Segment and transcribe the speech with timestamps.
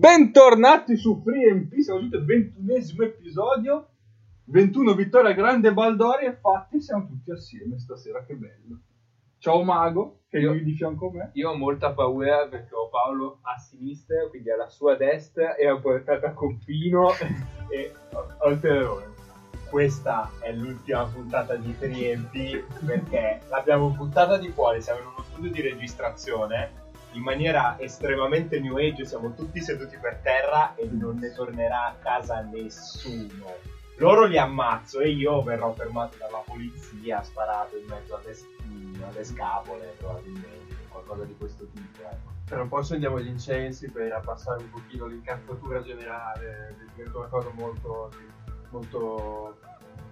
[0.00, 3.88] Bentornati su FreeMP, siamo giunti al ventunesimo episodio.
[4.44, 8.80] 21 vittorie a grande Baldori e fatti siamo tutti assieme stasera, che bello.
[9.36, 11.30] Ciao Mago, che Io- è di fianco a me.
[11.34, 15.78] Io ho molta paura perché ho Paolo a sinistra, quindi alla sua destra, e ho
[15.80, 17.10] portato a Coppino
[17.68, 17.92] e
[18.40, 19.06] ho il terrore.
[19.68, 25.50] Questa è l'ultima puntata di 3MP perché l'abbiamo buttata di fuori, siamo in uno studio
[25.50, 31.32] di registrazione in maniera estremamente new age, siamo tutti seduti per terra e non ne
[31.32, 33.78] tornerà a casa nessuno.
[33.96, 39.24] Loro li ammazzo e io verrò fermato dalla polizia, sparato in mezzo alle, spine, alle
[39.24, 42.02] scapole probabilmente, qualcosa di questo tipo.
[42.02, 42.30] Ecco.
[42.46, 47.50] Tra un po' accendiamo gli incensi per abbassare un pochino l'incazzatura generale, diventa una cosa
[47.52, 48.10] molto,
[48.70, 49.58] molto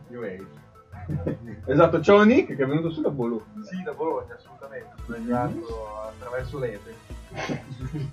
[0.08, 0.66] new age.
[1.68, 3.44] Esatto, ciao Nick che è venuto su da Bologna.
[3.62, 6.94] Sì, da Bologna, assolutamente, sono arrivato attraverso l'Ete.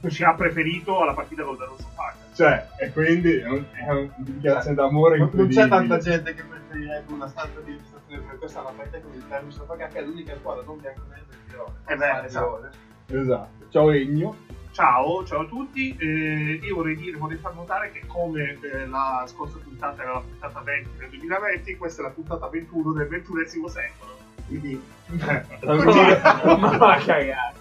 [0.09, 2.15] ci ha preferito alla partita col Dallo Sofaka.
[2.33, 6.43] Cioè, e quindi è, un- è una dichiarazione d'amore Non, non c'è tanta gente che
[6.43, 10.01] preferirebbe una stanza di registrazione per questa alla partita con il Terno Sofaka che è
[10.03, 11.71] l'unica squadra non bianconera del girone.
[11.85, 12.69] Eh beh, esatto.
[13.07, 13.65] Esatto.
[13.69, 14.35] Ciao Egno.
[14.75, 15.95] Ciao, ciao a tutti.
[15.97, 20.19] Eh, io vorrei dire, vorrei far notare che come eh, la scorsa puntata era la
[20.19, 24.17] puntata 20 del 2020, questa è la puntata 21 del XXI secolo.
[24.45, 24.83] Quindi
[25.63, 27.53] Ma va a cagare.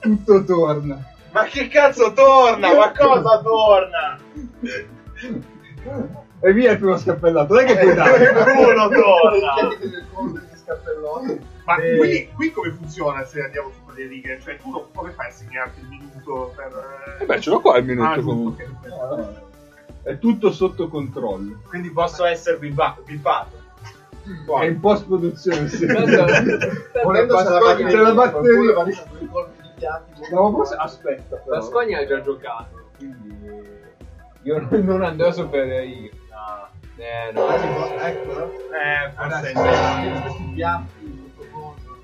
[0.00, 1.00] Tutto torna.
[1.30, 2.74] Ma che cazzo torna?
[2.74, 4.18] Ma cosa torna?
[6.40, 7.54] E via il primo scappellato.
[7.54, 8.32] Dai che puoi dare.
[8.32, 9.54] Bruno torna!
[11.66, 11.96] Ma Eh.
[11.98, 14.38] qui, qui come funziona se andiamo su quelle righe?
[14.40, 17.16] Cioè tu non- come fai a segnarti il minuto per...
[17.20, 18.64] E beh, ce l'ho qua il Ah, minuto giusto, comunque.
[18.64, 18.86] ok.
[18.88, 19.44] No, no.
[20.02, 21.60] È tutto sotto controllo.
[21.68, 23.64] Quindi posso essere bippa- bippato.
[24.60, 25.68] È in post produzione.
[25.68, 25.86] sì.
[25.86, 28.84] Volendo c'è la batteria.
[30.32, 31.36] No, ma forse aspetta.
[31.36, 31.56] Però.
[31.56, 33.36] La Spagna ha già giocato, quindi
[34.42, 36.10] io non, non andrò su per io.
[36.30, 36.68] No.
[36.96, 37.48] Eh, no.
[38.00, 38.52] Eccolo.
[38.72, 41.15] Eh, forse è questi piatti.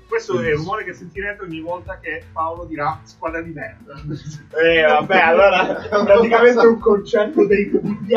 [0.07, 3.93] Questo è il rumore che sentirete ogni volta che Paolo dirà squadra di merda.
[4.63, 7.71] Eh, vabbè, allora praticamente un concerto dei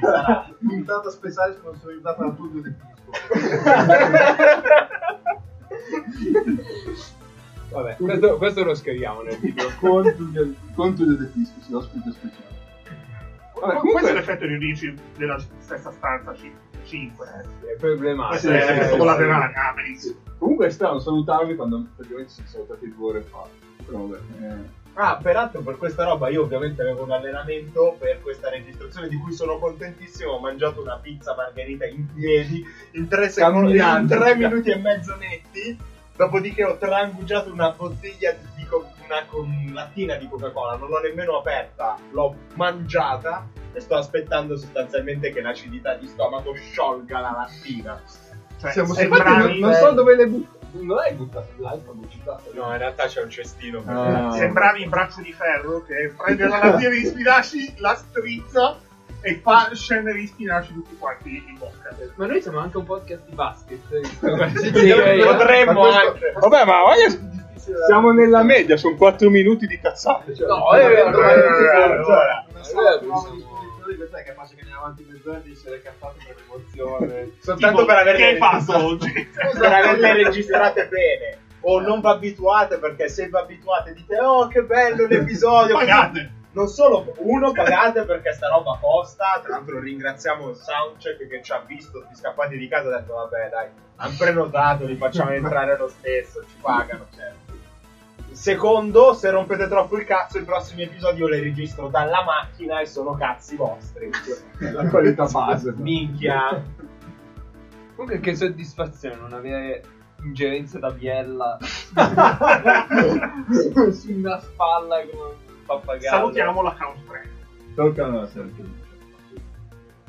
[0.00, 0.50] sarà.
[0.58, 2.92] Puntata speciale sponsorizzata da Tullio De Pisco.
[7.70, 9.68] Vabbè, questo, questo lo scriviamo nel video.
[10.30, 12.52] Del, conto del fisco, sì, ospite speciale.
[13.54, 16.34] Vabbè, Questo comunque- è l'effetto di Ricci della stessa stanza
[16.84, 17.26] 5.
[17.74, 18.28] È problematico.
[18.28, 19.52] Questo è sì, l'effetto collaterale.
[19.54, 20.23] Ah, benissimo.
[20.44, 23.46] Comunque è strano salutarvi quando praticamente sono salutati due ore fa.
[23.82, 24.18] Però vabbè.
[24.42, 24.82] eh.
[24.92, 29.32] Ah, peraltro per questa roba io ovviamente avevo un allenamento per questa registrazione di cui
[29.32, 30.32] sono contentissimo.
[30.32, 34.18] Ho mangiato una pizza margherita in piedi in tre, secondi, in Camminando.
[34.18, 35.78] tre minuti e mezzo netti.
[36.14, 41.38] Dopodiché ho trangugiato una bottiglia di co- una con lattina di Coca-Cola, non l'ho nemmeno
[41.38, 48.00] aperta, l'ho mangiata e sto aspettando sostanzialmente che l'acidità di stomaco sciolga la lattina.
[48.64, 50.52] Cioè, Siamo E sembravi, non, non so dove le buttato.
[50.72, 52.50] Non l'hai buttato l'ho buttato.
[52.54, 53.82] No, in realtà c'è un cestino.
[53.86, 54.30] Ah.
[54.32, 58.76] sembravi in braccio di ferro che prende la lattina di spinaci, la strizza
[59.20, 61.94] e fa scendere gli spinaci tutti quanti in bocca.
[62.16, 63.80] Ma noi siamo anche un podcast di basket.
[64.18, 66.32] Potremmo Ma questo- anche.
[66.40, 67.32] Vabbè, ma voglio-
[67.86, 70.34] siamo nella media, sono 4 minuti di cazzate.
[70.34, 71.92] Cioè, No, è vero, Allora, è vero.
[71.94, 72.44] allora.
[72.52, 73.53] Una sala di nuova disposizione,
[74.14, 77.30] questa è capace che andiamo avanti mezz'ora e dice le cazzate per l'emozione.
[77.42, 79.12] Soltanto Tipo, per averle Che hai fatto oggi?
[79.58, 81.38] per averle registrate bene.
[81.66, 85.74] O non vi abituate perché se vi abituate dite oh che bello l'episodio.
[85.78, 86.42] Pagate.
[86.54, 89.40] Non solo, uno pagate perché sta roba costa.
[89.42, 92.98] Tra l'altro ringraziamo il soundcheck che ci ha visto tutti scappati di casa e ha
[92.98, 97.43] detto vabbè dai, hanno prenotato, li facciamo entrare lo stesso, ci pagano, certo.
[98.34, 102.86] Secondo, se rompete troppo il cazzo, i prossimi episodi io li registro dalla macchina e
[102.86, 104.10] sono cazzi vostri.
[104.58, 105.72] la qualità base.
[105.76, 106.60] Minchia.
[107.94, 109.84] Comunque che soddisfazione non avere
[110.24, 111.58] ingerenza da biella
[113.92, 116.16] su una spalla come un pappagallo.
[116.16, 117.30] Salutiamo l'account 3.
[117.76, 118.52] Toccano la serie.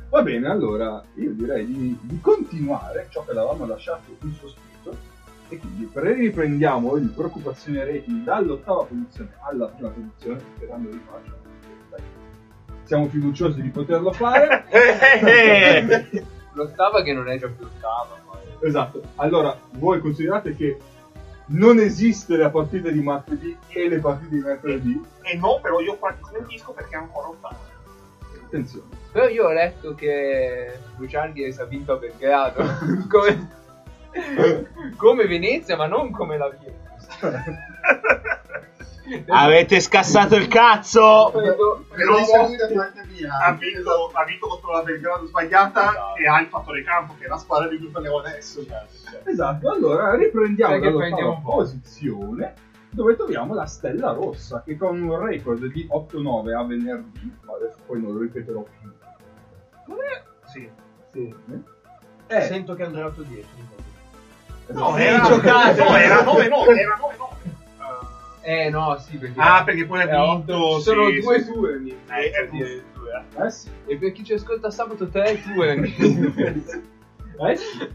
[0.10, 4.65] Va bene, allora io direi di, di continuare ciò che l'avevamo lasciato in sospiro
[5.56, 11.44] e quindi riprendiamo il preoccupazione rating dall'ottava posizione alla prima posizione sperando di farcela.
[12.84, 14.66] Siamo fiduciosi di poterlo fare.
[16.54, 18.22] L'ottava che non è già più ottava.
[18.26, 18.68] poi.
[18.68, 19.02] esatto.
[19.16, 20.78] Allora, voi considerate che
[21.48, 25.02] non esiste la partita di martedì e le partite di mercoledì?
[25.22, 25.98] E no, però io
[26.30, 27.58] smentisco perché è ancora ottavo.
[28.46, 28.88] Attenzione.
[29.12, 32.64] Però io ho letto che Luciani ha vinto a Belgrado.
[33.10, 33.64] come...
[34.98, 37.22] come Venezia, ma non come la Virtus.
[39.28, 41.30] Avete scassato il cazzo!
[41.32, 42.48] Però Però ha
[43.54, 46.16] vinto, ha vinto contro la Belgrado sbagliata Esatto.
[46.16, 48.66] e ha il fattore campo, che è la squadra di cui parliamo adesso.
[49.24, 51.58] Esatto, allora riprendiamo po'.
[51.58, 52.54] posizione
[52.90, 57.78] dove troviamo la Stella Rossa che con un record di 8-9 a venerdì, ma adesso
[57.86, 58.92] poi non lo ripeterò più,
[59.88, 60.24] Non è...
[60.46, 60.70] Sì.
[61.12, 61.36] Sì.
[62.28, 63.44] è Sento che andrà 8-10.
[64.68, 65.22] No, Sì, era...
[65.28, 65.84] giocate.
[65.84, 67.34] No, era 9-9, era 9-9.
[68.42, 69.40] Eh no, sì, perché...
[69.40, 70.80] Ah, perché poi ha Eh, vinto...
[70.80, 71.52] Sono sì, due sì.
[71.52, 73.24] tue mi- Eh, eh, addirittura.
[73.44, 75.74] Eh sì, E per chi ci ascolta sabato te tue
[77.50, 77.90] eh sì.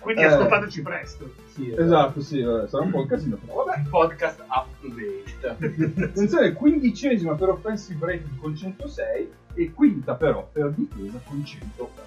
[0.00, 0.26] Quindi Eh.
[0.26, 1.32] ascoltateci presto.
[1.54, 3.82] Sì, Esatto, sì, vabbè, sarà un po' un casino, però vabbè.
[3.88, 6.02] Podcast up to date.
[6.04, 12.04] Attenzione, quindicesima per offensive rating con 106 e quinta però per difesa con 104.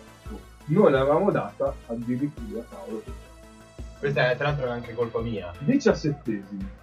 [0.66, 3.02] Noi l'avevamo data addirittura, Paolo,
[4.00, 5.52] Questa è tra l'altro è anche colpa mia.
[5.60, 6.78] diciassettesima.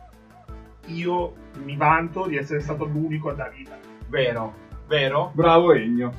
[0.88, 3.78] Io mi vanto di essere stato l'unico a dare vita.
[4.08, 4.54] Vero,
[4.86, 5.30] vero?
[5.34, 6.12] Bravo Ennio.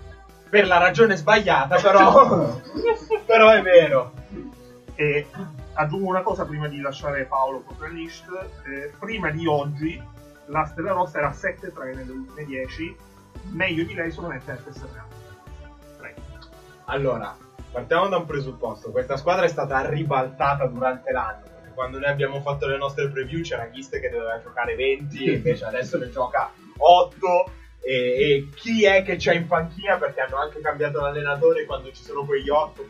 [0.49, 2.59] Per la ragione sbagliata, però.
[3.25, 4.13] però è vero.
[4.95, 5.27] E
[5.73, 8.27] aggiungo una cosa prima di lasciare Paolo con la list.
[8.65, 10.01] Eh, prima di oggi
[10.47, 12.95] la Stella Rossa era 7-3 nelle ultime 10.
[13.51, 15.03] Meglio di lei solamente FSR.
[15.97, 16.21] Prego.
[16.85, 17.37] Allora,
[17.71, 18.91] partiamo da un presupposto.
[18.91, 21.43] Questa squadra è stata ribaltata durante l'anno.
[21.43, 25.33] Perché quando noi abbiamo fatto le nostre preview c'era Ghiste che doveva giocare 20 e
[25.33, 27.51] invece adesso ne gioca 8.
[27.81, 29.97] E, e chi è che c'è in panchina?
[29.97, 32.87] Perché hanno anche cambiato l'allenatore quando ci sono quegli 8.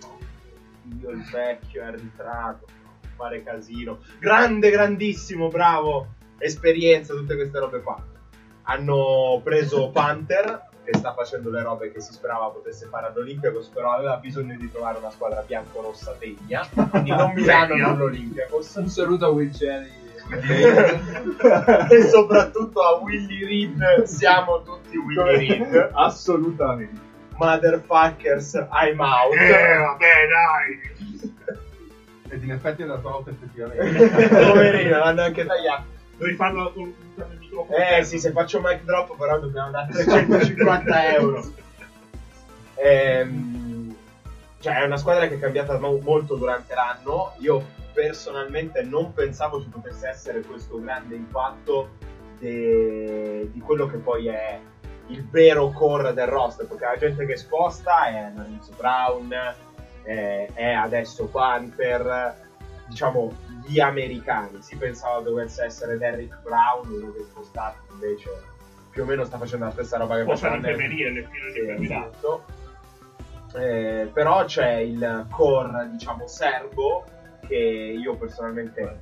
[1.01, 2.65] Io il vecchio è arbitrato.
[3.15, 3.99] Fare casino.
[4.19, 6.13] Grande, grandissimo, bravo.
[6.37, 8.01] Esperienza, tutte queste robe qua.
[8.63, 13.91] Hanno preso Panther che sta facendo le robe che si sperava potesse fare all'Olympiacos, però
[13.91, 18.75] aveva bisogno di trovare una squadra bianco-rossa tegna, quindi non Milano, non l'Olympiacos.
[18.75, 19.91] Un saluto a Will Cherry.
[21.89, 25.89] e soprattutto a Willy Reed, siamo tutti Willy Reed.
[25.93, 27.01] Assolutamente.
[27.35, 29.33] Motherfuckers, I'm out.
[29.33, 31.35] Eh, vabbè, dai.
[32.29, 34.27] Ed in effetti è andato out effettivamente.
[34.27, 35.95] Poverino, l'hanno anche tagliato.
[36.17, 37.77] Devi farlo con il microfono.
[37.77, 41.51] Eh sì, se faccio mic drop però dobbiamo dare 350 euro.
[42.75, 43.95] Ehm,
[44.59, 47.33] cioè è una squadra che è cambiata mo- molto durante l'anno.
[47.39, 51.89] Io personalmente non pensavo ci potesse essere questo grande impatto
[52.39, 54.59] de- di quello che poi è
[55.07, 59.33] il vero core del roster, perché la gente che sposta è Lorenzo Brown,
[60.03, 62.35] è, è adesso Panther,
[62.87, 63.31] diciamo
[63.67, 64.61] gli americani.
[64.61, 68.29] Si pensava dovesse essere Derrick Brown, uno che è spostato invece
[68.89, 72.07] più o meno sta facendo la stessa roba che faceva Derrick di infermeria.
[72.07, 72.45] esatto.
[73.55, 77.05] Eh, però c'è il core, diciamo, serbo
[77.47, 78.97] che io personalmente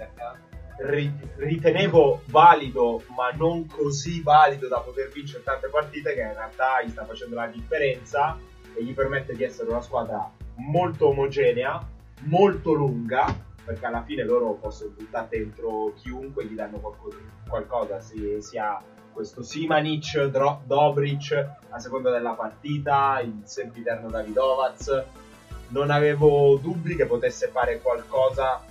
[0.78, 6.82] ri- ritenevo valido, ma non così valido da poter vincere tante partite, che in realtà
[6.84, 8.38] gli sta facendo la differenza
[8.76, 11.82] e gli permette di essere una squadra molto omogenea,
[12.24, 13.26] molto lunga,
[13.66, 17.18] perché alla fine loro possono buttare dentro chiunque, gli danno qualcosa,
[17.48, 18.80] qualcosa si- sia
[19.12, 21.32] questo Simanic, Dro- Dobric
[21.70, 25.06] a seconda della partita, il sempiterno Davidovac.
[25.70, 28.62] Non avevo dubbi che potesse fare qualcosa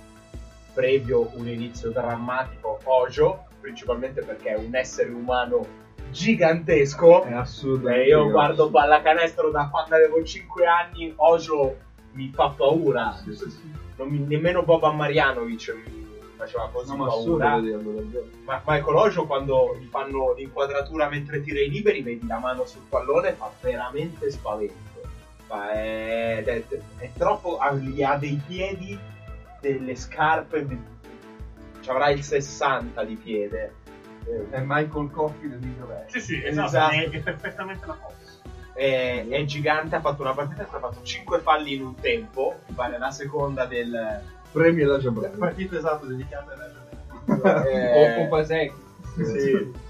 [0.73, 5.65] previo un inizio drammatico Ojo, principalmente perché è un essere umano
[6.11, 7.23] gigantesco.
[7.23, 8.03] È assolutamente.
[8.03, 11.77] Eh, io guardo pallacanestro da quando avevo 5 anni, Ojo
[12.13, 13.19] mi fa paura.
[13.25, 13.35] Non
[14.03, 16.03] mi- nemmeno Boban Marjanovic mi
[16.35, 17.57] faceva così No, ma assurdo paura.
[18.43, 22.81] Ma Michael Ojo quando gli fanno l'inquadratura mentre tira i liberi, vedi la mano sul
[22.89, 24.73] pallone, fa veramente spavento.
[25.45, 26.63] Fa- è, è-
[26.97, 27.57] è troppo.
[27.57, 28.97] ha- gli ha dei piedi,
[29.61, 30.93] delle scarpe.
[31.79, 33.73] Ci avrà il 60 di piede.
[34.49, 35.09] È Michael
[35.39, 36.19] del video vecchio.
[36.19, 36.93] Sì, sì, esatto, Esatto.
[36.95, 38.15] È, è perfettamente la cosa.
[38.75, 42.59] È, è gigante, ha fatto una partita che ha fatto 5 falli in un tempo.
[42.67, 44.21] Mi pare la seconda del.
[44.51, 48.73] Premi alla La partita esatto dedicata alla eh, O o Pasek.
[49.15, 49.83] sì.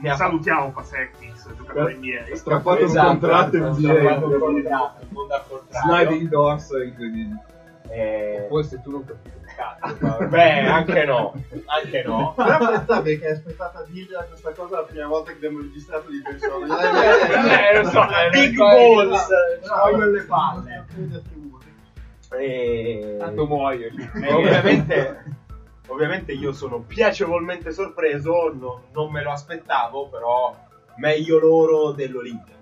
[0.00, 2.36] Ne Salutiamo Pasecnis, giocatore NBA.
[2.36, 6.06] Strappato Esatto, un contratto in ha strappato un contratto, il mondo al contrario.
[6.06, 7.44] Sliding doors incredibile.
[7.90, 10.26] Eh, Forse tu non capisci cazzo.
[10.28, 11.34] beh, anche no,
[11.66, 12.32] anche no.
[12.36, 16.10] Però pensate che è aspettata a dirgliela questa cosa la prima volta che abbiamo registrato
[16.10, 17.70] di persona.
[17.70, 20.86] Eh, lo so, eh, Big lo balls, eh, ci vogliono le palle.
[20.88, 23.16] Tanto E...
[23.18, 23.90] Tanto muoio.
[23.90, 24.32] cioè.
[24.32, 25.24] ovviamente,
[25.88, 30.56] ovviamente io sono piacevolmente sorpreso, non, non me lo aspettavo, però
[30.96, 32.56] meglio loro dell'Olimpia.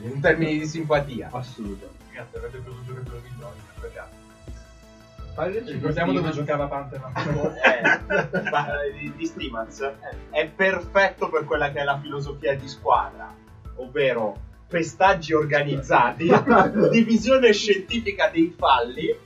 [0.00, 1.28] In termini di simpatia.
[1.32, 2.04] Assolutamente.
[2.12, 4.14] Ragazzi, avete preso il giocatore migliore, peccato.
[4.14, 4.27] Fateci
[5.46, 7.54] Ricordiamo dove giocava scorso.
[7.62, 9.92] Eh, eh, di, di Stimaz
[10.30, 13.32] è perfetto per quella che è la filosofia di squadra,
[13.76, 16.28] ovvero pestaggi organizzati,
[16.90, 19.16] divisione scientifica dei falli,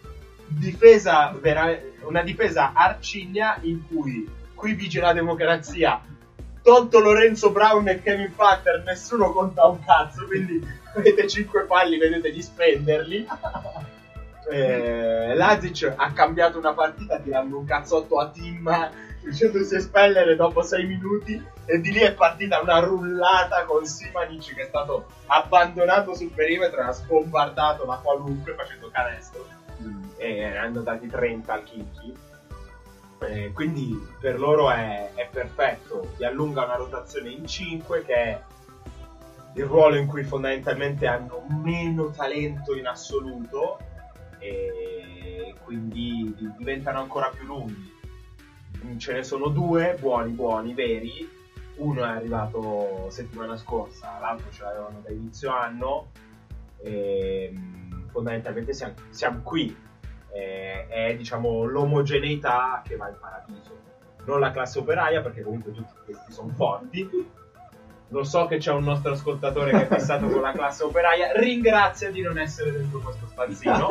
[0.47, 6.01] difesa vera- una difesa arcigna in cui qui vige la democrazia.
[6.63, 10.65] Tolto Lorenzo Brown e Kevin Patter, nessuno conta un cazzo, quindi
[10.95, 13.27] avete 5 falli, vedete di spenderli.
[14.51, 18.69] Eh, Lazic ha cambiato una partita tirando un cazzotto a Tim
[19.23, 24.63] facendosi espellere dopo 6 minuti e di lì è partita una rullata con Simanic che
[24.63, 29.47] è stato abbandonato sul perimetro e ha sbombardato la qualunque facendo canestro
[30.17, 32.15] e hanno dati 30 al Kinky
[33.21, 36.15] Eh, quindi per loro è, è perfetto.
[36.17, 38.43] Gli allunga una rotazione in 5 che è
[39.55, 43.79] il ruolo in cui fondamentalmente hanno meno talento in assoluto
[44.43, 47.91] e quindi di- diventano ancora più lunghi.
[48.97, 51.41] Ce ne sono due buoni, buoni, veri.
[51.77, 56.11] Uno è arrivato settimana scorsa, l'altro ce l'avevano da inizio anno.
[56.83, 59.75] E, mh, fondamentalmente siamo, siamo qui.
[60.35, 63.79] Eh, è diciamo l'omogeneità che va in paradiso.
[64.25, 67.09] Non la classe operaia, perché comunque tutti questi sono forti.
[68.13, 71.33] Lo so che c'è un nostro ascoltatore che è fissato con la classe operaia.
[71.35, 73.89] Ringrazia di non essere dentro questo stanzino.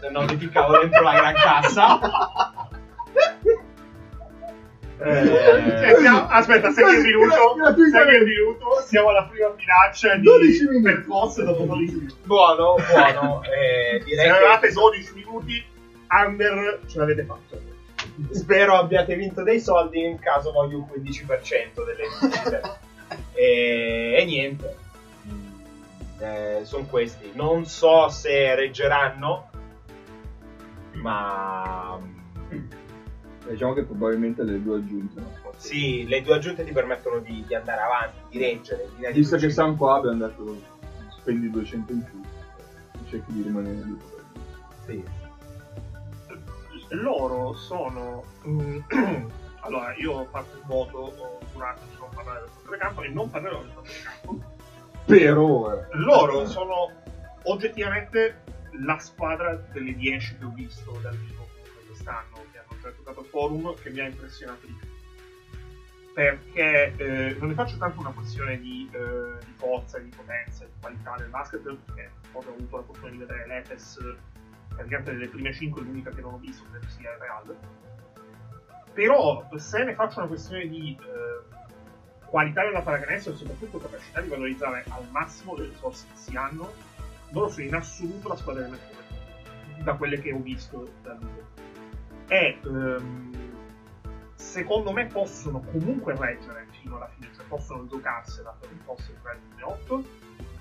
[0.00, 1.98] Se no, ti ficcavo dentro la gran cassa.
[5.00, 7.34] Eh, siamo- aspetta, segui il minuto.
[7.90, 8.80] Segui il minuto.
[8.84, 10.82] Siamo alla prima minaccia di 12 minuti.
[10.82, 12.14] per forza dopo 12 minuti.
[12.24, 13.42] buono, buono.
[13.44, 15.64] Eh, Se direi avevate che 12 minuti,
[16.10, 17.60] Under ce l'avete fatto.
[18.30, 20.04] spero abbiate vinto dei soldi.
[20.04, 22.60] In caso voglio un 15% delle vincite.
[23.32, 24.76] E, e niente.
[26.64, 27.30] sono questi.
[27.34, 29.50] Non so se reggeranno,
[30.92, 31.98] ma
[33.48, 35.54] Diciamo che probabilmente le due aggiunte possono.
[35.56, 38.88] sì, le due aggiunte ti permettono di, di andare avanti, di reggere.
[38.96, 40.60] di Visto che siamo qua abbiamo detto
[41.16, 42.20] spendi 200 in più
[42.92, 43.98] e cerchi di rimanere lì.
[44.84, 45.04] Sì.
[46.90, 48.24] Loro sono.
[48.46, 48.78] mm,
[49.60, 51.66] allora, io ho fatto un voto di non
[52.28, 54.56] parlare del fatto del campo e non parlerò del fatto del campo.
[55.06, 55.88] Per ora.
[55.92, 56.92] Loro sono
[57.44, 58.42] oggettivamente
[58.84, 61.48] la squadra delle 10 che ho visto dal vivo
[61.86, 64.86] quest'anno che hanno già giocato forum che mi ha impressionato di più.
[66.12, 70.72] Perché eh, non ne faccio tanto una questione di, eh, di forza, di potenza, di
[70.80, 73.98] qualità del basket, perché ho avuto la fortuna di vedere l'Efes
[74.68, 77.56] praticamente nelle prime 5 l'unica che non ho visto credo sia il Real.
[78.92, 81.47] Però se ne faccio una questione di eh,
[82.28, 86.72] qualità della pallacanestro e soprattutto capacità di valorizzare al massimo le risorse che si hanno,
[87.30, 88.96] loro sono in assoluto la squadra del mercato
[89.82, 91.46] da quelle che ho visto dal vivo.
[92.28, 93.36] E ehm,
[94.34, 99.18] secondo me possono comunque reggere fino alla fine, cioè possono giocarsela per un posto in
[99.22, 100.04] ranking 8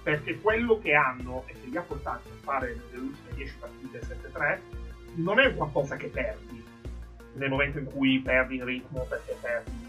[0.04, 4.00] perché quello che hanno e che li ha portati a fare nelle ultime 10 partite
[4.00, 4.60] 7-3
[5.16, 6.64] non è qualcosa che perdi
[7.34, 9.87] nel momento in cui perdi in ritmo perché perdi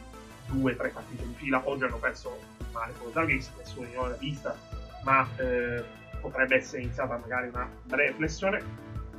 [0.49, 1.63] due o tre partite in fila.
[1.65, 2.39] Oggi hanno perso
[2.73, 4.57] male con Zalgiris, nessuno di noi l'ha vista,
[5.05, 5.85] ma eh,
[6.21, 8.63] potrebbe essere iniziata magari una breve flessione.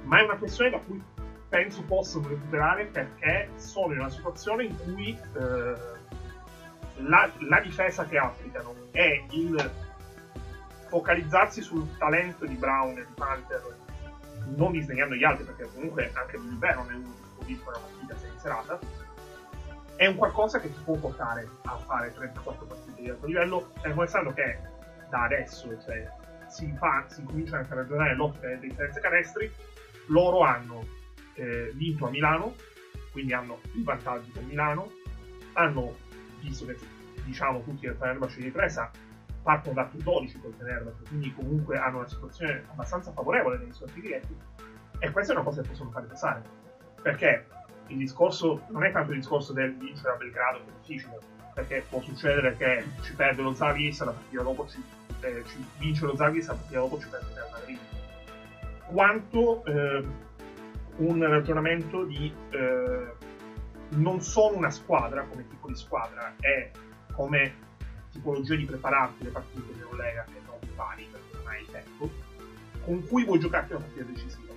[0.03, 1.01] Ma è una flessione da cui
[1.49, 5.73] penso possano recuperare perché sono in una situazione in cui eh,
[6.97, 9.71] la, la difesa che applicano è il
[10.87, 13.61] focalizzarsi sul talento di Brown e di Panther,
[14.55, 17.79] non disdegnando gli altri, perché comunque anche Bilbao non è uno che può vincere una
[17.79, 18.79] partita se in serata
[19.99, 23.01] è un qualcosa che ti può portare a fare 34 partite.
[23.01, 24.57] Di alto livello, fermo restando che
[25.09, 26.09] da adesso, cioè,
[26.47, 29.51] si, fa, si comincia anche a ragionare nell'ottica delle differenze canestri,
[30.05, 30.87] loro hanno
[31.33, 32.55] eh, vinto a Milano,
[33.11, 34.89] quindi hanno il vantaggio con Milano,
[35.53, 35.97] hanno,
[36.39, 36.77] visto che
[37.25, 38.89] diciamo tutti che Fenerbahce di presa,
[39.43, 43.99] partono da più 12 col Fenerbahce, quindi comunque hanno una situazione abbastanza favorevole nei sorti
[43.99, 44.33] diretti,
[44.99, 46.41] e questa è una cosa che possono fare pesare,
[47.01, 47.57] perché
[47.89, 51.17] il discorso non è tanto il discorso del vincere a Belgrado che è difficile,
[51.53, 54.83] perché può succedere che ci perde lo Zagris e la partita dopo ci,
[55.21, 57.79] eh, ci vince lo Zagris e la partita dopo ci perde Real Madrid.
[58.85, 60.05] Quanto eh,
[60.97, 63.13] un ragionamento di eh,
[63.89, 66.71] non sono una squadra come tipo di squadra, è
[67.13, 67.67] come
[68.11, 72.09] tipologia di prepararti le partite di Eurolega che non vari perché non hai tempo,
[72.83, 74.48] con cui vuoi giocarti una partita decisiva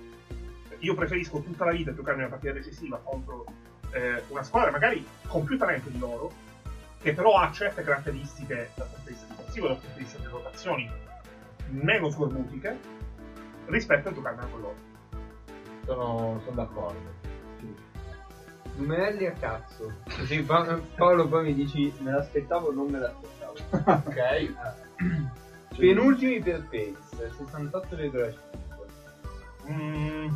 [0.83, 3.45] io preferisco tutta la vita giocarmi una partita decisiva contro
[3.91, 6.31] eh, una squadra magari con più talento di loro,
[7.01, 10.29] che però ha certe caratteristiche dal punto di vista difensivo, dal punto di vista delle
[10.29, 10.91] rotazioni
[11.67, 12.79] meno scorbutiche,
[13.67, 14.75] rispetto a giocarmela con loro.
[15.85, 17.21] Sono, sono d'accordo.
[18.75, 19.93] Numerelli a cazzo.
[20.03, 23.53] Così Pa- Paolo poi mi dici me l'aspettavo o non me l'aspettavo.
[24.07, 24.53] Ok.
[25.77, 28.35] Penultimi per Pace, 68,5.
[29.69, 30.27] Mm,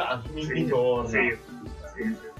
[0.00, 1.08] ah, mi, Sì, mi torna.
[1.08, 1.36] Sì,
[1.94, 2.30] sì, sì.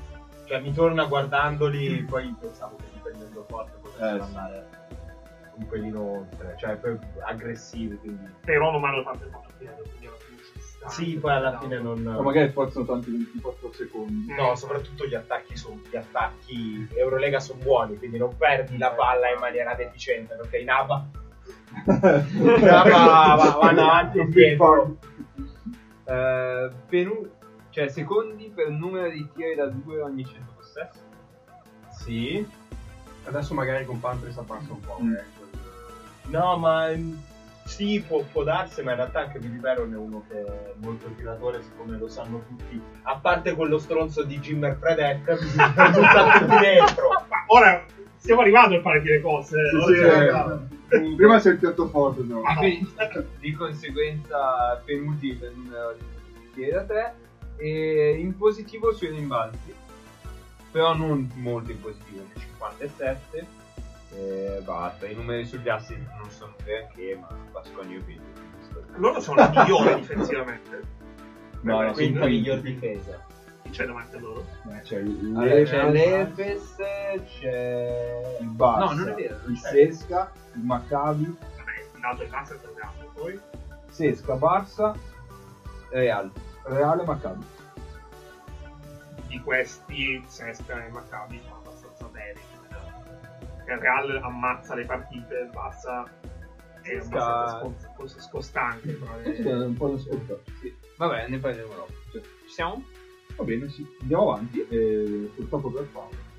[0.45, 4.25] Cioè, mi torna guardandoli, poi pensavo che dipendendo forte potessero Eh, sì.
[4.27, 4.67] andare
[5.55, 8.25] un pelino oltre, cioè poi aggressivi, quindi...
[8.45, 10.89] Però non mi hanno fatto molto bene, quindi alla fine ci sta.
[10.89, 12.03] Sì, poi alla fine non...
[12.03, 14.35] Ma magari forzano tanti 24 secondi.
[14.35, 19.31] No, soprattutto gli attacchi sono gli attacchi Eurolega sono buoni, quindi non perdi la palla
[19.31, 21.05] in maniera deficiente, perché in ABA
[22.37, 24.97] in ABA va- vanno avanti e indietro.
[26.05, 27.31] Eh, penu-
[27.73, 31.01] cioè secondi per numero di tiri da 2 ogni 100 possesso.
[31.91, 32.47] Sì.
[33.25, 34.99] Adesso magari con Pantris abbassa un po'.
[35.03, 35.15] Mm.
[35.15, 35.51] eh, quel-
[36.27, 37.15] No, ma mm,
[37.65, 41.63] sì, può, può darsi, ma in realtà anche Vivero è uno che è molto tiratore,
[41.63, 42.81] siccome lo sanno tutti.
[43.05, 45.57] A parte quello stronzo di Jimmer Fredek, tutti
[46.61, 47.09] dentro.
[47.29, 47.85] Ma ora
[48.17, 49.57] stiamo arrivando a fare delle cose.
[49.59, 50.17] eh, Sì, stiamo eh.
[50.17, 50.67] arrivando.
[51.17, 52.43] Prima c'è il piatto forte, no?
[52.59, 52.93] Quindi,
[53.39, 57.15] di conseguenza penultimi per numero di tiri da 3
[57.57, 59.75] e in positivo sui rimbalzi.
[60.71, 63.47] Però non molto in positivo, ne 57
[64.15, 65.07] e basta.
[65.07, 68.23] I numeri sugli assi non sono granché, ma Bascogni io vedo.
[68.97, 70.83] Loro sono la migliore difensivamente.
[71.61, 73.27] No, no, Quindi sono la miglior difesa.
[73.71, 74.45] C'è davanti a loro?
[74.71, 76.75] Eh, C'è il Allora, c'è l'Efes,
[77.39, 78.37] c'è...
[78.41, 79.69] il Barça, No, non è vero, non il c'è.
[79.71, 83.41] Sesca, il Maccabi, Vabbè, il nato e l'Asse torniamo poi.
[83.89, 84.95] Sesca, Barça,
[85.91, 86.31] Real.
[86.65, 87.45] Reale, Maccabi.
[89.27, 92.39] Di questi, Sesca e Maccabi sono abbastanza bene.
[93.67, 96.05] Il Real ammazza le partite, Barça
[96.83, 98.93] è abbastanza scos- scostante.
[98.93, 100.43] Però è- Questo è un po' ascoltare.
[100.61, 100.75] Sì.
[100.97, 101.93] Vabbè, ne parleremo dopo.
[102.13, 102.21] Ci
[102.53, 102.85] siamo?
[103.37, 103.87] Va bene, sì.
[104.03, 106.31] Andiamo avanti e purtroppo per Paolo.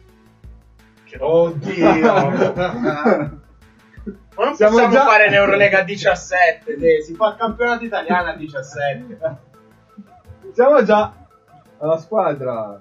[1.19, 2.13] Oddio!
[4.35, 8.29] Ma non Siamo possiamo già- fare l'Eurolega a 17, dai, si fa il campionato italiano
[8.29, 9.17] a 17.
[10.53, 11.11] Siamo già
[11.79, 12.79] alla squadra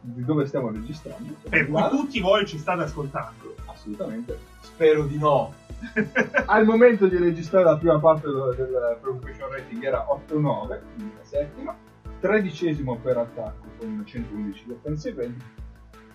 [0.00, 1.32] di dove stiamo registrando.
[1.48, 3.54] Per cui tutti voi ci state ascoltando.
[3.64, 4.38] Assolutamente.
[4.60, 5.54] Spero di no.
[6.46, 11.24] Al momento di registrare la prima parte del, del preoccupation rating era 8-9, quindi la
[11.24, 11.76] settima,
[12.20, 15.34] tredicesimo per attacco con 111 di offensive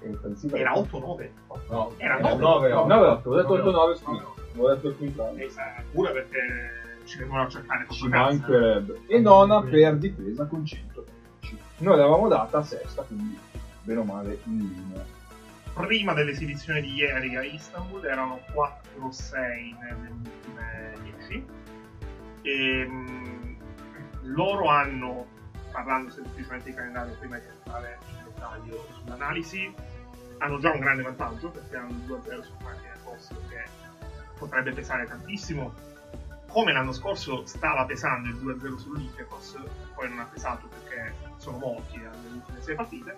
[0.01, 1.03] e offensive Era rating.
[1.03, 1.29] 8-9.
[1.69, 2.69] No, Era era 9.
[2.69, 4.23] 9 9 8, ho detto 9, 8-9, scusa,
[4.57, 5.49] ho detto il contrario.
[5.49, 5.61] Sa,
[5.91, 6.39] Pure perché
[7.05, 9.01] ci vengono a cercare Ci mancherebbe.
[9.07, 11.57] E nona per difesa con 113.
[11.77, 13.37] Noi l'avevamo data a sesta, quindi
[13.83, 15.05] bene o male in linea.
[15.73, 21.45] Prima dell'esibizione di ieri a Istanbul erano 4-6 nelle ultime 10.
[22.43, 23.53] E mm,
[24.23, 25.27] loro hanno,
[25.71, 29.73] parlando semplicemente di calendario prima di entrare in dettaglio sull'analisi,
[30.39, 33.63] hanno già un grande vantaggio perché hanno il 2-0 su Panathinaikos che
[34.37, 35.73] potrebbe pesare tantissimo.
[36.51, 39.57] Come l'anno scorso stava pesando il 2-0 sull'Olympiakos,
[39.95, 43.15] poi non ha pesato perché sono morti alle ultime 6 partite.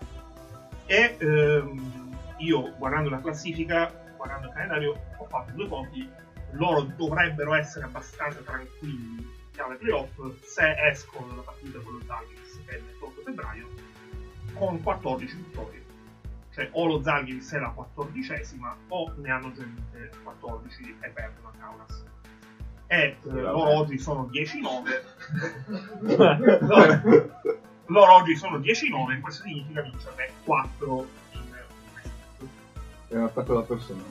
[0.85, 6.07] E ehm, io guardando la classifica, guardando il calendario, ho fatto due conti.
[6.51, 12.71] Loro dovrebbero essere abbastanza tranquilli chiave playoff se escono dalla partita con lo Zalgiris che
[12.71, 13.67] è il 28 febbraio
[14.53, 15.85] con 14 vittorie.
[16.51, 21.47] Cioè o lo Zalgiris è la quattordicesima o ne hanno già vinte 14 e perdono
[21.47, 22.12] a Kaunas.
[22.93, 25.01] E eh, loro oggi sono 10-9.
[26.59, 27.01] loro,
[27.87, 31.41] loro oggi sono 10-9, questo significa vincerne 4 in.
[33.07, 34.03] È un attacco da persona.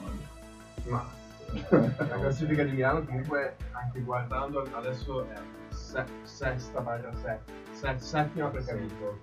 [0.89, 1.09] Ma
[1.69, 8.71] la classifica di Milano comunque anche guardando adesso è se- sesta barra settima, settima perché
[8.71, 9.19] ha vinto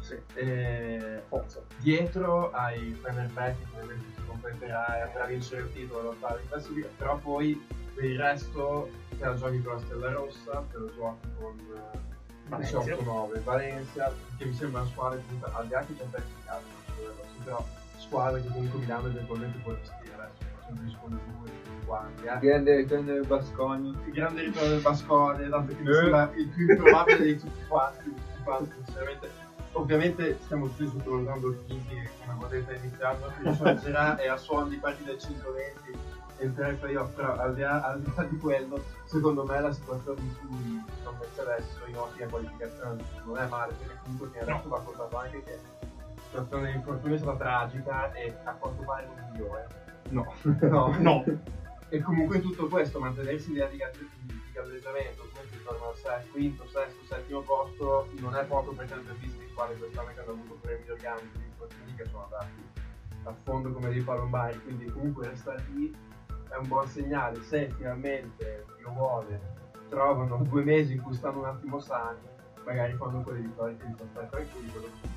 [0.00, 0.18] Sì.
[0.34, 1.22] e
[1.76, 7.16] dietro ai Fenerbahce che ovviamente si completerà andrà a vincere il titolo in classifica però
[7.18, 11.58] poi per il resto te la giochi con la Stella Rossa, te la giochi con
[11.58, 11.98] eh,
[12.48, 12.78] Valencia.
[12.78, 16.34] 18-9, Valencia, che mi sembra una squadra che comunque al di là che c'è pezzi
[16.34, 17.66] di calcio, però
[17.98, 21.50] squadra che comunque Milano eventualmente può la stella facendo rispondere lui
[21.84, 22.24] quanti.
[22.24, 22.38] Eh.
[22.38, 23.98] Grande ritorno del Bascogna.
[24.06, 25.48] Grande ritorno del Bascogna, eh.
[25.48, 29.30] dato che mi il più improbabile di tutti quanti, tutti quanti sinceramente.
[29.74, 34.76] Ovviamente stiamo tutti sottovalutando Kinti che come potete iniziare, non esorgerà e a suon di
[34.76, 35.98] partita 520
[36.42, 39.72] entrare ai playoff, però al di, là, al di, là, di quello, secondo me la
[39.72, 44.42] situazione di cui sono messa adesso in ottima qualificazione non è male, perché comunque fino
[44.42, 45.58] adesso va contato anche che
[46.14, 49.66] la situazione di infortunio è stata tragica e a quanto pare non migliore.
[50.10, 51.24] No, no, no.
[51.88, 57.04] E comunque tutto questo mantenersi l'idea di, di, di galleggiamento, comunque intorno al quinto, sesto,
[57.06, 60.88] settimo posto, non è poco per tante viste di quale quest'anno che hanno avuto problemi
[60.88, 62.80] organici, di infortuni che sono andati
[63.24, 65.94] a fondo come dei palombari, quindi comunque resta lì
[66.52, 67.42] è un buon segnale.
[67.42, 69.40] Se finalmente Dio vuole
[69.88, 72.18] trovano due mesi in cui stanno un attimo sani,
[72.64, 75.08] magari fanno quelle vittorie che fanno stare tranquilli, quello che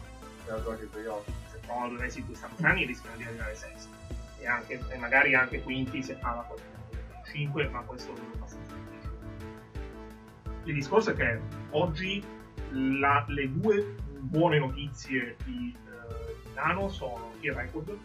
[0.51, 1.27] la i playoff.
[1.49, 3.89] Se trovano due mesi in cui stanno strani rischiano di arrivare sesti.
[4.39, 6.73] E, anche, e magari anche quinti se fanno la qualità
[7.25, 9.13] 5, ma questo è abbastanza difficile.
[10.63, 11.39] Il discorso è che
[11.71, 12.23] oggi
[12.71, 15.75] la- le due buone notizie di
[16.55, 17.97] Milano sono il record,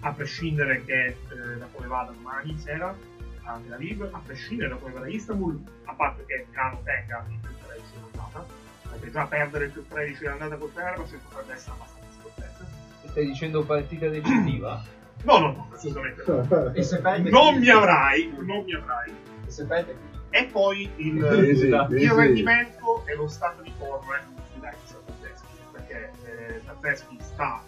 [0.00, 2.94] a prescindere che eh, da come vada domani sera
[3.42, 7.38] a Tel Aviv, a prescindere da come vada Istanbul, a parte che Milano tenga il
[7.40, 8.46] più 13 in andata,
[8.90, 12.66] perché già perdere il più 13 in andata col Fenerbahce potrebbe essere abbastanza scortese.
[13.08, 14.82] Stai dicendo partita decisiva?
[15.22, 16.72] No, no, no, assolutamente no.
[16.72, 19.14] E se perde Non mi avrai, non mi avrai.
[19.46, 19.94] E se perde
[20.30, 22.14] E poi il, Sì, sì, il sì, sì.
[22.14, 24.16] rendimento e lo stato di forma
[24.54, 27.62] di Dax Tazzeschi, perché eh, Tazzeschi sta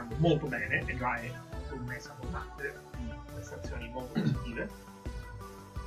[0.00, 1.30] giocando molto bene e già è
[1.72, 4.68] un mese abbondante di prestazioni molto positive.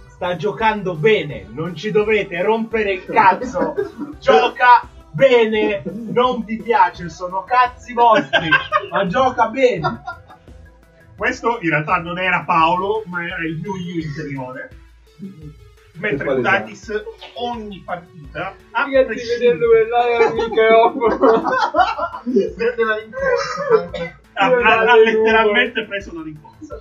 [0.09, 3.73] Sta giocando bene, non ci dovete rompere il cazzo.
[4.19, 8.49] Gioca bene, non vi piace, sono cazzi vostri,
[8.89, 10.01] ma gioca bene.
[11.15, 14.69] Questo in realtà non era Paolo, ma era il mio io interiore.
[15.95, 17.03] Mentre Che Kudatis
[17.35, 21.41] ogni partita a Ragazzi, prescindere- vedendo quell'area del microfono.
[22.55, 24.11] Prende la rincorsa.
[24.33, 26.77] ha, ha- ha letteralmente preso la rincorsa.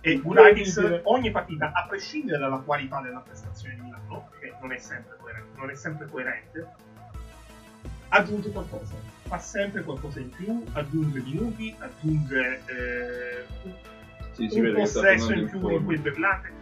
[0.00, 4.78] E Gudakis ogni partita, a prescindere dalla qualità della prestazione di Milano, che non è
[4.78, 6.66] sempre coerente, non è sempre coerente
[8.08, 8.94] aggiunge qualcosa.
[9.22, 13.72] Fa sempre qualcosa in più, aggiunge minuti, aggiunge eh, un,
[14.32, 16.60] Sì, si un possesso in più in quel berlante.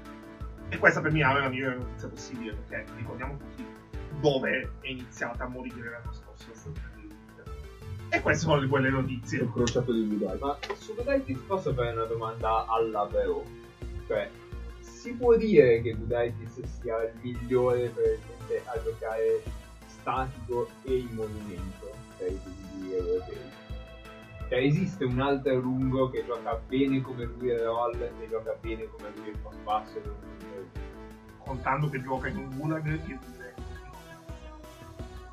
[0.72, 3.66] E questa per me è la migliore notizia possibile, perché ricordiamo tutti
[4.20, 7.44] dove è iniziata a morire l'anno scorso la stagione dell'Inter.
[8.08, 9.40] E queste sono le quelle notizie.
[9.42, 10.38] Il crociato di Budai.
[10.38, 13.44] Ma su Gudaitis posso fare una domanda alla vero?
[14.06, 14.30] Cioè,
[14.80, 19.42] si può dire che Gudaitis sia il migliore probabilmente a giocare
[19.86, 22.38] statico e in movimento tra i
[22.78, 23.38] due europei?
[24.48, 28.88] Cioè, esiste un altro lungo che gioca bene come lui il roll e gioca bene
[28.88, 30.38] come lui il post basso e non-
[31.44, 33.52] Contando che gioca in un Gulag, io direi.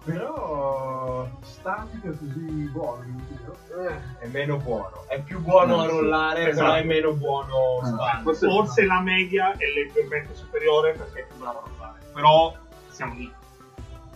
[0.03, 3.03] Però statica così buono,
[3.45, 3.55] no?
[3.89, 5.89] Eh, È meno buono, è più buono No, a sì.
[5.95, 6.63] rollare, Esatto.
[6.65, 11.35] però è meno buono Ah, forse- Forse la media è leggermente superiore perché è più
[11.37, 11.99] bravo a rollare.
[12.13, 12.55] Però
[12.87, 13.29] siamo lì.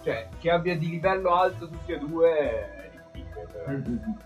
[0.04, 3.48] Cioè, che abbia di livello alto tutti e due è difficile.
[3.52, 3.78] però.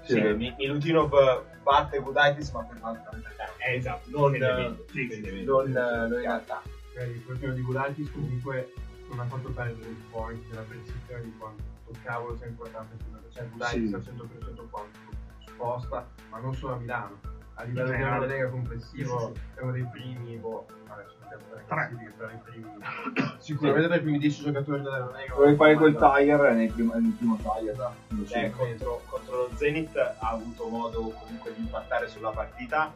[0.04, 0.21] Sì, Sì.
[0.21, 3.10] Mi- Milutinov batte Gudaitis ma per l'altra.
[3.58, 4.78] Eh, esatto, Non, sì, non,
[5.71, 6.62] non in realtà.
[6.95, 8.71] Cioè, il problema di Gudantis comunque
[9.10, 11.62] non ha fatto perdere il point della percezione di quanto
[12.01, 12.95] cavolo sia importante.
[13.31, 13.93] Cioè, Gudantis Sì.
[13.93, 14.99] al 100% quanto
[15.45, 17.19] sposta, ma non solo a Milano.
[17.55, 22.13] A livello In di una lega complessivo Sì, è uno dei primi, boh, adesso non
[22.17, 22.69] però i primi.
[23.39, 25.34] Sicuramente tra i primi 10 giocatori della lega.
[25.36, 27.75] Vuoi fare quel tire nel primo, nel primo tire?
[27.75, 27.93] So.
[28.36, 32.93] Eh, contro, contro lo Zenit ha avuto modo comunque di impattare sulla partita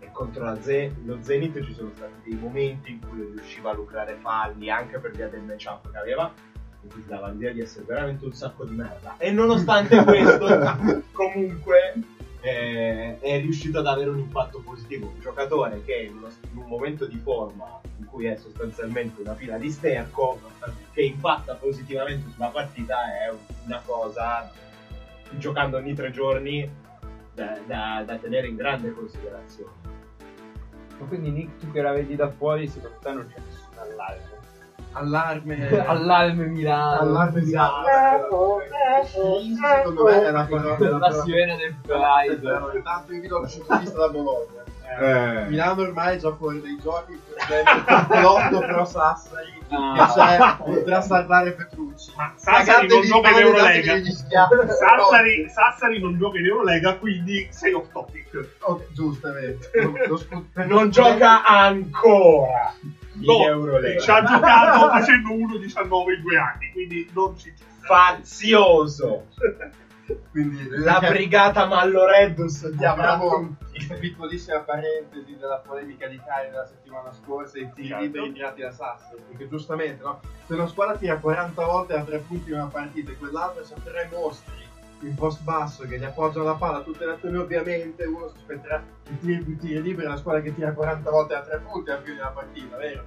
[0.00, 4.16] e contro Ze- lo Zenit ci sono stati dei momenti in cui riusciva a lucrare
[4.20, 6.32] falli anche per via del matchup che aveva
[6.82, 9.14] in cui dava l'idea di essere veramente un sacco di merda.
[9.18, 10.46] E nonostante questo
[11.12, 11.92] comunque
[12.40, 15.12] eh, è riuscito ad avere un impatto positivo.
[15.14, 19.34] Un giocatore che in, uno- in un momento di forma in cui è sostanzialmente una
[19.34, 20.40] pila di sterco
[20.94, 23.30] che impatta positivamente sulla partita è
[23.66, 24.50] una cosa
[25.32, 26.68] giocando ogni tre giorni
[27.34, 29.79] da, da- da tenere in grande considerazione
[31.00, 34.38] Ma quindi Nick, tu che la vedi da fuori, secondo te non c'è nessun allarme?
[34.92, 35.86] Allarme.
[35.86, 37.00] allarme Milano.
[37.00, 37.50] Allarme di
[39.04, 40.76] Sì, secondo me è la parola.
[40.78, 42.76] la La parola- sirena del Pride.
[42.76, 44.62] Intanto io vi do il da Bologna.
[44.98, 45.46] Eh.
[45.48, 47.18] Milano ormai è già fuori dai giochi,
[48.20, 49.94] l'otto però Sassari Ah.
[49.94, 52.10] che c'è potrà salvare Petrucci.
[52.16, 53.94] Ma Sassari non gioca in Eurolega.
[54.66, 58.26] Sassari, Sassari non gioca in Eurolega, quindi sei off topic.
[60.18, 62.74] Scu- per- non gioca ancora
[63.12, 69.26] No, in Eurolega ci ha giocato facendo 1-19 in due anni, quindi non ci fazioso
[70.30, 73.16] Quindi la brigata Malloreddus diamo a
[73.88, 78.02] Una piccolissima parentesi della polemica di Cari della settimana scorsa e i tiri Certo.
[78.02, 80.20] liberi tirati da Sassari perché giustamente no?
[80.46, 83.80] se una squadra tira 40 volte a tre punti in una partita e quell'altra c'ha
[83.82, 84.68] tre mostri
[85.02, 88.82] in post basso che gli appoggiano la palla tutte le azioni ovviamente uno si aspetterà
[89.02, 92.02] che tiri più tiri liberi la squadra che tira 40 volte a tre punti alla
[92.02, 93.04] fine della partita vero?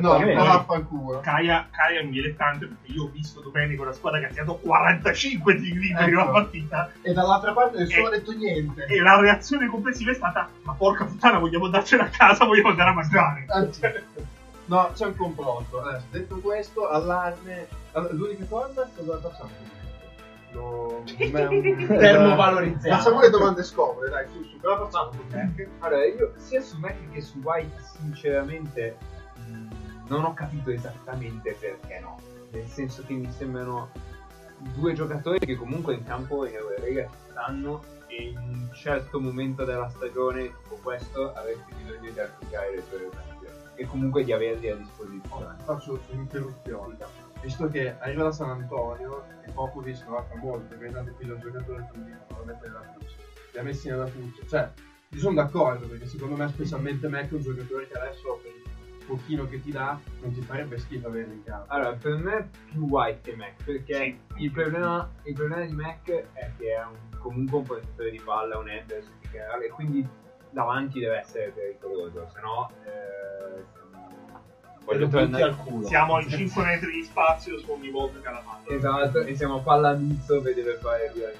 [0.00, 0.34] Certamente.
[0.34, 1.20] ma vaffanculo.
[1.20, 4.54] Kaya, Kaya è un dilettante perché io ho visto domenica una squadra che ha tirato
[4.56, 6.22] 45 tiri liberi in Ecco.
[6.22, 8.06] una partita E dall'altra parte nessuno Eh.
[8.08, 8.84] ha detto niente.
[8.86, 12.90] e la reazione complessiva è stata ma porca puttana vogliamo andarcene a casa, vogliamo andare
[12.90, 13.44] a mangiare.
[13.48, 13.80] Anzi,
[14.66, 15.82] No, c'è un complotto.
[15.82, 17.66] Adesso, detto questo, allarme.
[17.92, 19.50] Allora, l'unica cosa, cosa facciamo?
[20.52, 21.02] Lo...
[21.18, 22.96] è Termovalorizziamo.
[22.96, 25.10] Facciamo le domande scomode, dai, su, su, cosa facciamo?
[25.80, 28.96] Allora, io sia su Mac che su White, sinceramente,
[30.12, 32.20] non ho capito esattamente perché no.
[32.50, 33.90] Nel senso che mi sembrano
[34.74, 39.64] due giocatori che comunque in campo in Eurolega ci stanno e in un certo momento
[39.64, 44.68] della stagione, tipo questo, avresti bisogno di applicare le tue rotazioni e comunque di averli
[44.68, 45.56] a disposizione.
[45.64, 46.96] Faccio un'interruzione.
[47.40, 51.38] Visto che arriva da San Antonio e Popovic lo fa molto, che andate qui da
[51.38, 53.16] giocatore mi dicono lo mette nella fuccia.
[53.52, 54.46] Li ha messi nella fuccia.
[54.46, 54.70] Cioè,
[55.08, 58.61] io sono d'accordo perché secondo me specialmente Mac è un giocatore che adesso per
[59.12, 61.72] pochino che ti dà non ti farebbe schifo averlo in campo.
[61.72, 64.42] Allora, per me è più White che Mac, perché Sì.
[64.44, 68.58] il, problema, il problema di Mac è che è un- comunque un portatore di palla,
[68.58, 70.08] un header in generale, e quindi
[70.50, 72.70] davanti deve essere pericoloso, se no...
[72.84, 73.80] Eh,
[74.84, 75.42] voglio tornare...
[75.44, 75.86] al culo.
[75.86, 78.76] Siamo a 5 metri di spazio su ogni volta che la palla.
[78.76, 81.34] Esatto, e siamo a palla mizzo per deve fare lui al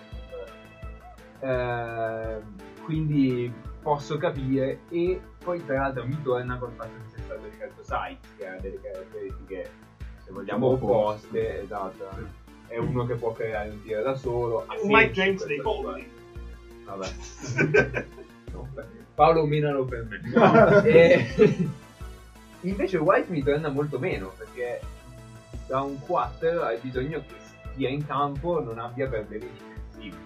[1.44, 2.40] eh,
[2.84, 3.52] Quindi
[3.82, 8.30] posso capire e poi tra l'altro mi torna col fatto che sia stato scelto Sykes
[8.36, 9.70] che ha delle caratteristiche
[10.24, 11.62] se vogliamo opposte.
[11.62, 12.40] esatto.
[12.68, 16.08] È uno che può creare un tiro da solo ha Un Mike James dei Colli.
[16.84, 17.08] vabbè.
[18.52, 18.68] No,
[19.14, 20.20] Paolo menalo per me.
[20.84, 21.68] E-
[22.60, 24.78] invece White mi torna molto meno perché
[25.66, 27.34] da un 4 hai bisogno che
[27.72, 30.16] stia in campo non abbia problemi difensivi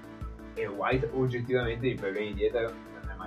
[0.55, 2.73] e White oggettivamente i problemi dietro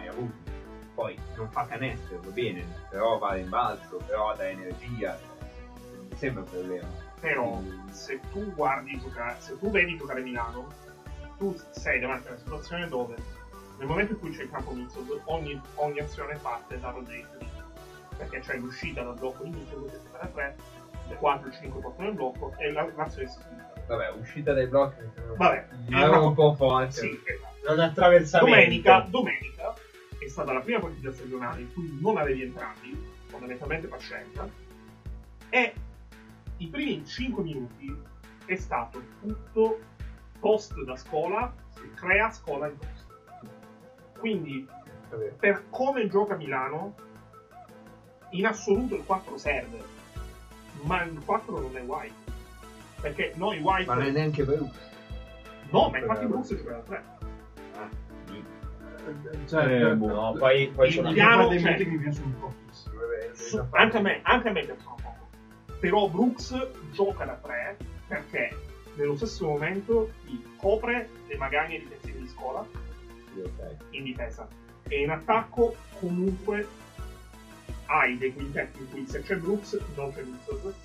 [0.10, 0.58] non avuti
[0.94, 5.18] poi non fa canestro va bene però va in balzo però dà energia
[5.96, 6.88] non mi sembra un problema
[7.20, 10.68] Però se tu guardi giocare, se tu vedi giocare Milano,
[11.38, 13.16] tu sei davanti a una situazione dove
[13.78, 17.28] nel momento in cui c'è il campo mixo, ogni, ogni azione parte da rotate
[18.18, 20.56] perché c'è l'uscita dal blocco di mixo, dove si fa 3,
[21.08, 23.82] le 4 5 portano il blocco e la- l'azione si sviluppa.
[23.88, 25.02] vabbè uscita dai blocchi
[25.36, 27.68] Vabbè, è un po' forte Sì, esatto.
[27.68, 28.56] È un attraversamento.
[28.56, 29.74] Domenica, domenica
[30.20, 34.50] è stata la prima partita stagionale in cui non avevi entrambi, fondamentalmente per scelta,
[35.50, 35.74] e
[36.58, 37.96] i primi 5 minuti
[38.46, 39.80] è stato tutto
[40.40, 41.54] post da scuola,
[41.96, 43.08] crea scuola in post.
[44.18, 44.68] Quindi,
[45.38, 46.96] per come gioca Milano,
[48.32, 49.84] in assoluto il 4 serve,
[50.84, 52.28] ma il 4 non è White.
[53.02, 53.86] Perché noi White...
[53.86, 54.88] ma non è neanche Brooks
[55.72, 57.04] No, ma infatti Brooks gioca da 3.
[59.48, 60.08] Cioè, Eh, boh.
[60.08, 62.96] No, poi, poi Il c'è piano- dei cioè- mi piacciono pochissimo.
[63.34, 65.28] Su- anche a me, anche a me piacciono poco.
[65.80, 68.56] Però Brooks gioca da 3 perché
[68.96, 72.66] nello stesso momento ti copre le magagne difensive di scuola
[73.34, 73.76] Sì, ok.
[73.92, 74.48] in difesa
[74.88, 76.68] e in attacco comunque
[77.86, 80.76] hai dei quintetti in cui se c'è Brooks non c'è Brooks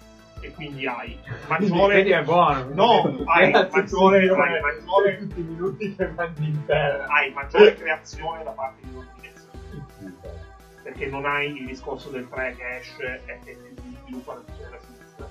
[0.44, 5.94] e quindi hai maggiore Quindi è buono no hai maggiore, hai maggiore tutti i minuti
[5.94, 7.06] che mandi in terra.
[7.06, 9.48] hai maggiore creazione da parte di Rodriguez
[10.82, 14.70] perché non hai il discorso del 3 che esce e che si sviluppa la posizione
[14.70, 15.28] da sinistra.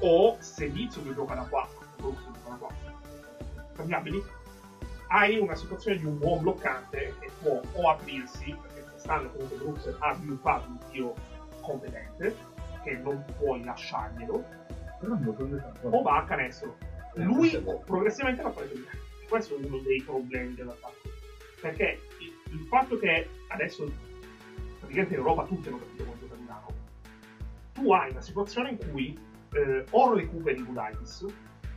[0.00, 2.76] O se Vizio che gioca da 4, Brooks gioca da 4,
[3.76, 4.22] cambiabili,
[5.06, 9.96] hai una situazione di un buon bloccante che può o aprirsi, perché quest'anno comunque Brooks
[10.00, 11.14] ha sviluppato un tiro
[11.60, 12.34] competente,
[12.82, 14.44] che non puoi lasciarglielo,
[15.00, 15.88] Però non lo tanto.
[15.88, 16.76] o va a canestro.
[17.14, 17.50] Eh, Lui
[17.84, 19.00] progressivamente l'ha preso canestro.
[19.28, 21.08] Questo è uno dei problemi dell'attacco.
[21.60, 23.84] Perché il, il fatto che adesso
[24.78, 26.66] praticamente in Europa tutti hanno capito come gioca Milano,
[27.72, 29.18] tu hai una situazione in cui
[29.54, 31.26] eh, o recuperi Budaitis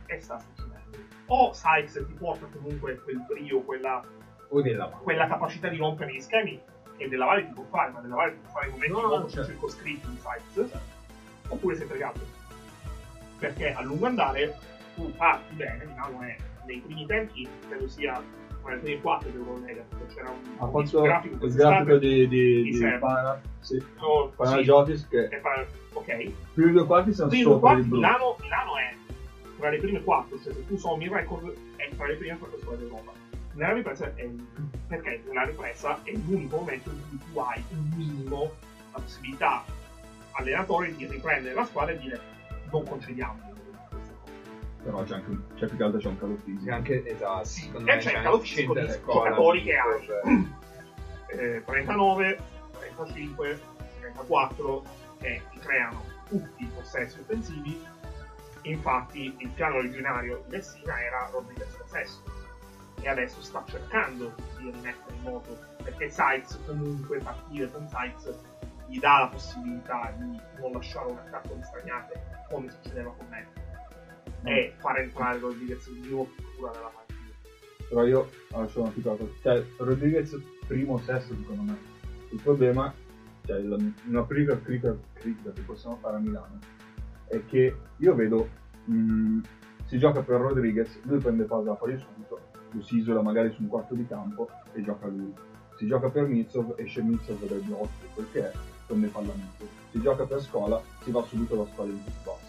[0.06, 4.02] e sta succedendo, o Sykes ti porta comunque quel brio, quella,
[5.02, 6.60] quella capacità di rompere gli schemi
[6.96, 9.28] che della Valle ti può fare, ma della Valle ti può fare momenti No, molto
[9.28, 9.50] certo.
[9.50, 10.78] circoscritti in Sykes,
[11.48, 12.20] oppure sei fregato.
[13.38, 14.58] Perché a lungo andare
[14.94, 18.22] tu parti bene, Milano è nei primi tempi, credo sia
[18.62, 22.62] tra i primi quattro dell'Eurolega, perché c'era un, Ha fatto grafico il grafico di, di,
[22.62, 22.98] di di.
[22.98, 23.82] Pana, sì.
[24.00, 27.72] no, Pana sì, Jotis che e fa- ok, i primi due quarti sono primi sopra
[27.72, 27.88] quarti.
[27.88, 28.94] Milano, Milano è
[29.58, 32.58] tra le prime quattro, cioè se tu sommi il record è tra le prime quattro
[32.58, 33.12] squadre d'Europa.
[33.52, 34.28] Nella ripresa è
[34.88, 38.50] perché nella ripresa è l'unico momento in cui tu hai un minimo
[38.92, 39.64] la possibilità
[40.36, 42.20] allenatore di riprendere la squadra e dire
[42.70, 44.04] non concediamo questa cosa.
[44.82, 46.64] Però c'è anche un, c'è più che altro c'è un calo fisico.
[46.64, 50.06] C'è anche esatto Sì, e me c'è il calo fisico di giocatori che hai.
[50.06, 50.54] per-
[51.28, 52.38] Eh, 39,
[52.78, 53.60] 35,
[53.98, 54.84] 34
[55.18, 57.78] che ti creano tutti i possessi offensivi.
[58.62, 62.30] Infatti il piano originario di Messina era Rodriguez sesto
[63.00, 68.32] e adesso sta cercando di rimettere in moto perché Sykes comunque partire con Sykes
[68.86, 73.64] gli dà la possibilità di non lasciare un attacco di stagnate come succedeva con me
[74.44, 77.14] e far entrare Rodriguez di nuovo cura della partita.
[77.88, 78.30] Però io
[78.66, 79.34] sono abituato.
[79.42, 81.76] Cioè, Rodriguez primo o sesto secondo me.
[82.30, 82.92] Il problema,
[83.44, 86.58] cioè la, una prima critica, critica che possiamo fare a Milano
[87.28, 88.48] è che io vedo
[88.84, 89.40] mh,
[89.86, 93.94] si gioca per Rodriguez, lui prende palla subito, lo si isola magari su un quarto
[93.94, 95.32] di campo e gioca lui.
[95.76, 98.52] Si gioca per Mitsov, esce Mitsov dal blocco, quel che è,
[98.94, 99.68] palla Mitsov.
[99.90, 102.44] Si gioca per scuola, si va subito alla scuola di basse.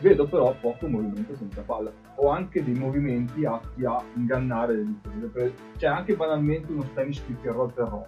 [0.00, 5.26] Vedo però poco movimento senza palla, o anche dei movimenti atti a ingannare le difese.
[5.26, 8.06] Per- Cioè anche banalmente uno Spanish pick and roll per roll.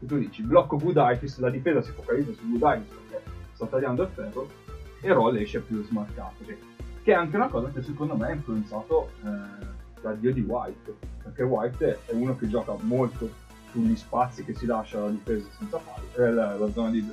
[0.00, 4.08] E tu dici, blocco Gudaitis, la difesa si focalizza su Gudaitis perché sta tagliando il
[4.08, 4.48] ferro,
[5.00, 6.44] e roll esce più smarcato.
[6.44, 6.58] Che,
[7.02, 9.28] che è anche una cosa che secondo me ha influenzato eh,
[10.02, 13.30] l'addio di White, perché White è uno che gioca molto
[13.74, 17.12] sugli spazi che si lascia la difesa senza palla, eh, la, la zona di,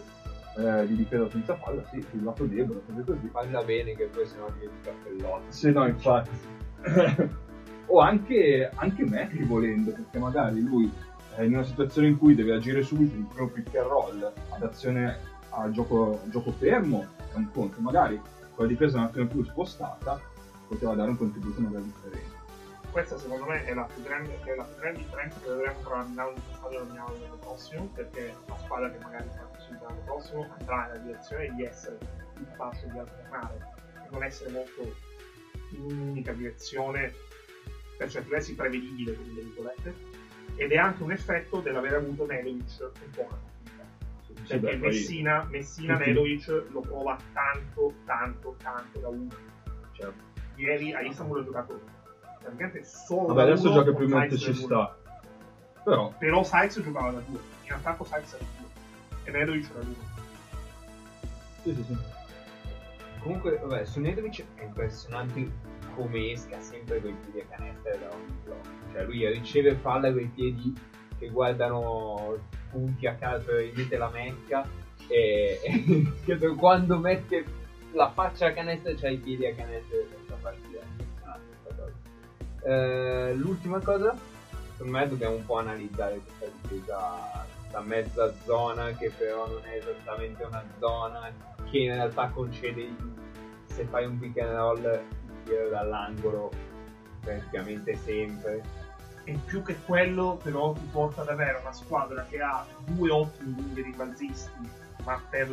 [0.58, 3.28] eh, di difesa senza palla, sì, sul lato debole, cose così.
[3.30, 5.46] Falla bene che poi sennò diventi cappellotto.
[5.50, 6.30] Sì, no, infatti.
[7.88, 10.92] o anche, anche Macri volendo, perché magari lui
[11.36, 14.62] è in una situazione in cui deve agire subito in primo pick and roll ad
[14.62, 15.18] azione
[15.50, 17.82] a gioco, gioco fermo, è un conto.
[17.82, 18.22] Magari
[18.54, 20.20] con la difesa un attimo più spostata
[20.68, 22.31] poteva dare un contributo magari differente.
[22.92, 26.04] Questa secondo me è la più grande, è la più grande differenza che vedremo tra
[26.04, 30.48] Milano in quest'anno e Milano prossimo, perché la squadra che magari farà così l'anno prossimo
[30.60, 31.98] andrà nella direzione di essere
[32.34, 34.96] più capace di alternare e non essere molto
[35.72, 37.14] in un'unica direzione
[37.98, 39.96] per certi versi prevedibile, come virgolette,
[40.56, 43.30] ed è anche un effetto dell'aver avuto Nedovic un po'.
[44.26, 49.30] Sì, Perché Messina, Messina Nedovic lo prova tanto, tanto, tanto da uno.
[49.92, 50.30] Certo.
[50.56, 51.82] Ieri a Istanbul ha giocato
[52.42, 54.98] praticamente solo Vabbè, da adesso uno, gioca più Sykes ci da sta.
[55.84, 57.40] Però, Però Sykes giocava da due.
[57.64, 58.70] In attacco Sykes era due.
[59.24, 59.96] E Nedovic era uno.
[61.64, 61.98] sì, sì, sì.
[63.20, 65.52] Comunque, vabbè, su Nedovic è impressionante
[65.96, 68.70] come esca sempre con i piedi a canestra da ogni blocco.
[68.92, 70.74] Cioè lui riceve palla con i piedi
[71.18, 72.40] che guardano
[72.72, 74.68] punti a caso probabilmente la mecca
[75.08, 77.46] e, e quando mette
[77.92, 79.98] la faccia a canestra c'ha i piedi a canestra
[82.64, 84.16] Eh, l'ultima cosa,
[84.74, 89.78] secondo me dobbiamo un po' analizzare questa difesa da mezza zona che però non è
[89.78, 91.32] esattamente una zona
[91.70, 92.94] che in realtà concede
[93.66, 96.52] se fai un pick and roll il tiro dall'angolo
[97.22, 98.62] praticamente sempre.
[99.24, 103.56] E più che quello, però, ti porta ad avere una squadra che ha due ottimi
[103.56, 104.70] lunghi ribalzisti,
[105.06, 105.48] ma per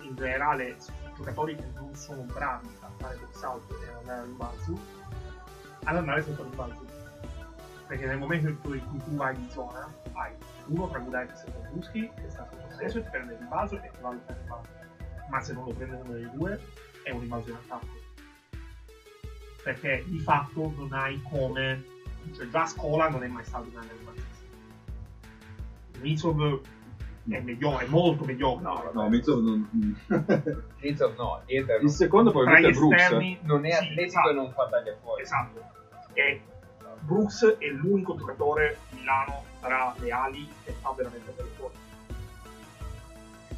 [0.00, 0.76] in generale
[1.16, 4.78] giocatori che non sono bravi a fare box out e ad andare al rimbalzo,
[5.88, 6.86] ad andare sotto il rimbalzo.
[7.86, 10.32] Perché nel momento in cui, tu vai in zona, hai
[10.66, 13.80] uno tra Gudaitis e Kowalski che sta sotto stesso e ti prende il rimbalzo e
[13.80, 14.70] ti valuta il rimbalzo.
[15.30, 16.60] Ma se non lo prende uno dei due,
[17.02, 17.86] è un rimbalzo in attacco.
[19.62, 21.84] Perché di fatto non hai come
[22.34, 23.96] cioè già a scuola non è mai stato un grande.
[26.00, 26.60] Mitsov
[27.28, 28.62] è migliore, è molto migliore.
[28.62, 29.96] No, No, Mitsov non...
[30.78, 33.00] Rizzo no dietro Il secondo probabilmente è Brooks.
[33.00, 35.76] esterni non è sì, atletico esatto, e non fa taglia fuori Esatto.
[36.18, 36.40] E
[37.02, 41.74] Brooks è l'unico giocatore Milano tra le ali che fa veramente bene fuori.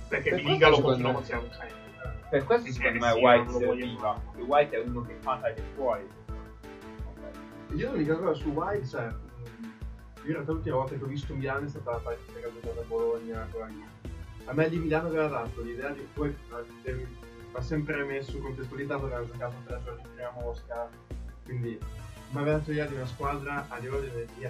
[0.08, 2.28] Perché Per Biliga lo questo, continua a considerare un centro.
[2.28, 6.08] per questo Sì, secondo me sì, White serviva White è uno che fa taglia fuori
[7.76, 11.64] Io l'unica cosa su White, cioè, io in realtà l'ultima volta che ho visto Milano
[11.64, 13.48] è stata la partita che ha giocato a Bologna.
[14.44, 16.36] A me di Milano aveva dato l'idea di poi
[16.82, 17.06] eh,
[17.52, 20.88] va sempre messo contestualizzato che aveva giocato tre giorni prima a Mosca,
[21.44, 21.78] quindi
[22.30, 24.48] mi aveva dato l'idea di una squadra a livello di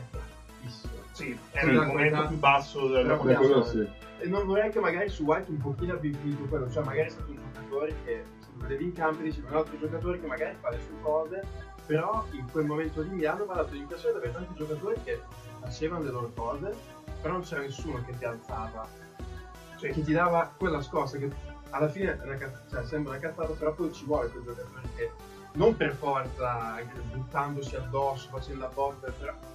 [0.60, 0.92] tantissimo.
[1.12, 3.88] Sì, era il momento qualità- più basso del Però Beh, quello sì.
[4.18, 7.10] E non vorrei che magari su White un pochino abbia influito quello, cioè magari è
[7.10, 10.70] stato un giocatore che se vedevi in campo dicevi un altro giocatore che magari fa
[10.70, 11.42] le sue cose,
[11.86, 15.22] però in quel momento di Milano mi ha dato l'impressione di avere tanti giocatori che
[15.60, 16.76] facevano le loro cose,
[17.20, 18.86] però non c'era nessuno che ti alzava,
[19.78, 21.30] cioè che ti dava quella scossa che
[21.70, 22.18] alla fine
[22.68, 25.10] cioè, sembra una cazzata, però poi ci vuole quel giocatore che
[25.52, 29.12] non per forza anche buttandosi addosso, facendo la botta,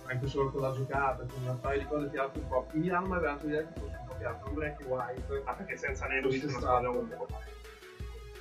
[0.07, 2.67] anche solo con la giocata, con una paio di cose ti alza un po'.
[2.71, 5.41] Milano mi aveva dato l'idea che fosse un po' più alto, non vorrei che White
[5.45, 7.27] Ah, perché senza Nedovic squadra stato- un po'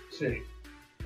[0.08, 0.52] sì.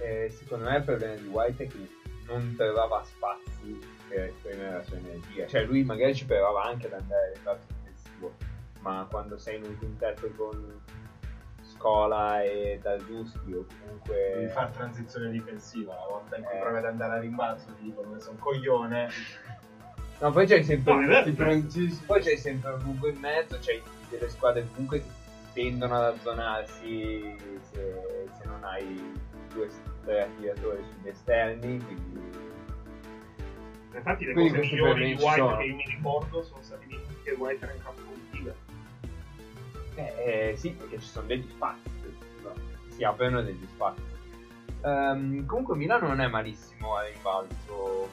[0.01, 1.89] Eh, secondo me il problema di White è che
[2.27, 3.79] non trovava spazi
[4.09, 5.47] per esprimere la sua energia.
[5.47, 8.35] Cioè lui magari ci provava anche ad andare al lato offensivo,
[8.81, 10.81] ma quando sei in un quintetto con
[11.79, 14.51] Scola e da Giuschi o Devi comunque...
[14.53, 15.95] fare transizione difensiva.
[15.95, 16.61] La volta in cui Eh.
[16.61, 19.09] provi ad andare a rimbalzo ti dicono che sei un coglione.
[20.21, 21.33] No, poi c'hai sempre, No, vero.
[22.07, 25.03] poi c'hai sempre un lungo in mezzo, c'hai delle squadre che comunque
[25.53, 27.37] tendono ad azzonarsi
[27.71, 29.17] se, se non hai
[29.53, 29.69] due
[30.05, 32.47] tre tiratori sugli esterni, quindi
[33.95, 35.57] Infatti le Quindi cose migliori di White sono.
[35.57, 38.03] che mi ricordo sono stati Nick e White era in campo
[39.99, 41.91] Eh, eh, sì, perché ci sono degli spazi,
[42.45, 42.53] no,
[42.89, 44.01] si aprono degli spazi.
[44.85, 48.09] Ehm, comunque Milano non è malissimo a rimbalzo,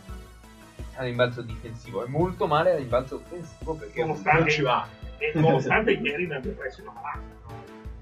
[0.96, 4.88] a rimbalzo difensivo, è molto male a rimbalzo offensivo perché Nonostante- non ci va.
[5.20, 7.34] E nonostante ieri ne abbia preso una malata.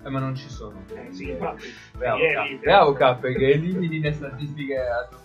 [0.05, 0.81] Eh, ma non ci sono.
[0.95, 1.67] Eh, sì, infatti.
[1.97, 5.19] Bravo, Ieri- K, bravo K, perché elimini le statistiche a tuo.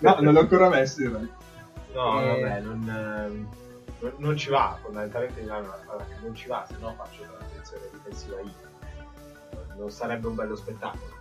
[0.00, 1.34] No, non l'ho ancora messo in realtà.
[1.92, 2.26] No, Eh.
[2.40, 3.48] vabbè, non, ehm,
[4.00, 4.78] non, non ci va.
[4.82, 8.52] Fondamentalmente Milano allora, non ci va, se no faccio transizione difensiva io.
[9.52, 11.18] Non- Non sarebbe un bello spettacolo.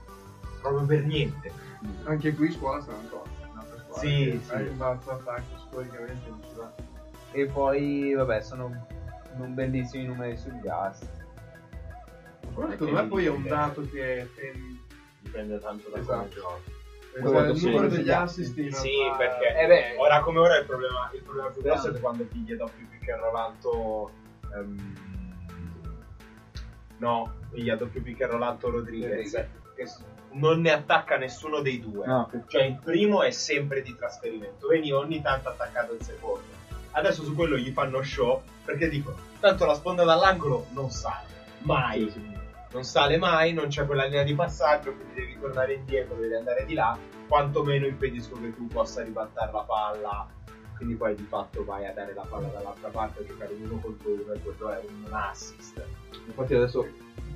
[0.62, 1.52] Proprio per niente.
[2.04, 3.24] Anche qui scuola sarà un po'.
[3.52, 4.38] un'altra squadra Sì, che sì.
[4.40, 6.74] fa rimbalzo attacco storicamente non ci va.
[7.32, 8.88] E poi, vabbè, sono
[9.36, 11.08] non bellissimi numeri sul gas.
[12.54, 14.28] Però secondo me poi è un dato che
[15.22, 16.18] Dipende tanto da Esatto.
[16.18, 16.72] come giochi.
[17.16, 18.12] Il sì, numero sì, degli sì.
[18.12, 21.62] assist in Sì, realtà- perché Eh beh, ora come ora il problema, il problema più
[21.62, 24.10] grosso è quando pigli doppio pick and roll alto.
[24.54, 24.96] ehm,
[26.98, 29.32] no, piglia doppio pick and roll alto Rodriguez.
[29.76, 32.06] Che s- non ne attacca nessuno dei due.
[32.06, 32.44] Ah, ok.
[32.48, 36.58] Cioè il primo è sempre di trasferimento, veniva ogni tanto attaccato il secondo.
[36.92, 41.26] Adesso su quello gli fanno show perché dicono, tanto la sponda dall'angolo non sale,
[41.60, 42.38] mai.
[42.72, 46.66] Non sale mai, non c'è quella linea di passaggio, quindi devi tornare indietro, devi andare
[46.66, 46.98] di là,
[47.28, 50.28] quantomeno impedisco che tu possa ribaltare la palla.
[50.76, 54.12] Quindi poi di fatto vai a dare la palla dall'altra parte a giocare uno contro
[54.12, 55.84] uno e quello è un assist.
[56.26, 56.88] Infatti adesso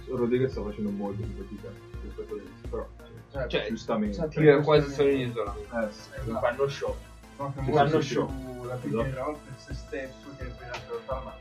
[0.08, 1.68] Rodriguez sta facendo molto più fatica
[2.04, 2.88] rispetto all'inizio, però
[3.32, 4.28] Cioè, Cioè, giustamente.
[4.30, 5.80] tira quasi solo in isolamento.
[5.80, 6.10] Eh, sì.
[6.32, 6.96] Mi fanno show.
[7.38, 8.92] No, che Sì, molto sì, più sì.
[8.92, 11.36] la and roll per se stesso che per la realtà, ma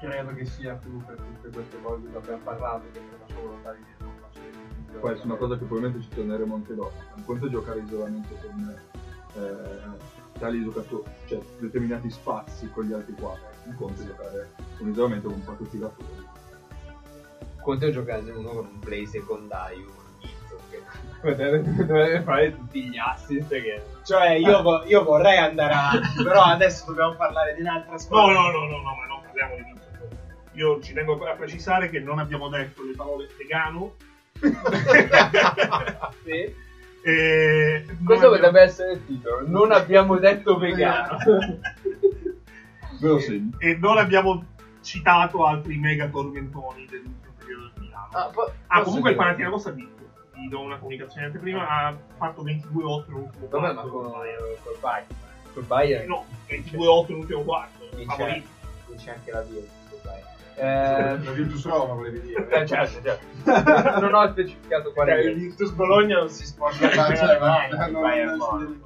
[0.00, 3.26] credo che sia più per tutte queste cose di cui abbiamo parlato, che per la
[3.26, 4.40] sua volontà di dire non faccio
[4.92, 6.94] le Poi è una cosa che probabilmente ci torneremo anche dopo.
[7.16, 8.80] Un conto è giocare isolamento con
[9.34, 13.46] eh, tali giocatori, cioè determinati spazi con gli altri quattro.
[13.64, 16.26] Un conto è giocare un isolamento con quattro tiratori.
[17.60, 19.96] Conto è giocare uno con un play secondario, un
[20.60, 20.82] che
[21.84, 23.82] dovrebbe fare tutti gli assist che...
[24.04, 28.32] Cioè, io, vo- io vorrei andare avanti, però adesso dobbiamo parlare di un'altra No, squadra.
[28.32, 29.76] no, no, no, no, ma non parliamo di.
[30.58, 33.94] Io ci tengo a precisare che non abbiamo detto le parole vegano.
[36.24, 36.54] Sì.
[37.00, 39.46] E Questo abbiamo- potrebbe essere il titolo.
[39.48, 41.16] Non abbiamo detto vegano.
[43.20, 43.56] Segno.
[43.58, 44.44] E non abbiamo
[44.82, 48.08] citato altri mega tormentoni dell'ultimo periodo di Milano.
[48.10, 50.10] Ah, po- Ah, comunque il Panathinaikos ha vinto.
[50.34, 51.66] Vi do una comunicazione anteprima.
[51.68, 53.90] Ha fatto 22-8 nell'ultimo Vabbè, ma quarto.
[53.90, 54.44] con, col Bayern.
[54.64, 55.06] col Bayern.
[55.54, 57.88] Col Bayern No, 22-8 nell'ultimo quarto.
[57.94, 58.42] vince,
[58.88, 59.76] vince anche la Virtus.
[60.60, 62.48] Eh, La Virtus Roma volevi dire.
[62.50, 63.26] eh, certo, certo.
[64.00, 65.56] non ho specificato quale Cioè, il Virtus.
[65.58, 68.80] Virtus Bologna non si sporca Ma nemmeno cioè, le ma- mani, non- il non- non.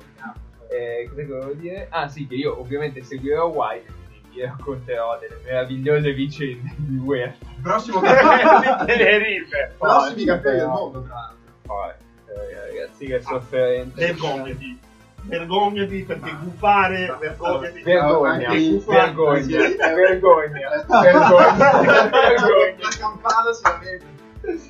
[0.69, 1.87] Eh, cosa volevo dire?
[1.91, 7.47] Ah sì, che io ovviamente seguirò White, quindi vi racconterò delle meravigliose vicende di Huerta.
[7.63, 8.85] Prossimo di campionato.
[8.87, 9.75] Tenerife.
[9.79, 11.37] Prossimi campioni del mondo, tra l'altro.
[11.67, 14.01] poi, eh, ragazzi, che sofferente.
[14.07, 14.81] Vergognati.
[15.25, 17.83] Vergognati perché gufare, vergognati.
[17.83, 22.89] Vergogna, vergogna, vergogna, vergogna, La vergogna.
[22.99, 23.63] campana si.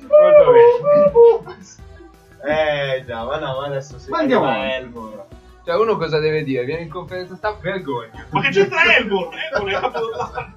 [0.07, 1.81] Molto bene.
[2.45, 4.73] Eh già, ma no, ma adesso si Ma andiamo avanti.
[4.73, 5.25] Elmore.
[5.65, 6.65] Cioè, uno cosa deve dire?
[6.65, 8.25] Viene in conferenza stampa, vergogna.
[8.29, 9.35] Ma che c'entra Elborn?
[9.53, 10.51] Elborn è Capodorlando.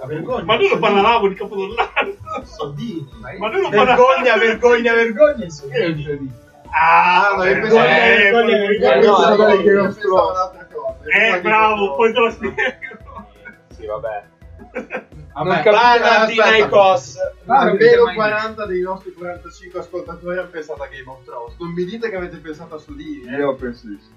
[0.00, 0.44] La vergogna.
[0.44, 2.16] Ma noi non parlavamo di Capodorlando.
[2.42, 3.08] Soldini.
[3.38, 4.06] Ma noi non parlavamo.
[4.36, 5.46] Vergogna, vergogna, vergogna?
[6.70, 8.46] Ah, no, vabbè, io pensavo- eh, no,
[9.62, 11.10] che non pensavo ad altre cose.
[11.10, 12.54] Eh, bravo, poi te lo spiego.
[13.68, 14.24] Sì, vabbè.
[15.32, 17.16] Vabbè, Non capite- Panathinaikos.
[17.46, 21.56] Ah, Almeno mai- 40 dei nostri 45 ascoltatori hanno pensato a Game of Thrones.
[21.58, 23.36] Non mi dite che avete pensato a Sudini, eh?
[23.36, 24.10] Io penso di sì.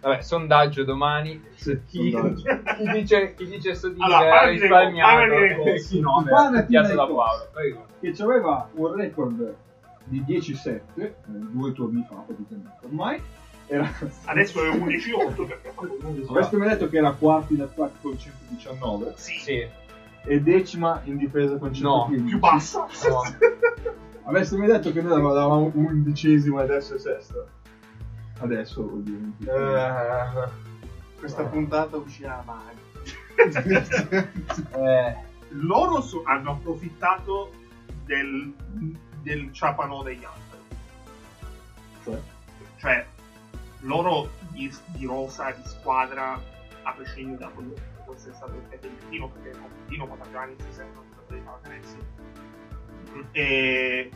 [0.00, 1.42] Vabbè, sondaggio domani.
[1.56, 2.42] Chi, sondaggio.
[2.76, 5.34] chi dice, chi dice Sodini Allora, dei- risparmiato
[5.88, 6.24] chi no,
[6.54, 7.06] è piazza da.
[7.06, 7.48] Paolo.
[8.00, 9.54] Che aveva un record
[10.06, 13.20] di 10-7, eh, due turni fa praticamente ormai.
[13.66, 13.88] Era...
[14.26, 15.72] Adesso è 11-8 perché
[16.28, 19.66] Avreste mai detto che era quarti in attacco con 119 sì, Sì.
[20.24, 22.24] e decima in difesa con No, 115.
[22.28, 22.86] più bassa.
[23.08, 23.20] No.
[24.24, 27.48] Avreste mai detto che noi avevamo undicesimo e adesso è sesto?
[28.38, 29.32] Adesso vuol dire.
[29.40, 30.48] Eh,
[31.18, 32.74] Questa puntata uscirà mai.
[34.72, 35.16] Eh,
[35.50, 37.50] Loro so- hanno approfittato
[38.04, 38.52] del-
[39.22, 40.58] del ciapano degli altri.
[42.04, 42.22] Cioè?
[42.76, 43.06] Cioè,
[43.80, 46.40] loro di, di rosa, di squadra,
[46.82, 51.06] a prescindere da quello che essere stato il Dino, perché con Dino Patagiani si sentono
[51.28, 51.96] dei Palacanesi.
[53.32, 54.10] E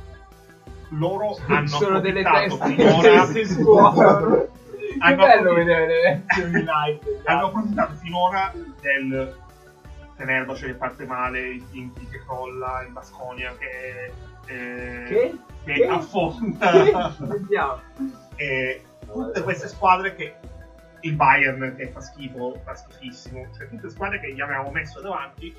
[0.91, 4.37] loro hanno sono delle teste finora che si scuotono.
[4.37, 4.49] Che
[4.99, 7.23] Hanno bello vedere live.
[7.25, 9.39] hanno approfittato finora del
[10.17, 14.13] Fenerbahce che parte male, il Inti che crolla, il Basconia che,
[14.51, 15.39] eh, Che?
[15.65, 15.87] che Che?
[15.87, 17.81] affonda Sentiamo.
[18.37, 20.35] e tutte queste squadre che
[21.01, 25.55] il Bayern che fa schifo, fa schifissimo, cioè tutte squadre che gli avevamo messo davanti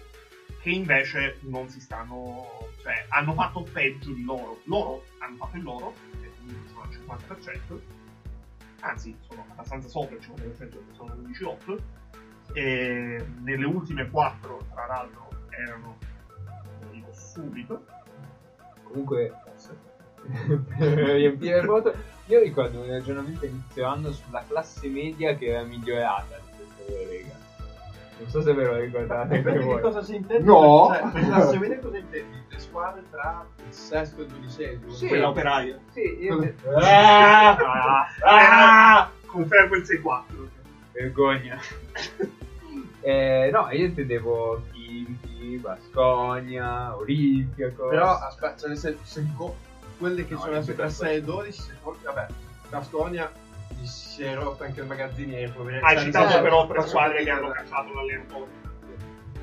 [0.61, 4.59] che invece non si stanno, cioè hanno fatto peggio di loro.
[4.65, 6.29] Loro hanno fatto il loro, che
[6.67, 7.79] sono al 50%,
[8.81, 11.79] anzi sono abbastanza sopra il 50% perché sono 11-8,
[12.53, 15.97] e nelle ultime 4 tra l'altro erano,
[16.81, 17.85] lo dico subito,
[18.91, 19.33] Comunque,
[20.77, 21.93] per riempire il vuoto,
[22.25, 27.39] io ricordo un ragionamento inizio anno sulla classe media che era migliorata di questa Lega.
[28.19, 29.81] Non so se ve lo ricordate anche voi.
[29.81, 30.43] cosa si intende.
[30.43, 30.91] No.
[30.93, 32.37] Cioè, per classe media cosa intendi?
[32.49, 34.91] Le squadre tra il sesto e il dodicesimo.
[34.91, 35.07] Sì.
[35.07, 35.79] quella operaia.
[35.91, 36.53] Sì, io...
[36.83, 40.23] Ah, ah, confermo il 6-4.
[40.91, 41.59] Vergogna.
[43.01, 44.61] eh, no, io intendevo
[44.91, 47.89] Chimchi, Basconia, Olimpia, cose.
[47.89, 49.55] Però aspetta, cioè, senso, se co-
[49.97, 52.27] quelle che No, sono adesso tra penso- 6 e 12, secondo vabbè,
[52.69, 53.31] Bastonia
[53.79, 55.49] gli si è rotto anche il magazziniere.
[55.51, 55.85] poverino.
[55.85, 58.59] Hai Cioè, citato però tre squadre che hanno cacciato l'allenatore.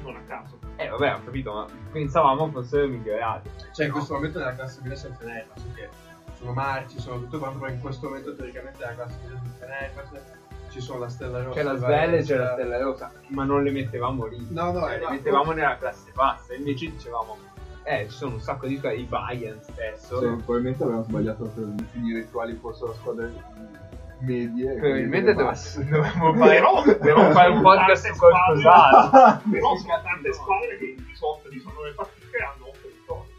[0.03, 0.59] Non a caso.
[0.77, 3.51] Eh, vabbè, ho capito, ma pensavamo fossero migliorati.
[3.73, 5.89] Cioè, in questo momento nella classe media c'è il Fenerbahce, che
[6.39, 9.53] sono marci, sono tutto quanto, ma in questo momento teoricamente nella classe media c'è il
[9.59, 10.23] Fenerbahce,
[10.71, 11.57] ci sono la Stella Rossa.
[11.59, 14.47] C'è la il Svelle e c'è la Stella Rosa, ma non le mettevamo lì.
[14.51, 16.55] No, no, Cioè, eh, le no, mettevamo nella classe bassa.
[16.55, 17.37] Invece dicevamo,
[17.85, 20.19] eh, ci sono un sacco di squadre, i Bayern stesso.
[20.21, 23.33] Sì, probabilmente avevamo sbagliato per definire quali fossero squadre
[24.21, 24.73] medie.
[24.75, 25.85] Probabilmente quelle dove- basse.
[25.85, 29.51] dovremmo fare, Però- dovremmo fare un podcast tante su qualcos'altro.
[29.51, 33.33] Però sono tante squadre che in 18 19 partite hanno 8 vittorie.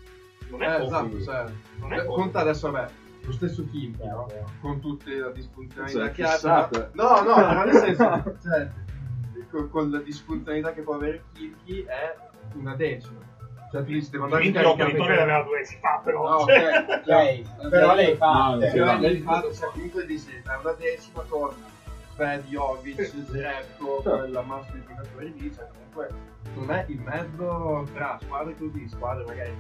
[0.50, 1.46] Non è Eh, esatto, cioè,
[1.80, 2.92] Non è eh, conta adesso, vabbè,
[3.30, 4.28] lo stesso Kimchi, no?
[4.60, 6.70] Con tutte le disfunzionalità Cioè, che ha.
[6.94, 8.70] No, no, però nel senso, cioè,
[9.52, 12.16] con, con la disfunzionalità che può avere Kimchi è
[12.56, 13.18] una decima.
[13.72, 16.40] Cioè, tu dici, devo andare in carica perché- l'aveva due mesi fa, però.
[16.40, 18.50] No, Cioè, ok, Ok, però lei fa.
[18.54, 21.78] No, Però lei fa, cioè, comunque dici, è una decima torna.
[22.16, 26.10] Fred, Jovic, Zerko, la massa di giocatori lì, cioè comunque
[26.56, 29.54] non è in mezzo tra squadre così, squadre magari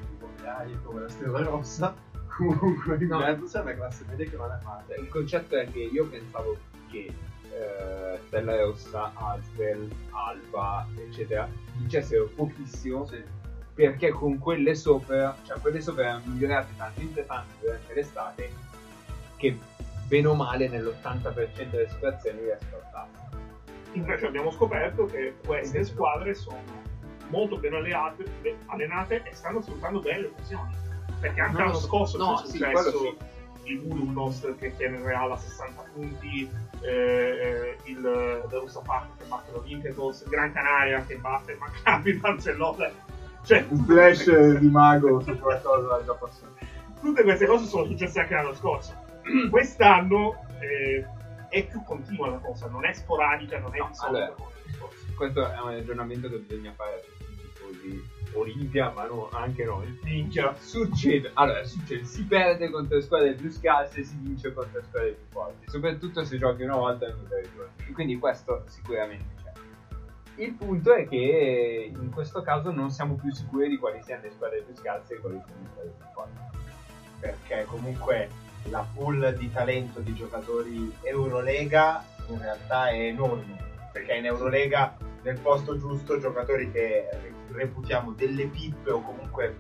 [0.84, 1.93] come la Stella Rossa,
[2.39, 3.19] comunque No.
[3.19, 4.95] mezzo c'è una classe media che non è male.
[4.95, 6.57] Il concetto è che io pensavo
[6.89, 7.11] che
[7.51, 13.09] eh, Stella Rossa, Asbel, Alba, eccetera, vincessero pochissimo
[13.73, 18.49] perché con quelle sopra, cioè quelle sopra erano migliorate talmente tanto durante l'estate
[19.37, 19.57] che
[20.07, 23.07] bene o male nell'80% delle situazioni riesco a stare.
[23.93, 26.61] Invece abbiamo scoperto che queste squadre sono
[27.29, 30.87] molto ben alleate, ben allenate e stanno sfruttando bene le occasioni.
[31.20, 33.15] Perché anche No, l'anno scorso no, c'è sì, successo quello
[33.70, 36.49] il Budunost che tiene il Real a 60 punti,
[36.82, 42.89] eh, il Darussafak che batte l'Olympiacos, il Gran Canaria che batte il Maccabi Barcellona.
[43.43, 44.26] Cioè, Un flash
[44.59, 46.53] di mago su qualcosa già passato.
[46.99, 48.93] tutte queste cose sono successe anche l'anno scorso.
[49.49, 51.05] Quest'anno eh,
[51.49, 54.47] è più continua la cosa, non è sporadica, non è No, di solito allora.
[55.15, 59.63] Questo è un aggiornamento che bisogna fare a tutti i tifosi Olimpia, ma no, anche
[59.63, 59.99] noi.
[60.03, 61.32] Minchia, succede.
[61.39, 65.11] Allora, succede, si perde contro le squadre più scarse e si vince contro le squadre
[65.11, 65.69] più forti.
[65.69, 67.71] Soprattutto se giochi una volta in un territorio.
[67.93, 69.51] Quindi questo sicuramente c'è.
[70.43, 74.32] Il punto è che in questo caso non siamo più sicuri di quali siano le
[74.32, 76.57] squadre più scarse e quali siano le squadre più forti.
[77.19, 78.30] perché comunque
[78.69, 85.39] la pool di talento di giocatori Eurolega in realtà è enorme perché in Eurolega nel
[85.39, 87.07] posto giusto giocatori che
[87.51, 89.55] reputiamo delle pippe o comunque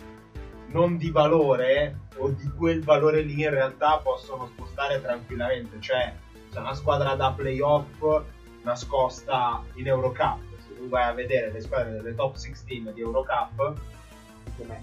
[0.67, 5.79] non di valore o di quel valore lì in realtà possono spostare tranquillamente.
[5.79, 6.13] Cioè
[6.51, 8.23] c'è una squadra da playoff
[8.63, 10.39] nascosta in Eurocup.
[10.67, 13.73] Se tu vai a vedere le squadre delle top 16 di Eurocup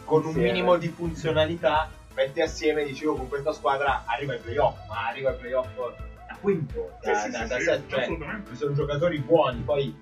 [0.04, 4.38] con un minimo di funzionalità metti assieme e dici "Oh, con questa squadra arriva ai
[4.38, 4.88] playoff.
[4.88, 8.18] Ma arriva ai playoff da quinto da, Sì, sì, da, sì, da sì, cioè,
[8.52, 9.60] sono giocatori buoni.
[9.60, 9.94] Poi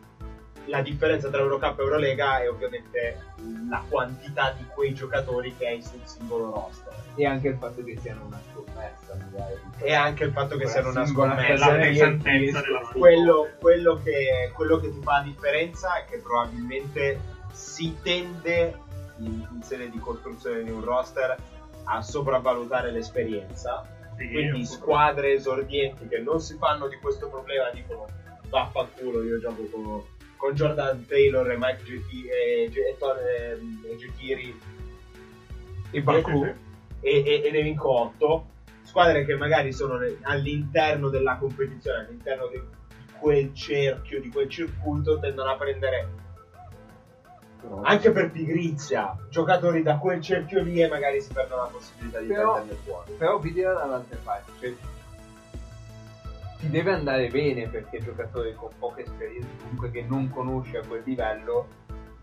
[0.66, 3.18] la differenza tra Eurocup e Eurolega è ovviamente
[3.68, 7.98] la quantità di quei giocatori che hai sul singolo roster E anche il fatto che
[8.00, 9.60] siano una scommessa, magari.
[9.78, 14.78] e anche il fatto che siano una scommessa la pesantezza della quello, quello che, quello
[14.78, 17.20] che ti fa la differenza è che probabilmente
[17.52, 18.78] si tende
[19.18, 21.36] in, in sede di costruzione di un roster
[21.84, 23.86] a sopravvalutare l'esperienza.
[24.16, 28.06] Sì, Quindi squadre esordienti che non si fanno di questo problema dicono
[28.48, 30.02] vaffanculo io gioco con,
[30.44, 34.60] con Jordan Taylor e Mike Geti- e, e Ton- ehm, e Getiri
[35.90, 36.44] E Baku.
[37.00, 38.46] e, e, e ne vinco 8
[38.82, 42.60] squadre che magari sono all'interno della competizione all'interno di
[43.18, 46.08] quel cerchio di quel circuito tendono a prendere
[47.84, 52.26] anche per pigrizia giocatori da quel cerchio lì e magari si perdono la possibilità di
[52.26, 53.12] Però- prenderne fuori.
[53.16, 54.74] Però vedere dall'altra parte, cioè,
[56.64, 61.02] ti deve andare bene perché giocatori con poca esperienza, comunque che non conosci a quel
[61.04, 61.68] livello,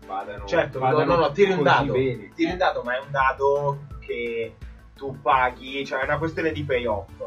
[0.04, 1.92] vadano, Certo, no, vadano no, no, tiri un dado.
[1.92, 2.30] bene.
[2.34, 4.56] Tiri un dado, ma è un dado che
[4.96, 7.22] tu paghi, cioè è una questione di payoff.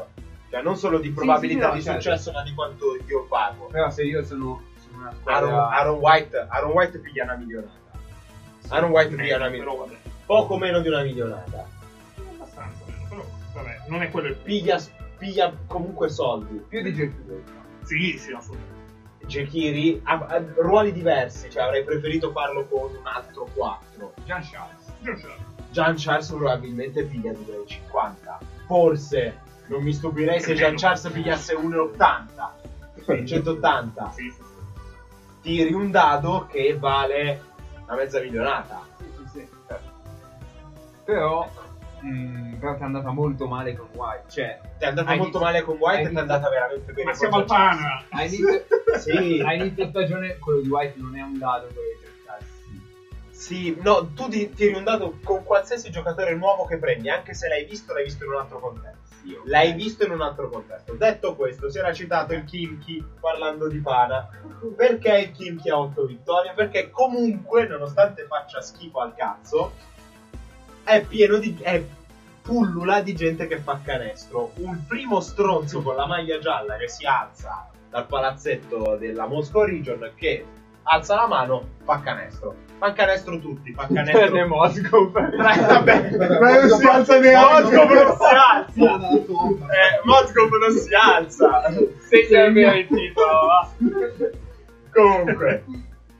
[0.50, 2.00] Cioè non solo di probabilità sì, no, di certo.
[2.02, 3.66] successo, ma di quanto io pago.
[3.66, 5.68] Però se io sono, sono una Aaron, squadra...
[5.70, 7.72] Aaron White, Aaron White piglia una milionata.
[8.68, 9.92] Aaron White piglia una milionata.
[10.26, 11.66] Poco meno di una milionata.
[12.34, 14.78] abbastanza meno, però vabbè, non è quello il Piglia,
[15.18, 16.62] piglia comunque soldi.
[16.68, 17.42] più di Getty
[17.82, 18.74] Sì, sì, assolutamente.
[19.26, 24.12] Jekiri ha, ha ruoli diversi, cioè avrei preferito farlo con un altro 4.
[24.24, 24.92] Gian Charles.
[25.70, 28.38] Gian Charles probabilmente piglia 2,50.
[28.66, 33.24] Forse non mi stupirei se Gian Charles pigliasse 1,80.
[33.26, 34.10] 180.
[34.12, 34.32] Sì.
[35.40, 37.42] Tiri un dado che vale
[37.84, 38.82] una mezza milionata.
[38.96, 39.48] Sì, sì, sì.
[41.04, 41.48] Però,
[42.00, 44.24] mh, però ti è andata molto male con White.
[44.28, 47.14] Cioè, Ti è andata molto male con White e ti è andata veramente bene Ma
[47.14, 48.02] siamo al pana.
[48.10, 48.64] a inizio,
[48.98, 49.42] Sì.
[49.44, 52.04] a inizio stagione quello di White non è un dado, quello di.
[53.30, 57.46] Sì, no, tu ti- tiri un dado con qualsiasi giocatore nuovo che prendi, anche se
[57.48, 58.98] l'hai visto, l'hai visto in un altro contesto.
[59.22, 59.46] Sì, ok.
[59.46, 60.94] L'hai visto in un altro contesto.
[60.94, 64.26] Detto questo, si era citato il Kimchi parlando di Pana.
[64.74, 66.54] Perché il Kimchi ha 8 vittorie?
[66.54, 69.72] Perché comunque, nonostante faccia schifo al cazzo,
[70.86, 71.58] è pieno di...
[71.60, 71.82] è
[72.42, 74.52] pullula di gente che fa canestro.
[74.58, 80.12] Un primo stronzo con la maglia gialla che si alza dal palazzetto della Moscow Region
[80.14, 80.44] che
[80.84, 82.54] alza la mano, fa canestro.
[82.78, 84.46] Fa canestro tutti, fa Ne canestro...
[84.46, 85.10] Moscow.
[85.10, 87.76] Vabbè, non si alza neanche.
[87.76, 89.08] Moscow non si alza.
[89.08, 91.62] Eh, Moscow non si alza.
[91.98, 93.68] Segnami il titolo, va.
[94.92, 95.64] Comunque,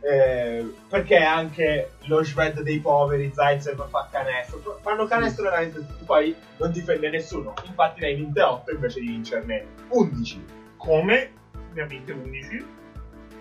[0.09, 4.79] eh, perché anche lo Shved dei poveri, Zaitsev fa canestro.
[4.81, 6.05] Fanno canestro veramente tutti.
[6.05, 7.55] Poi non difende nessuno.
[7.65, 10.45] Infatti, ne hai vinte 8 invece di vincerne 11.
[10.77, 11.33] Come?
[11.73, 12.65] Ne ha vinte 11.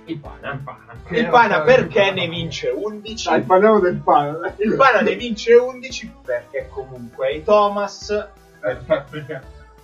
[0.05, 0.53] Il Pana.
[0.53, 0.95] Il pana.
[1.09, 3.29] Il Pana perché ne vince 11?
[3.29, 4.55] Dai, parliamo del pane.
[4.57, 8.27] Il Pana ne vince 11 perché comunque i Thomas.
[8.59, 9.41] Perché, perché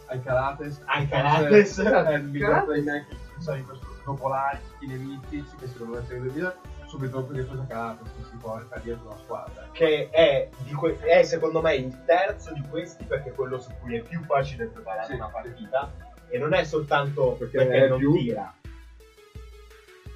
[0.08, 1.80] Alcalates Alcalates.
[1.80, 6.30] è il miglior playmaker sai, in questo dopo Lai, i Nemitic che secondo me sono
[6.30, 6.56] due
[6.92, 11.24] subito dopo che cosa che si porta dietro la squadra che è, di que- è
[11.24, 15.06] secondo me il terzo di questi perché è quello su cui è più facile preparare
[15.08, 15.14] Sì.
[15.14, 15.90] una partita
[16.28, 18.54] e non è soltanto Perché perché, non più- tira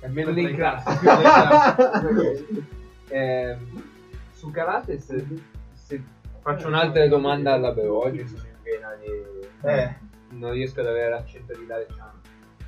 [0.01, 0.83] è meno playmaker.
[3.07, 3.83] Ehm,
[4.31, 5.25] su Karate, se,
[5.73, 6.03] se
[6.41, 9.67] faccio un'altra domanda alla pena di...
[9.67, 9.95] Eh.
[10.31, 12.19] Non riesco ad avere l'accento di Dare Chan.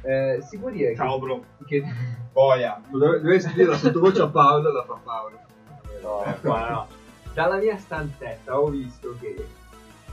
[0.01, 1.43] Eh, si può dire Ciao, che, bro.
[1.65, 1.83] che
[2.31, 5.39] boia Dove- Dovresti dire la sottovoce a Paolo, la fa Paolo.
[6.01, 6.87] no, Eh, qua no.
[7.33, 9.45] Dalla mia stanzetta ho visto che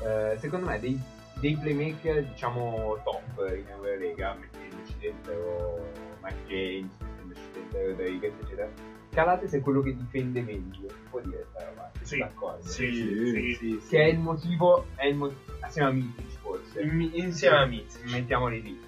[0.02, 1.00] eh, secondo me dei,
[1.34, 3.22] dei playmaker diciamo top
[3.56, 5.90] in Eurolega, mettendoci dentro
[6.22, 8.68] Mike James, mettendoci dentro Rodriguez, eccetera.
[9.10, 11.90] Calates è quello che difende meglio, si può dire sta roba.
[12.02, 12.18] Sì.
[12.18, 12.66] D'accordo.
[12.66, 13.88] Sì, sì, sì.
[13.88, 16.80] Che è il motivo, è il motivo, assieme a Mitic forse.
[16.82, 18.83] In- insieme a Miz Mettiamoli lì.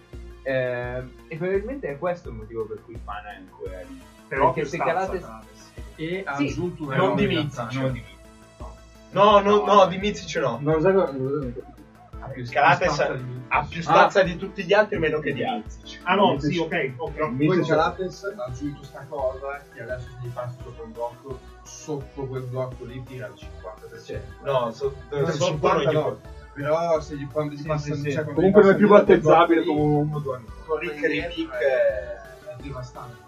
[0.49, 4.01] Eh, e probabilmente è questo il motivo per cui il Pana è ancora lì.
[4.29, 5.27] Però Perché se Calates.
[5.97, 8.15] e ha Sì, aggiunto una non di in Miz, realtà, Non di Mitic.
[9.11, 11.53] no no no di Mizic no Non lo so.
[12.21, 12.99] Ha più Calates
[13.49, 16.93] ha più stazza di tutti gli altri meno che di Mizic Ah no, sì, ok,
[16.97, 17.45] ok.
[17.45, 22.25] Poi Calates ha aggiunto sta cosa che adesso se gli passi sopra un blocco sotto
[22.27, 26.21] quel blocco lì tira il 50% no so- Non sotto 50 non gli no.
[26.57, 28.11] Però se gli quando gli Sì, passano sì, sì.
[28.13, 30.79] cioè, quando Comunque non è più battezzabile come uno o due anni fa.
[30.79, 32.19] lì, Rick Rick è,
[32.63, 33.25] devastante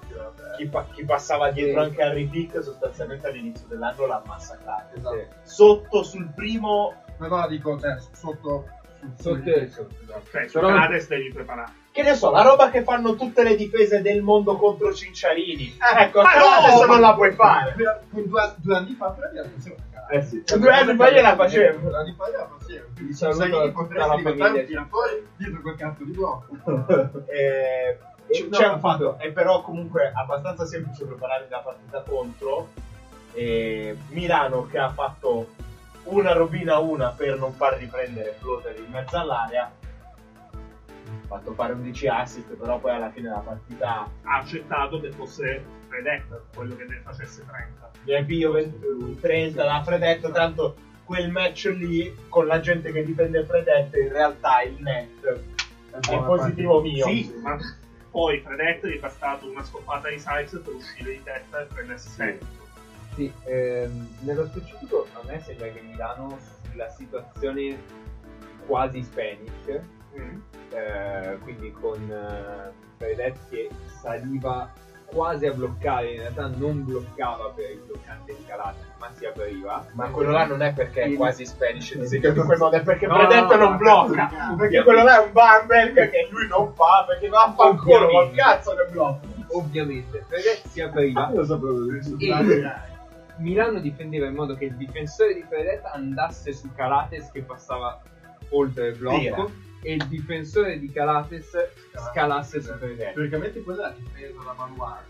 [0.56, 5.26] chi, pa- chi passava dietro anche Harry Pick sostanzialmente all'inizio dell'anno l'ha massacrato esatto.
[5.42, 8.64] sotto sul primo no no dico cioè, sotto
[9.16, 9.94] Sotto e sotto.
[10.32, 11.70] Cioè, su Però- Calates devi preparare.
[11.92, 16.02] che ne so la roba che fanno tutte le difese del mondo contro Cinciarini Eh,
[16.02, 16.66] ecco Ma però no!
[16.66, 17.74] adesso non la puoi fare
[18.10, 19.28] con due, due anni fa però
[20.10, 20.42] Eh sì.
[20.44, 21.78] Due anni fa gliela facevo.
[21.88, 24.62] due anni fa gliela facevo quindi Saluto Saini tutta la famiglia.
[24.64, 26.46] tiratore dietro quel cazzo di blocco
[27.26, 27.98] Eh,
[28.30, 32.68] c- No, c'è un fatto è però comunque abbastanza semplice preparare la partita contro
[33.34, 35.48] eh, Milano che ha fatto
[36.04, 39.70] una robina a una per non far riprendere Floater in mezzo all'area.
[39.70, 45.62] Ha fatto fare 11 assist, però poi alla fine della partita Ha accettato che fosse
[45.88, 47.87] Predator quello che ne facesse 30.
[48.14, 53.42] Ne piglio 20 30 da Predetto, tanto quel match lì con la gente che difende
[53.42, 55.40] Predetto in realtà il net
[55.90, 57.06] è positivo mio.
[57.06, 57.56] Sì, ma
[58.10, 62.08] poi Predator gli è bastato una scoppata di Sykes per uscire di testa e prendersi
[62.08, 62.46] sempre.
[63.14, 66.38] Sì, ehm, nello specifico a me sembra che Milano
[66.70, 67.76] sulla situazione
[68.66, 70.40] quasi Spanish, Mm.
[70.70, 73.68] eh, quindi con eh, Fredet che
[74.00, 74.72] saliva
[75.12, 79.86] quasi a bloccare, in realtà non bloccava per il bloccante di Calate, ma si apriva.
[79.92, 83.06] Ma quello là non è perché è quasi Spanish disegnato in quel modo, è perché
[83.06, 84.30] No, Predetto no, no, non blocca.
[84.50, 88.10] no, perché quello là è un Bamberg che lui non fa, perché va a fanculo,
[88.12, 89.26] ma cazzo che blocca.
[89.52, 92.14] Ovviamente, Fredet si apriva Lo sapevo adesso.
[92.18, 92.86] e
[93.38, 97.98] Milano difendeva in modo che il difensore di Fredet andasse su Calates che passava
[98.50, 99.46] oltre il blocco Tira.
[99.82, 101.50] E il difensore di Calates
[102.10, 103.14] scalasse su Fredet.
[103.14, 105.02] Teoricamente quella è la difesa da.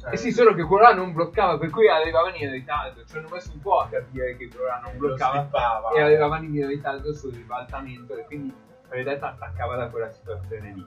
[0.00, 3.04] Cioè, Eh sì, solo che quello là non bloccava, per cui arrivavano in ritardo.
[3.04, 5.90] Ci hanno messo un po' a capire che quello là non bloccava slippava.
[5.92, 8.52] e arrivavano in ritardo sul ribaltamento e quindi
[8.88, 10.86] Predetta attaccava da quella situazione lì.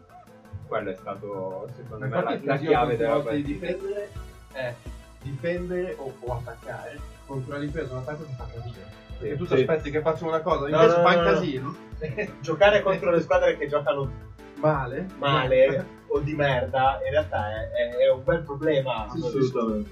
[0.67, 3.47] Quello è stato, secondo me, la, la il chiave della di partita.
[3.47, 4.11] difendere
[4.51, 4.73] è
[5.21, 9.03] difendere o, o attaccare contro una difesa un attacco che fa casino.
[9.17, 11.29] Perché tu ti aspetti che faccia una cosa, invece no, fa no, no.
[11.29, 11.75] casino,
[12.41, 14.11] Giocare contro le squadre che giocano
[14.55, 19.89] male, male o di merda, in realtà è, è- è un bel problema su, Assolutamente.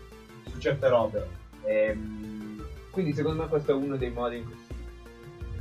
[0.49, 1.28] su certe robe.
[1.64, 4.62] Ehm, Quindi secondo me questo è uno dei modi in cui.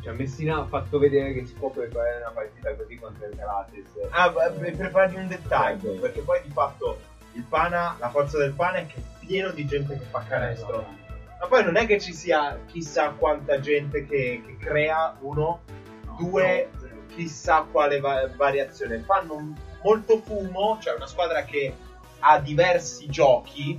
[0.03, 3.86] Cioè Messina ha fatto vedere che si può preparare una partita così contro il Calates.
[4.11, 6.99] Ah, per fargli un dettaglio, perché poi di fatto
[7.34, 10.84] il pana, la forza del pana è che è pieno di gente che fa canestro.
[11.40, 15.61] Ma poi non è che ci sia chissà quanta gente che, che crea uno,
[16.16, 16.70] due,
[17.14, 19.00] chissà quale va- variazione.
[19.00, 21.74] Fanno molto fumo, cioè una squadra che
[22.20, 23.78] ha diversi giochi,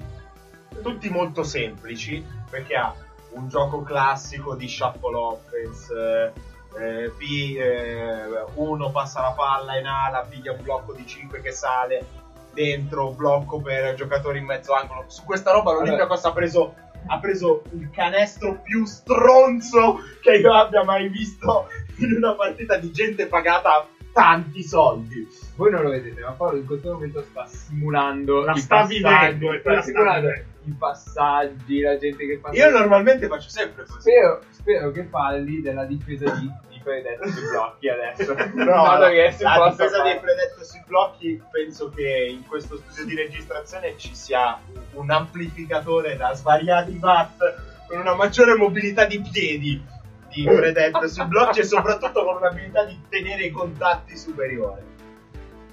[0.81, 2.93] tutti molto semplici, perché ha
[3.31, 6.34] un gioco classico di shuffle offense,
[6.77, 11.51] eh, P, eh, uno passa la palla in ala, piglia un blocco di 5 che
[11.51, 12.05] sale,
[12.53, 15.05] dentro blocco per giocatori in mezzo angolo.
[15.07, 16.75] Su questa roba l'Olympiacos ha preso,
[17.08, 22.91] ha preso il canestro più stronzo che io abbia mai visto in una partita di
[22.91, 25.28] gente pagata tanti soldi.
[25.56, 29.51] Voi non lo vedete, ma Paolo in questo momento sta simulando La i sta vivendo,
[29.51, 30.30] e sta la sta simulando
[30.66, 32.56] i passaggi, la gente che passa.
[32.56, 33.99] Io normalmente faccio sempre così.
[33.99, 38.36] spero, spero che parli della difesa di, di Predetto sui blocchi adesso.
[38.53, 42.77] No, in modo che la difesa fare- dei predetto sui blocchi penso che in questo
[42.77, 44.59] studio di registrazione ci sia
[44.91, 47.39] un amplificatore da svariati watt
[47.88, 49.84] con una maggiore mobilità di piedi
[50.29, 54.91] di predetto sui blocchi e soprattutto con un'abilità di tenere i contatti superiore.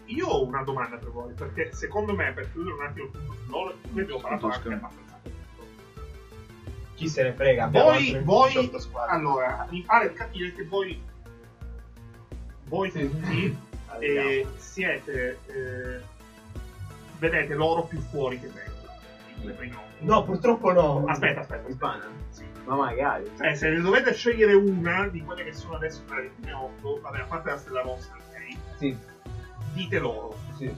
[0.06, 3.34] Io ho una domanda per voi, perché secondo me, per chiudere un attimo il punto
[3.92, 5.09] noi abbiamo parlato anche abbastanza.
[7.00, 7.68] Chi se ne frega?
[7.68, 9.16] Voi, voi 18 squadre.
[9.16, 11.02] allora, mi pare capire che voi,
[12.64, 13.56] voi tutti
[14.00, 16.00] eh, siete, eh,
[17.18, 19.78] vedete loro più fuori che dentro.
[20.00, 21.06] No, purtroppo no.
[21.06, 21.74] Aspetta, aspetta.
[21.78, 22.04] Pana?
[22.66, 23.30] Ma magari.
[23.34, 27.00] Cioè, se ne dovete scegliere una di quelle che sono adesso tra le prime otto,
[27.00, 28.56] vabbè, a parte la stella rossa, ok?
[28.76, 28.94] Sì,
[29.72, 30.36] Dite loro.
[30.58, 30.70] sì.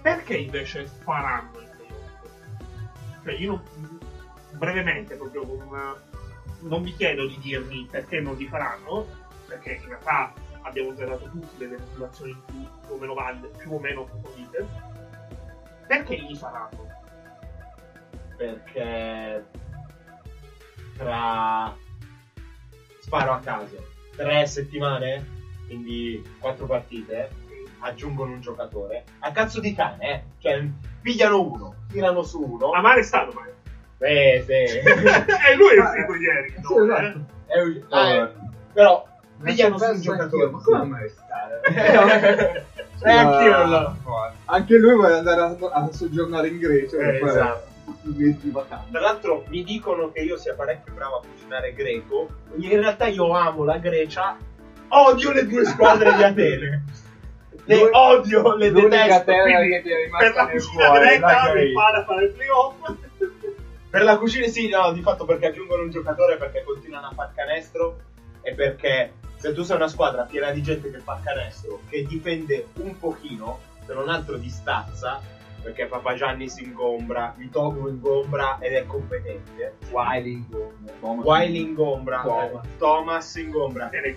[0.00, 3.24] Perché invece faranno il playoff?
[3.24, 3.99] Cioè, io non,
[4.60, 5.96] brevemente, proprio con una-
[6.60, 9.06] non vi chiedo di dirmi perché non li faranno,
[9.46, 13.72] perché in realtà abbiamo già dato tutti delle motivazioni più, più o meno valide, più
[13.72, 14.66] o meno approfondite.
[15.86, 16.88] Perché li faranno?
[18.40, 19.44] perché
[20.96, 21.76] tra
[23.00, 23.86] sparo a caso
[24.16, 25.26] tre settimane
[25.66, 27.30] quindi quattro partite
[27.80, 30.22] aggiungono un giocatore a cazzo di cane eh?
[30.38, 30.66] cioè
[31.02, 33.46] pigliano uno tirano su uno A mare è stato, ma
[34.06, 34.52] eh, sì.
[34.52, 36.84] e lui è uscito ieri, Sì, no?
[36.84, 37.02] esatto.
[37.46, 37.52] eh?
[37.52, 38.28] È un- ah, eh,
[38.72, 39.06] però
[39.42, 42.64] pigliano su un giocatore Ma come mai stare?
[43.02, 43.96] Eh, anch'io non lo-
[44.46, 47.68] Anche lui vuole andare a, a soggiornare in Grecia Eh, per fare esatto.
[48.90, 52.28] Tra l'altro mi dicono che io sia parecchio bravo a cucinare greco.
[52.56, 54.36] In realtà io amo la Grecia.
[54.88, 56.84] Odio le due squadre di Atene.
[57.64, 59.24] Le L'u- odio, le L'unica detesto.
[59.24, 62.04] terra quindi che ti è Per rimasta la nel cucina la greca mi fa da
[62.04, 62.74] fare il playoff.
[63.90, 67.32] Per la cucina sì, no, di fatto perché aggiungono un giocatore perché continuano a far
[67.34, 67.98] canestro
[68.40, 72.68] e perché se tu sei una squadra piena di gente che fa canestro, che difende
[72.74, 75.20] un pochino, se non altro di stazza,
[75.60, 79.74] perché Papa Gianni si ingombra, Mitogo ingombra ed è competente.
[79.90, 80.46] Wiley,
[81.00, 81.24] Thomas.
[81.24, 82.66] Wiley ingombra, Thomas.
[82.78, 83.88] Thomas ingombra.
[83.90, 84.16] Le-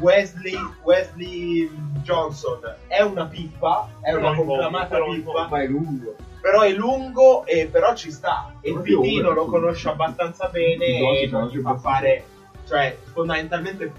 [0.00, 1.70] Wesley, Wesley
[2.02, 6.16] Johnson è una pippa, è una ingombra, conclamata pippa, Ma è lungo.
[6.40, 8.52] Però è lungo e però ci sta.
[8.60, 12.24] E il Pitino lo conosce abbastanza bene e non gli fa fare,
[12.66, 13.92] cioè fondamentalmente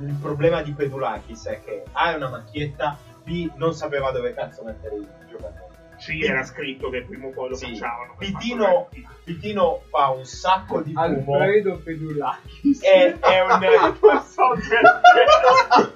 [0.00, 4.62] il problema di Pedulakis è che A è una macchietta, B non sapeva dove cazzo
[4.62, 5.75] mettere i giocatori.
[5.98, 7.66] C era scritto che prima o poi lo Sì.
[7.66, 8.14] facciavano.
[8.18, 8.88] per Pitino.
[9.24, 11.06] Pitino fa un sacco di fumo.
[11.36, 12.82] Alfredo Pedulakis.
[12.82, 13.58] È, è un
[14.02, 15.94] Non so perché.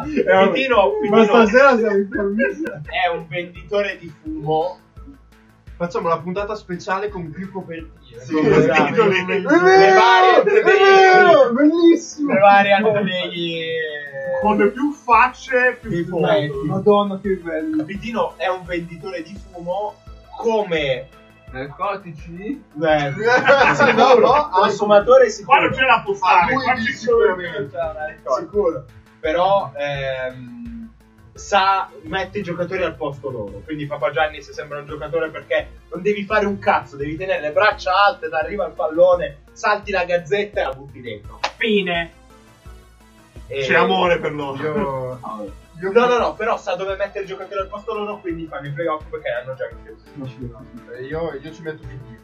[0.52, 2.08] Pitino, Ma Pitino stasera siamo in
[2.88, 4.78] è un venditore di fumo.
[5.80, 8.20] Facciamo la puntata speciale con più copertine.
[8.22, 8.94] Sì, Con- esatto.
[8.96, 12.34] con- Le vero, varie è vero, bellissimo.
[12.34, 13.62] Le varie Antonelli
[14.42, 16.26] Con più facce, più fumo.
[16.26, 16.66] fumetti.
[16.66, 17.82] Madonna che bello.
[17.84, 19.94] Pitino è un venditore di fumo
[20.36, 21.08] come
[21.50, 22.62] Narcotici?
[22.82, 23.12] eh,
[23.74, 25.56] Sì, no, no, consumatore sicuro.
[25.56, 26.52] Qua non ce la può fare.
[26.52, 27.70] qua ci sicuramente.
[28.38, 28.84] sicuro.
[29.18, 30.69] Però ehm,
[31.40, 33.60] sa mette i giocatori al posto loro.
[33.64, 37.40] Quindi Papa Gianni se sembra un giocatore perché non devi fare un cazzo, devi tenere
[37.40, 41.40] le braccia alte, da arriva il pallone, salti la gazzetta e la butti dentro.
[41.56, 42.12] Fine.
[43.46, 44.62] E- C'è amore per loro.
[44.62, 45.42] Io, Ah,
[45.80, 48.68] io No, no, no, però sa dove mettere i giocatori al posto loro, quindi fanno
[48.68, 50.02] i playoff perché hanno già vinto.
[50.14, 50.62] non ci vedo.
[50.92, 52.18] Eh, Io, io ci metto PD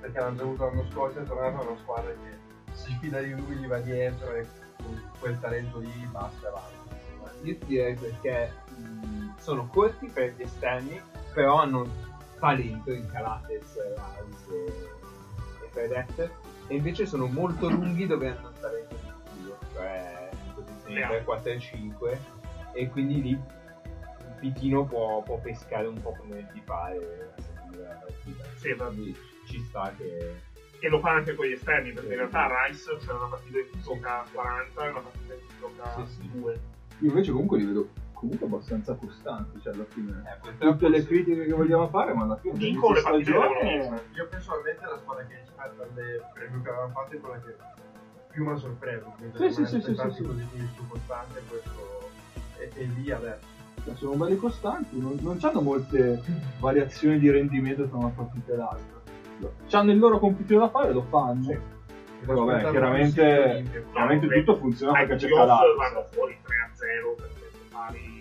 [0.00, 3.20] perché l'hanno già avuto l'anno scorso e è tornato a una squadra che si fida
[3.20, 4.46] di lui, gli va dietro e
[4.78, 6.80] con quel talento lì basta e avanti.
[7.44, 8.52] Io ti direi perché
[9.38, 11.00] sono corti per gli esterni,
[11.34, 11.86] però hanno
[12.38, 16.30] talento in Calates, Rice e, e Fredette,
[16.68, 21.08] e invece sono molto lunghi dove hanno un talento difensivo, cioè in posizione Yeah.
[21.08, 22.20] 3, 4 e 5,
[22.74, 23.40] e quindi lì il
[24.40, 28.44] Pitino può, può pescare un po' come ti pare a seguire la partita.
[28.56, 29.16] Sì, Quindi
[29.46, 30.50] ci sta che...
[30.80, 33.80] E lo fa anche con gli esterni, perché in realtà Rice c'è una partita cui
[33.80, 36.30] gioca 40 e una partita cui gioca Sì, sì.
[36.32, 36.60] 2.
[36.98, 37.88] Io invece comunque li vedo
[38.22, 40.22] comunque abbastanza costanti, cioè alla fine.
[40.44, 41.06] Eh, Tutte le sì.
[41.08, 43.30] critiche che vogliamo fare, ma alla fine Vincono le partite.
[43.32, 47.56] Io personalmente la squadra che rispetto alle preview che avevamo fatto è quella che
[48.30, 49.12] più mi ha sorpreso.
[49.16, 50.22] Quindi Sì, sì, sì, sì, sì, sì.
[50.22, 52.10] positivi su costante questo
[52.58, 53.50] è, è lì adesso.
[53.84, 56.22] Cioè, sono belli costanti, non, non hanno molte
[56.60, 59.00] variazioni di rendimento tra una partita e l'altra.
[59.72, 61.46] Hanno il loro compito da fare, lo fanno.
[62.24, 65.76] Poi vabbè, Aspettavo chiaramente, chiaramente tutto funziona perché c'è Calates.
[65.76, 68.11] vanno fuori 3-0 perché se pari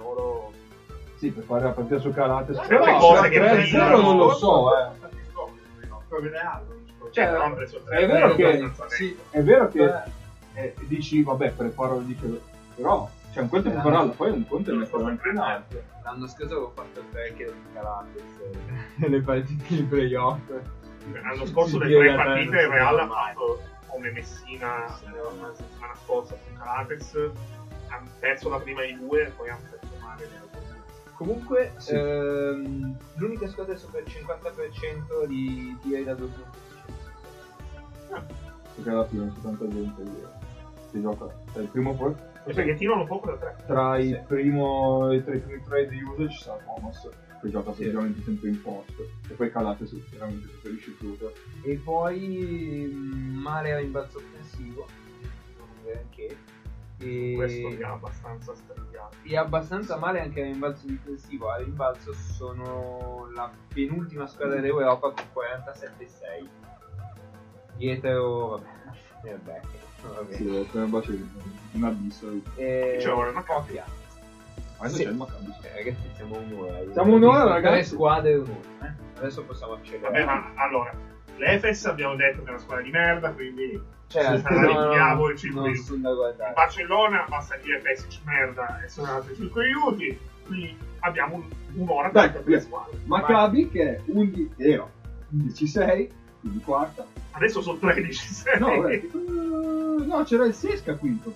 [0.00, 0.52] loro.
[1.16, 2.10] Sì, per fare la partita su
[2.66, 4.00] Però cose se che 3-0 brillano.
[4.00, 4.88] non lo so, eh.
[6.08, 6.30] Cioè,
[7.10, 9.18] Cioè, è vero 3-0 che- abbastanza sì.
[9.30, 10.02] È vero che
[10.54, 12.40] eh, dici, vabbè, preparo dice,
[12.74, 15.82] però cioè, un conto è prepararla, poi un conto è metterla anche in alto.
[16.02, 18.56] L'anno scorso avevo fatto il tracker di eh,
[18.96, 20.40] nelle partite di playoff.
[21.12, 25.52] L'anno scorso le tre in realtà partite il Real ha fatto come Messina eh, la
[25.54, 27.14] settimana scorsa con Calates,
[27.88, 29.79] hanno perso la prima di due e poi hanno perso
[31.14, 31.94] Comunque, Sì.
[31.94, 36.58] ehm, l'unica squadra sopra il 50% di tiri da due punti.
[38.74, 40.02] Perché alla fine 70 gente
[40.90, 41.26] si gioca.
[41.52, 42.14] Cioè, il primo poi.
[42.44, 43.56] E perché tirano poco da tre.
[43.66, 44.06] Tra, Sì.
[44.06, 47.06] il primo, tra i primi tre di uso ci sta Thomas,
[47.42, 48.92] che gioca praticamente sempre in post.
[49.28, 51.34] E poi Calates veramente preferisce tutto.
[51.62, 54.86] E poi mm, male a rimbalzo offensivo,
[55.58, 56.36] non granché.
[57.02, 59.16] E, Questo mi ha abbastanza strigato.
[59.22, 61.50] e abbastanza male anche a rimbalzo difensivo.
[61.50, 66.48] A rimbalzo sono la penultima squadra d'Europa con 47-6.
[67.76, 68.68] Dietro, vabbè,
[69.22, 69.60] vabbè,
[70.14, 70.34] vabbè.
[70.34, 71.12] Sì, è per bacio
[71.72, 72.30] un abisso.
[72.56, 72.98] E...
[73.00, 73.98] Ci vuole una pochi anni.
[74.78, 75.04] Adesso Sì.
[75.04, 75.54] c'è il Maccabi.
[75.62, 76.92] Eh, ragazzi, siamo un'ora.
[76.92, 77.90] Siamo un'ora, Tre ragazzi.
[77.90, 78.86] squadre e un'ora.
[78.86, 78.92] Eh?
[79.18, 80.24] Adesso possiamo accelerare.
[80.24, 80.92] Vabbè, ma allora,
[81.36, 85.60] l'Efes abbiamo detto che è una squadra di merda, quindi Cioè, Sì, arriviamo ai cinque
[85.60, 85.86] non minuti.
[85.86, 86.48] sono da guardare.
[86.48, 92.08] il Barcellona basta dire Pesic merda e sono altri 5 minuti, quindi abbiamo un- un'ora
[92.10, 92.60] Dai, per le via.
[92.60, 92.98] squadre.
[93.04, 94.88] Maccabi che è 11, era
[95.32, 97.06] 11-6, quindi quarta.
[97.30, 98.58] Adesso sono 13 sei.
[98.58, 99.10] No, vabbè, eh,
[100.06, 101.32] no, c'era il Sesca quinto.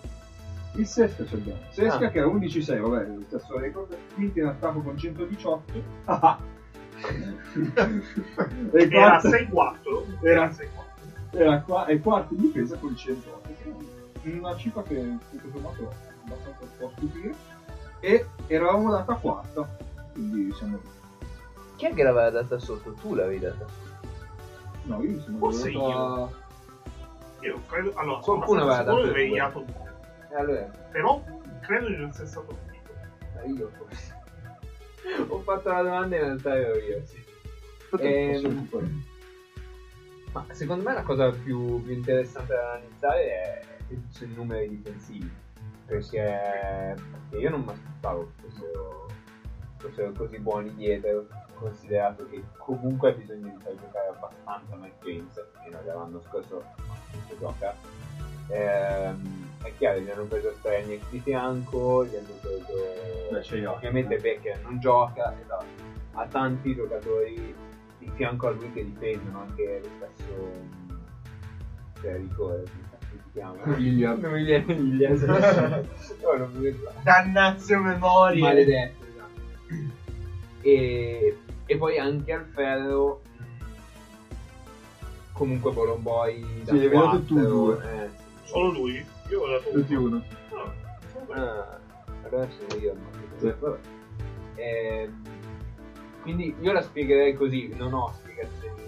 [0.73, 1.61] Il Sesca c'abbiamo.
[1.71, 2.11] Sesca Ah.
[2.11, 3.97] che era 11-6, vabbè, lo stesso record.
[4.15, 5.81] Quinto in attacco con 118.
[6.07, 6.39] Ah.
[8.73, 8.89] e Era
[9.21, 10.07] quarta, 6-4.
[10.23, 10.83] Era- 6-4.
[11.37, 13.49] Era qua, e quarto in difesa con 108.
[14.23, 15.93] che è Una cifra che tutto sommato
[16.25, 17.35] abbastanza può stupire.
[18.01, 19.77] E eravamo data quarta.
[20.13, 20.79] Quindi siamo.
[21.77, 22.93] Chi è che l'aveva data sotto?
[22.93, 24.09] Tu l'avevi data sotto.
[24.85, 26.43] No, io sono Forse data-
[27.41, 29.37] Io credo, allora, sono Qualcuno abbastanza aveva sicuro di dato aver due.
[29.37, 29.93] iato due.
[30.31, 31.25] E allora, Però
[31.61, 32.91] credo di non essere stato finito.
[33.43, 34.23] eh, io forse.
[35.29, 37.23] Ho fatto la domanda in realtà ero io, sì.
[38.01, 38.69] Ehm,
[40.35, 43.61] Ma secondo me la cosa più, più interessante da analizzare è
[44.09, 45.33] sui numeri difensivi.
[45.87, 49.09] Perché, perché io non mi aspettavo che fossero,
[49.77, 56.21] fossero così buoni dietro, considerato che comunque di far giocare abbastanza Mike James, fino all'anno
[56.23, 57.73] scorso non si gioca.
[58.49, 62.73] Ehm, è chiaro, gli hanno preso Straniak di fianco, gli hanno preso...
[63.31, 65.65] Beh, ovviamente Becker non gioca, esatto.
[66.15, 67.55] ha tanti giocatori
[68.05, 70.83] di fianco a lui che difendono, anche lo stesso
[71.95, 73.63] Federico, eh, come cazzo si chiama?
[73.65, 74.21] William.
[74.21, 75.87] Viene William.
[76.23, 76.75] oh, non mi.
[77.03, 78.45] Dannazio memoria.
[78.45, 79.41] Maledetto, esatto.
[80.63, 83.23] E, e poi anche al ferro
[85.33, 87.75] comunque Bolomboy da Sì, li vedo tutti due.
[87.75, 88.09] eh,
[88.45, 88.49] sì.
[88.51, 89.05] Solo lui?
[89.31, 90.23] Io ho dato Tutti uno.
[91.31, 91.79] Ah,
[92.25, 92.95] allora sono io.
[93.39, 93.53] Sì.
[93.59, 93.79] Vabbè.
[94.57, 95.23] Ehm,
[96.25, 98.81] quindi io la spiegherei così, non ho spiegazioni,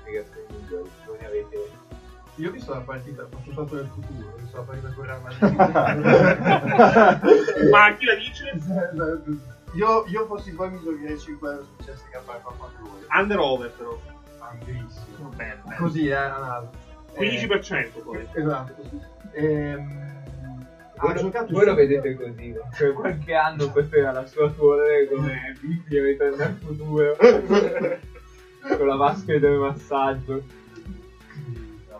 [0.00, 0.90] spiegazioni migliori.
[1.06, 1.70] Voi ne avete.
[2.34, 5.22] Io ho visto la partita, faccio salto nel futuro, ho visto la partita con Real
[5.22, 5.54] Madrid.
[7.70, 8.58] Ma chi la dice?
[9.74, 13.06] io, io fossi voi mi giocherei 5 euro su CSK e fa 4 voi.
[13.08, 13.96] Under over però.
[14.38, 15.28] Anchissimo.
[15.36, 15.76] Bene, bene.
[15.76, 16.72] Così, eh, analisi.
[17.14, 18.26] 15% poi.
[18.32, 18.82] Esatto.
[19.32, 20.19] Ehm,
[21.08, 25.08] ha lo- giocato voi lo vedete così, cioè qualche anno questa era la sua torre
[25.08, 27.16] come Bibbia ritorna al futuro
[28.76, 30.42] con la maschera del massaggio.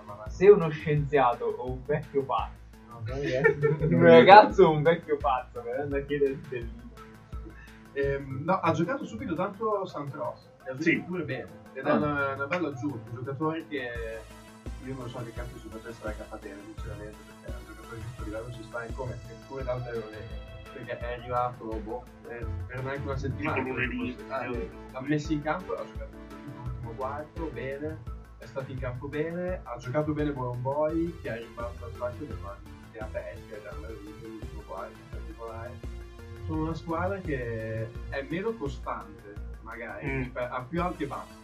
[0.05, 3.03] Ma se uno scienziato o un vecchio pazzo, no,
[3.97, 6.89] un ragazzo o un vecchio pazzo verranno a chiedere del libro.
[7.93, 10.49] Ehm, no, ha giocato subito tanto Santros.
[10.59, 10.99] Ha giocato Sì.
[11.07, 11.59] pure bene.
[11.73, 11.91] Ed Ah.
[11.93, 13.11] è una, una bella aggiunta.
[13.11, 13.89] Un giocatore che
[14.85, 17.57] io non so che cazzo si facesse la capatena, sinceramente, perché
[17.97, 19.93] è questo livello ci sta in come e pure l'altro
[20.73, 23.63] perché è arrivato boh, eh, per neanche una settimana.
[24.93, 26.17] L'ha messo in campo, ha giocato
[26.63, 27.99] l'ultimo quarto, bene,
[28.39, 32.39] è stato in campo bene, ha giocato bene Bolomboy che ha ribaltato al sacco del
[32.41, 33.57] mani che ha perso
[34.23, 35.99] l'ultimo quarto in particolare
[36.47, 40.17] sono una squadra che è meno costante, magari, Mm.
[40.19, 41.39] rispe- ha più alti e bassi.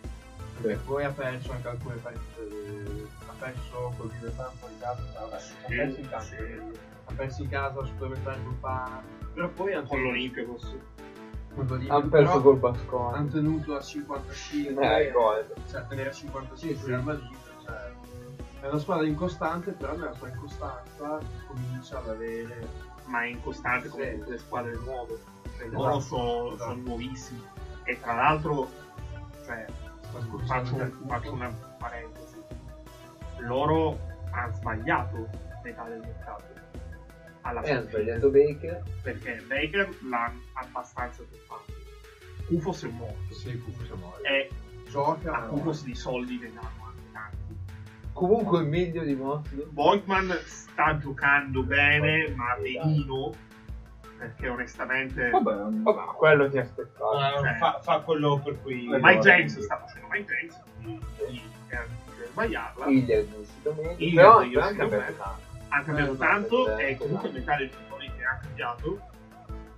[0.61, 5.35] Perché poi ha perso anche alcune partite, eh, ha perso col Dilettanto di casa, vabbè,
[5.35, 6.61] ha perso in casa, sì.
[7.05, 9.03] ha perso in casa supplementare Grupana,
[9.35, 10.77] però poi hanno Con l'Olympiacos.
[11.89, 13.17] Hanno perso col Bascone.
[13.17, 15.47] hanno tenuto a 55, Eh, gol.
[15.71, 16.91] cioè tenere a 55 Sì, sì.
[16.93, 17.93] Madrid, cioè,
[18.61, 22.69] è una squadra incostante, però nella sua incostanza comincia ad avere
[23.07, 24.19] Ma è incostante come Sì.
[24.19, 25.19] tutte le squadre nuove.
[25.57, 26.71] Cioè, Esatto, loro sono, esatto.
[26.71, 27.43] sono nuovissimi.
[27.85, 28.69] E tra l'altro,
[29.47, 29.65] cioè,
[30.47, 31.49] faccio, un- faccio una
[31.79, 32.37] parentesi.
[33.39, 33.99] Loro
[34.31, 35.29] hanno sbagliato
[35.63, 36.45] metà del mercato.
[37.43, 37.89] Alla E ha fine.
[37.89, 38.83] sbagliato Baker.
[39.03, 41.73] Perché Baker l'ha abbastanza tuffato.
[42.47, 43.35] Kufos è morto.
[43.35, 44.51] Sì, Kufu siamo E
[44.89, 47.57] gioca a Kufos di soldi ne danno anche tanti.
[48.13, 49.67] Comunque il meglio di Mosley.
[49.71, 53.33] Voigtman sta giocando bene, ma benino.
[54.19, 55.31] Perché onestamente.
[55.31, 57.17] Vabbè, Vabbè, ma quello ti aspettavi.
[57.19, 58.87] Ma Cioè- fa, fa quello per cui...
[58.89, 61.89] Mike James sta facendo Mike James, difficile
[62.31, 62.87] sbagliarla.
[62.87, 63.27] Meglio.
[63.97, 65.37] Hilliard Però io anche me- Bernardo.
[65.69, 69.01] ha cambiato Eh, tanto e comunque metà dei giocatori che ha cambiato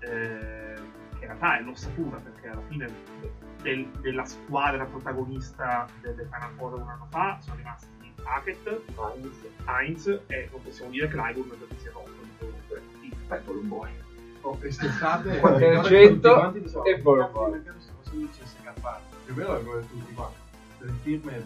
[0.00, 0.74] eh,
[1.18, 2.88] che in realtà è l'ossatura perché alla fine
[3.62, 7.86] del- della squadra protagonista delle Final Four un anno fa sono rimasti
[8.22, 8.80] Hackett,
[9.66, 12.82] Heinz e non possiamo dire Clyburn perché si è rotto comunque
[13.26, 13.90] Fai Bolomboy.
[14.48, 17.92] Oh, quest'estate Qualche ricordo che accento tutti quanti dicevano, e poi- "Cazzo, il mercato sta
[18.02, 18.72] facendo il CSK
[19.24, 20.36] più o meno l'avevo tutti quanti
[20.80, 21.36] le firme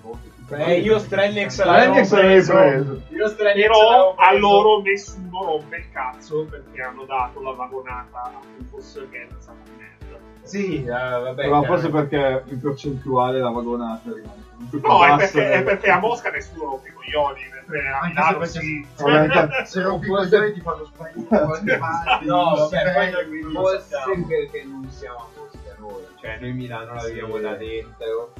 [0.50, 2.52] e io Strelnex l'avevo preso.
[2.52, 3.02] preso.
[3.08, 8.40] Io Strelnex però a loro nessuno rompe il cazzo perché hanno dato la vagonata a
[8.58, 11.48] Rufus che è un di merda Sì, eh, vabbè.
[11.48, 15.90] Ma forse perché in percentuale la vagonata rimane comunque più no è perché, è perché
[15.90, 20.12] a Mosca nessuno rompe i coglioni mentre a Milano se sì Vabbè, se non più
[20.14, 21.26] coglioni ti fanno sparire
[22.22, 23.88] No, cioè, si poi lo Forse
[24.28, 26.02] perché non siamo a Mosca noi.
[26.20, 27.42] Cioè noi Milano la vediamo Sì.
[27.42, 28.32] da dentro.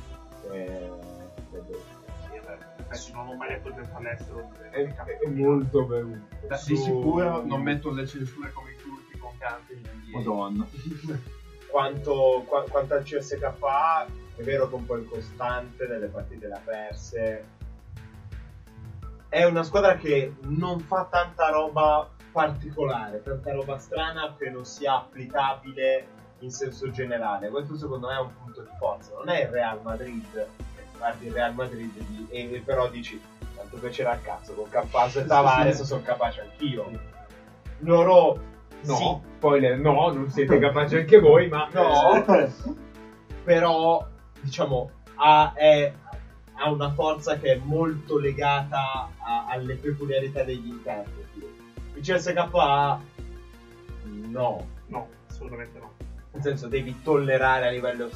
[0.53, 0.91] Eh,
[2.87, 6.19] adesso non ho mai letto gente all'estero è, è molto venuto.
[6.47, 9.81] Da- di sicuro non metto le censure come i turchi con canti.
[10.13, 10.67] Madonna.
[11.73, 13.43] quanto, qua- quanto al CSK
[14.37, 17.45] è vero che è un po' incostante, nelle partite ha perse.
[19.29, 24.97] È una squadra che non fa tanta roba particolare, tanta roba strana che non sia
[24.97, 26.07] applicabile
[26.41, 27.49] in senso generale.
[27.49, 29.15] Questo secondo me è un punto di forza.
[29.15, 33.19] Non è il Real Madrid, che guardi il Real Madrid di- e, e però dici
[33.57, 36.91] tanto piacere al cazzo, con Campazzo e Tavares sono capace anch'io.
[37.79, 38.51] Loro
[38.85, 39.19] No, Sì.
[39.37, 42.25] spoiler, no, non siete capaci anche voi, ma No,
[43.45, 44.05] però
[44.41, 45.93] diciamo ha, è-
[46.55, 51.47] ha una forza che è molto legata a- alle peculiarità degli interpreti.
[51.95, 53.01] Il CSKA
[54.29, 55.93] no, No, assolutamente no.
[56.33, 58.09] nel senso devi tollerare a livello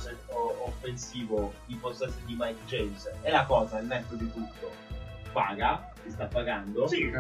[0.65, 3.11] offensivo i possessi di Mike James.
[3.23, 4.71] E la cosa, il netto di tutto,
[5.33, 6.87] paga, ti sta pagando.
[6.87, 7.11] Sì,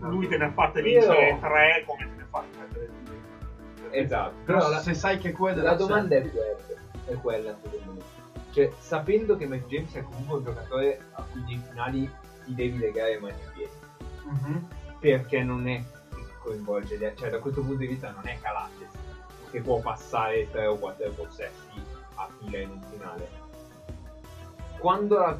[0.00, 3.20] Lui te ne ha fatte Io- vincere tre come te ne ha fatte perdere due.
[3.90, 4.34] Esatto.
[4.44, 6.56] Però Però la, se sai che quella la domanda è quella,
[7.06, 8.00] è quella secondo me.
[8.52, 12.10] Cioè, sapendo che Mike James è comunque un giocatore a cui nei finali
[12.44, 13.72] ti devi legare mani e piedi,
[14.24, 14.66] Mhm.
[14.98, 15.82] perché non è
[16.14, 18.90] che coinvolge, gli- cioè da questo punto di vista non è Calates,
[19.50, 21.82] che può passare 3 o 4 possessi
[22.16, 23.28] a fila in un finale.
[24.78, 25.38] Quando, la-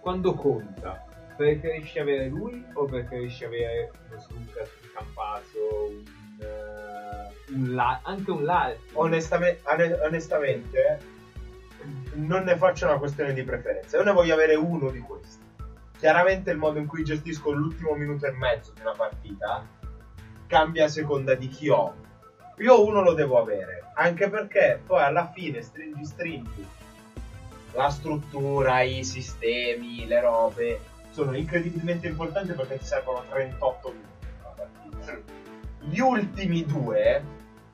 [0.00, 1.04] quando conta,
[1.38, 6.02] preferisci avere lui o preferisci avere uno Lucas, un Campaso, un,
[6.40, 8.82] eh, un La- anche un Larkin?
[8.94, 10.98] Onestame- ane- onestamente,
[12.14, 13.96] non ne faccio una questione di preferenza.
[13.96, 15.46] Io ne voglio avere uno di questi.
[15.96, 19.64] Chiaramente il modo in cui gestisco l'ultimo minuto e mezzo di una partita
[20.48, 21.94] cambia a seconda di chi ho.
[22.56, 26.66] Io uno lo devo avere, anche perché poi alla fine stringi stringi.
[27.74, 30.80] La struttura, i sistemi, le robe
[31.18, 35.22] sono incredibilmente importanti perché ti servono 38 minuti.
[35.80, 37.24] Gli ultimi due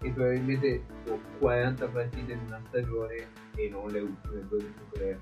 [0.01, 5.21] e probabilmente ho 40 partite in una stagione e non le ultime due di finali.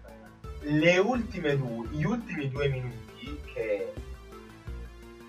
[0.78, 3.92] le ultime due, gli ultimi due minuti che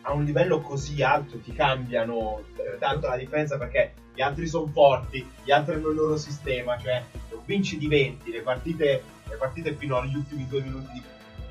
[0.01, 2.43] a un livello così alto ti cambiano
[2.77, 7.03] tanto la differenza perché gli altri sono forti, gli altri hanno il loro sistema, cioè
[7.31, 11.03] non vinci di 20, le partite, le partite fino agli ultimi due minuti di,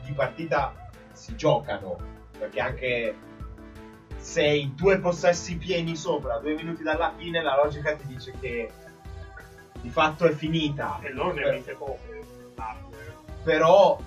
[0.04, 0.81] di partita
[1.22, 1.96] si giocano,
[2.36, 3.14] perché anche
[4.16, 8.70] se hai due possessi pieni sopra, due minuti dalla fine, la logica ti dice che
[9.80, 10.98] di fatto è finita.
[11.00, 12.24] E loro ne Per- avete poche.
[12.56, 13.14] larghe.
[13.44, 13.98] però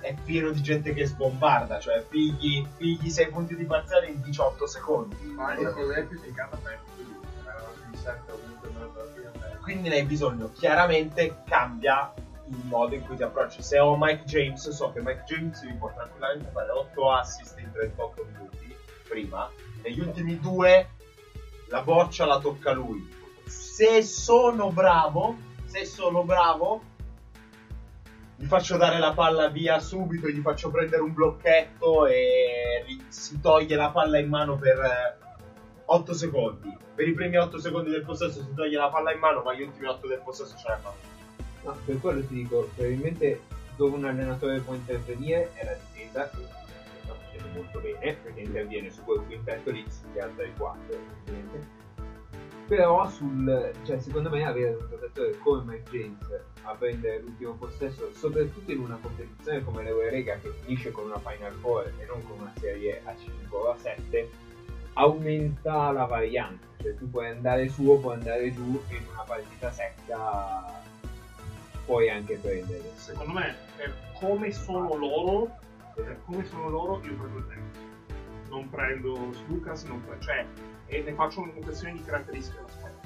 [0.00, 4.66] è pieno di gente che sbombarda, cioè pigli, pigli 6 punti di parziale in 18
[4.66, 5.16] secondi.
[5.36, 7.24] Ma io con l'Epis in casa penso di lui.
[7.44, 10.50] Era di 7 o 1 per Quindi ne hai bisogno.
[10.52, 12.12] Chiaramente cambia
[12.50, 13.62] il modo in cui ti approcci.
[13.62, 17.70] Se ho Mike James, so che Mike James mi può tranquillamente fare 8 assist in
[17.72, 18.76] 38 minuti
[19.08, 19.50] prima.
[19.82, 20.90] Negli ultimi due
[21.68, 23.08] la boccia la tocca lui.
[23.44, 26.82] Se sono bravo, se sono bravo,
[28.36, 33.76] gli faccio dare la palla via subito, gli faccio prendere un blocchetto e si toglie
[33.76, 35.18] la palla in mano per
[35.84, 36.76] 8 secondi.
[36.94, 39.62] Per i primi 8 secondi del possesso si toglie la palla in mano, ma gli
[39.62, 41.09] ultimi 8 del possesso ce l'ha fatta.
[41.62, 43.40] No, per quello ti dico, probabilmente
[43.76, 46.38] dove un allenatore può intervenire è la difesa, che
[47.02, 51.78] sta facendo molto bene, perché interviene su quel quintetto lì, sugli altri quattro, ovviamente.
[52.66, 58.12] Però sul, cioè, secondo me avere un giocatore come Mike James a prendere l'ultimo possesso,
[58.12, 62.38] soprattutto in una competizione come l'Eurolega che finisce con una Final Four e non con
[62.38, 64.30] una serie a 5 o a 7,
[64.94, 66.66] aumenta la variante.
[66.82, 70.80] Cioè tu puoi andare su o puoi andare giù in una partita secca
[71.90, 72.92] puoi anche prendere.
[72.94, 75.48] Secondo me, per come sono loro,
[75.94, 77.78] per come sono loro, io prendo il James.
[78.48, 80.44] Non prendo Lucas, non prendo, cioè,
[80.86, 82.02] e ne faccio una questione di
[82.42, 82.98] squadra.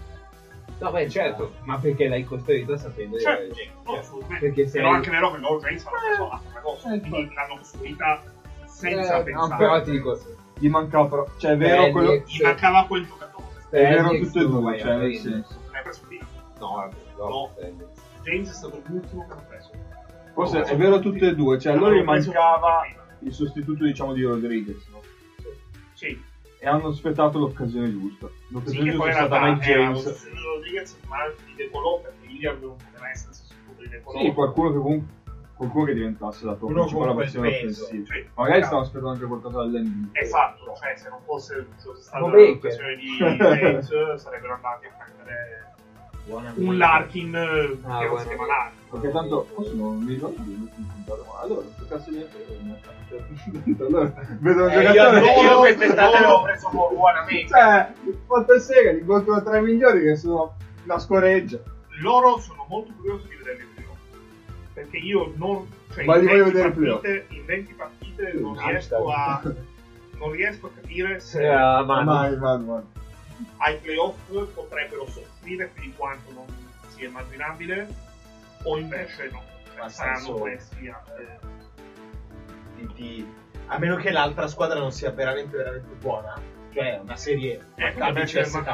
[0.81, 3.73] No, beh, certo, ma perché l'hai costretto a sapere Certo, James?
[3.85, 4.47] no, Cioè, assolutamente.
[4.47, 7.57] perché se Però anche vero che loro James hanno preso altra cosa, eh, quindi l'hanno
[7.57, 8.23] costruita
[8.67, 9.49] senza Eh, pensare.
[9.49, 10.19] no, però ti dico,
[10.59, 11.27] Gli mancava però...
[11.39, 12.23] Cioè, è vero quello...
[12.27, 13.45] Gli mancava quel giocatore.
[13.71, 15.55] È vero tutte e due, cioè, nel senso.
[15.65, 16.25] Non hai preso prima.
[16.59, 17.53] No, vabbè, no, No.
[18.25, 19.71] James è stato l'ultimo che hanno preso.
[20.35, 22.83] Forse è vero tutte e due, cioè a loro gli mancava
[23.21, 25.01] il sostituto diciamo di Rodriguez, no?
[25.93, 26.21] Sì,
[26.59, 28.27] E hanno aspettato l'occasione giusta.
[28.27, 30.05] sì, L'occasione che poi giusta è stata Mike era James.
[30.33, 34.19] un Rodriguez, ma di decolò perché William non poteva essere sostituto di decolò.
[34.21, 35.23] Sì, qualcuno che comunque
[35.55, 38.13] qualcuno che diventasse la tua Uno principale opzione offensiva.
[38.13, 40.09] Sì, Magari stavano aspettando anche qualcosa dall'NBA.
[40.21, 41.67] Esatto, cioè se non fosse
[42.01, 45.74] stata l'occasione di James sarebbero andati a prendere
[46.27, 48.47] un Larkin eh, Ah, che non si chiama.
[48.47, 48.83] Larkin.
[48.91, 53.83] Perché tanto forse non mi ricordo di aver puntato, ma allora questo cazzo di niente.
[53.85, 55.41] Allora vedo un Eh, io, giocatore.
[55.43, 57.93] io quest'estate l'avevo preso con buona amica.
[58.03, 61.59] Cioè, quanto sega, li incontro tra i migliori che sono una scoreggia.
[62.01, 63.99] Loro sono molto curiosi di vedere il playoff.
[64.73, 65.69] Perché io non.
[65.93, 67.01] Cioè, Ma in li voglio 20 vedere il playoff.
[67.03, 69.43] partite, in 20 partite non Ah, riesco a.
[70.17, 72.05] Non riesco a capire se Eh, ma no.
[72.05, 72.83] Mai, mai, mai.
[73.59, 74.15] ai playoff
[74.55, 76.45] potrebbero soffrire più di quanto non
[76.89, 77.87] sia immaginabile,
[78.63, 79.43] o invece no.
[79.77, 81.39] Cioè, saranno questi anche.
[82.77, 83.27] Di- di-
[83.67, 86.39] a meno che l'altra squadra non sia veramente veramente buona
[86.73, 88.67] cioè una serie Eh, Maccabi CSK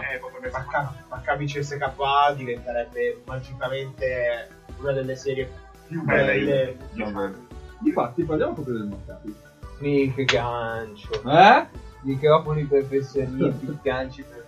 [1.97, 4.49] ma- eh, diventerebbe magicamente
[4.79, 5.51] una delle serie
[5.87, 7.35] più Belle, belle.
[7.79, 9.35] Difatti, parliamo proprio del Maccabi.
[9.79, 11.23] Mica gancio.
[11.29, 11.67] Eh?
[12.03, 14.40] Microfoni professionisti, ganci professionisti.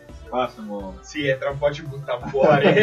[0.53, 0.99] Siamo...
[1.01, 2.67] sì e tra un po' ci buttano fuori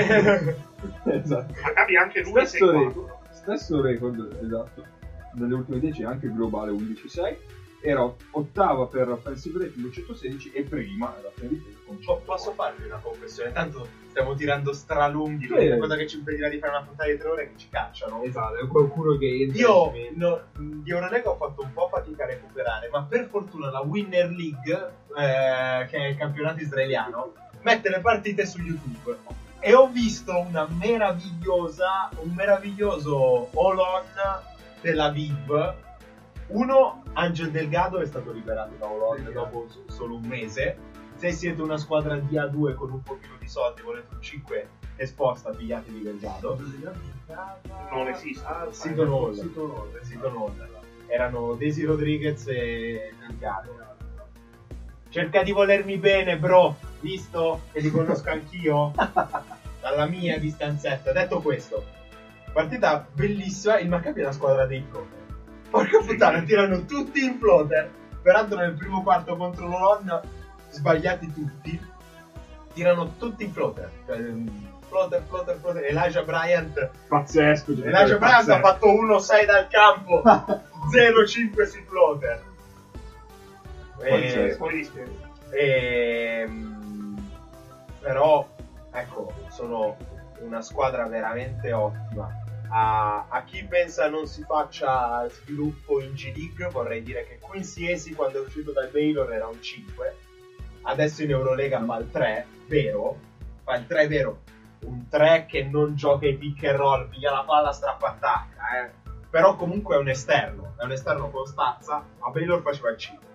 [1.05, 1.53] esatto.
[1.63, 4.85] Maccabi anche lui 6 Stesso record, stesso record, esatto,
[5.33, 7.35] nelle ultime 10 anche globale 11-6,
[7.81, 12.21] era ottava per offensive rating 216 e prima era prima con Po- 100.
[12.25, 13.51] Posso farvi una confessione?
[13.51, 13.87] Tanto
[14.19, 15.53] stiamo tirando stralunghi, Sì.
[15.53, 17.69] l'unica cosa che ci impedirà di fare una puntata di tre ore è che ci
[17.69, 18.21] cacciano.
[18.23, 22.89] Esatto, è qualcuno che Io no, di Eurolega ho fatto un po' fatica a recuperare,
[22.91, 28.45] ma per fortuna la Winner League, eh, che è il campionato israeliano, mette le partite
[28.45, 29.17] su YouTube.
[29.61, 34.03] E ho visto una meravigliosa, un meraviglioso Olon
[34.81, 35.75] della Viv.
[36.47, 40.77] Uno, Angel Delgado è stato liberato da Olon dopo so- solo un mese.
[41.19, 45.49] Se siete una squadra di A2 con un pochino di soldi, volete un 5 esposta,
[45.49, 46.57] pigliatevi Delgado.
[47.91, 48.45] Non esiste.
[48.45, 48.71] Hall.
[48.71, 49.33] Seaton Hall.
[50.01, 50.67] Seaton Hall.
[51.07, 53.75] Erano Daisy Rodriguez e Delgado.
[55.09, 58.93] Cerca di volermi bene, bro, visto che li conosco anch'io
[59.81, 61.11] dalla mia distanzetta.
[61.11, 61.83] Detto questo,
[62.53, 63.77] partita bellissima.
[63.79, 65.17] Il Maccabi è una squadra dei floater.
[65.69, 67.91] Porca puttana, tirano tutti in floater.
[68.21, 70.37] Peraltro nel primo quarto contro l'Olon,
[70.69, 71.79] sbagliati tutti.
[72.73, 73.89] Tirano tutti in floater.
[74.05, 75.83] Cioè, ehm, floater, floater, floater.
[75.85, 77.71] Elijah Bryant Pazzesco.
[77.71, 80.21] Elijah Bryant ha fatto 1-6 dal campo,
[80.91, 82.43] 0-5 sui floater.
[84.01, 84.57] E, Pazzesco.
[84.57, 85.11] Poi dispiace.
[85.51, 87.29] ehm,
[87.99, 88.47] però,
[88.91, 89.97] ecco, sono
[90.39, 92.29] una squadra veramente ottima.
[92.71, 97.89] A, a chi pensa non si faccia sviluppo in G League, vorrei dire che Quincy
[97.91, 100.15] Esi quando è uscito dal Baylor era un 5,
[100.83, 103.17] adesso in Eurolega fa il 3, vero?
[103.63, 104.39] Fa il 3 vero,
[104.81, 108.97] un 3 che non gioca i pick and roll, piglia la palla, strappa attacca, eh.
[109.29, 113.27] Però comunque è un esterno, è un esterno con stazza, a Baylor faceva il 5.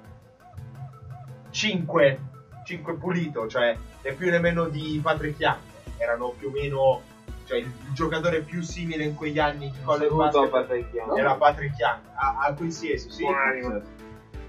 [1.51, 2.21] 5,
[2.65, 5.59] 5 pulito, cioè né più né meno di Patrick Young.
[5.99, 7.01] Erano più o meno,
[7.47, 11.17] cioè il giocatore più simile in quegli anni di college basket Patrick Young.
[11.17, 13.23] era Patrick Young, a, a qualsiasi, sì.
[13.23, 13.81] Buon animo.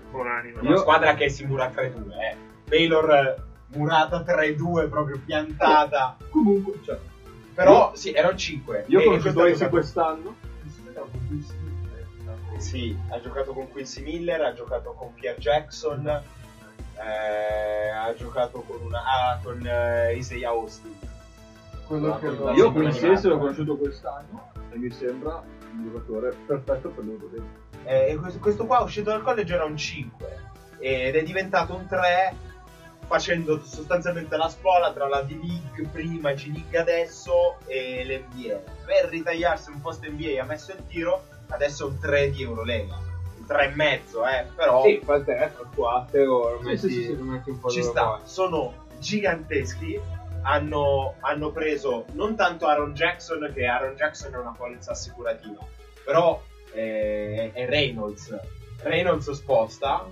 [0.10, 0.60] Buon animo.
[0.62, 2.45] Una Io- squadra che si mura 3-2, eh.
[2.68, 3.36] Baylor eh,
[3.78, 6.18] murata 3-2, proprio piantata.
[6.30, 6.98] Comunque, cioè,
[7.54, 8.86] Però sì, erano 5.
[8.88, 10.36] io ho conosciuto giocato- quest'anno.
[12.58, 18.80] Sì, ha giocato con Quincy Miller, ha giocato con Pierre Jackson, eh, ha giocato con,
[18.82, 20.94] una, ah, con eh, Isaiah Austin.
[21.86, 26.36] Quello che Io Io con Esi Esi l'ho conosciuto quest'anno e mi sembra un giocatore
[26.48, 27.30] perfetto per loro.
[27.84, 30.44] Eh, questo, questo qua uscito dal college era un 5
[30.80, 32.36] ed è diventato un 3
[33.08, 38.60] facendo sostanzialmente la spola tra la D-League prima, G-League adesso e l'NBA.
[38.86, 42.96] Per ritagliarsi un post NBA ha messo il tiro, adesso è un 3 di Eurolega.
[43.38, 46.78] Un 3 e mezzo, eh, però Sì, fa il 3, fa il 4, lo Sì,
[46.78, 47.70] sì, sì, sì.
[47.70, 48.22] ci sta.
[48.24, 50.00] Sono giganteschi.
[50.48, 55.58] Hanno, hanno preso non tanto Aaron Jackson, che Aaron Jackson è una polizza assicurativa,
[56.04, 56.40] però
[56.72, 58.38] eh, è Reynolds.
[58.84, 60.06] Reynolds sposta.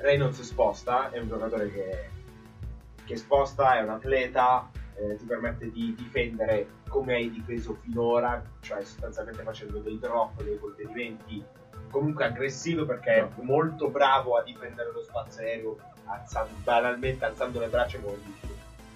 [0.00, 2.08] Reynolds sposta, è un giocatore che,
[3.04, 8.80] che sposta, è un atleta, eh, ti permette di difendere come hai difeso finora, cioè
[8.82, 11.42] sostanzialmente facendo dei drop, dei contenimenti
[11.90, 17.66] comunque aggressivo perché è molto bravo a difendere lo spazio aereo, alzando, banalmente alzando le
[17.66, 18.46] braccia come dici.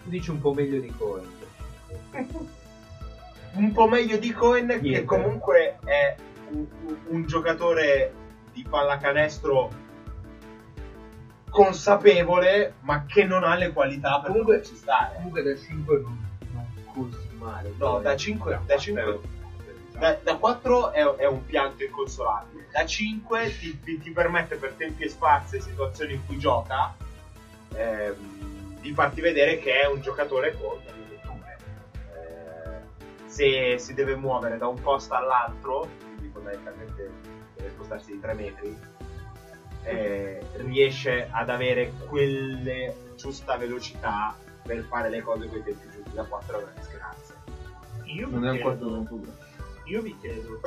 [0.05, 1.29] Tu dici un po' meglio di Cohen.
[3.55, 5.05] un po' meglio di Cohen che Niente.
[5.05, 6.15] comunque è
[6.51, 8.13] un, un- un giocatore
[8.53, 9.71] di pallacanestro
[11.55, 15.15] consapevole ma che non ha le qualità per Comunque- poterci stare.
[15.15, 17.73] Comunque da 5 non, non così male.
[17.79, 19.21] no da 5 da 5
[19.97, 22.67] da, da 4 è, è un pianto inconsolabile.
[22.73, 26.93] Da 5 ti, ti- ti permette per tempi e spazi e situazioni in cui gioca
[27.77, 31.57] ehm, di farti vedere che è un giocatore con delle letture
[32.17, 37.11] Eh, se si deve muovere da un posto all'altro quindi fondamentalmente
[37.57, 38.77] deve spostarsi di 3 metri
[39.85, 46.13] eh, riesce ad avere quelle giusta velocità per fare le cose con i tempi giusti
[46.15, 47.35] da 4 è una disgrazia
[48.05, 49.43] Io Non è un quarto chiedo, tempo grande.
[49.85, 50.61] io vi chiedo,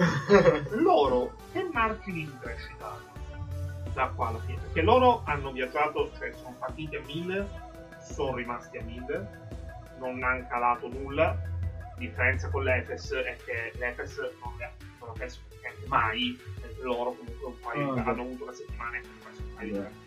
[0.82, 3.16] loro che margini di crescita hanno
[3.94, 4.60] da qua alla fine?
[4.62, 7.48] Perché loro hanno viaggiato, cioè sono partiti a 1000,
[8.00, 9.30] sono rimasti a 1000,
[9.98, 11.24] non hanno calato nulla.
[11.34, 14.72] La differenza con l'Efes è che l'Efes non ne ha
[15.18, 16.40] perso praticamente mai,
[16.82, 20.06] loro comunque un paio Ah, hanno avuto una settimana e hanno perso un paio di.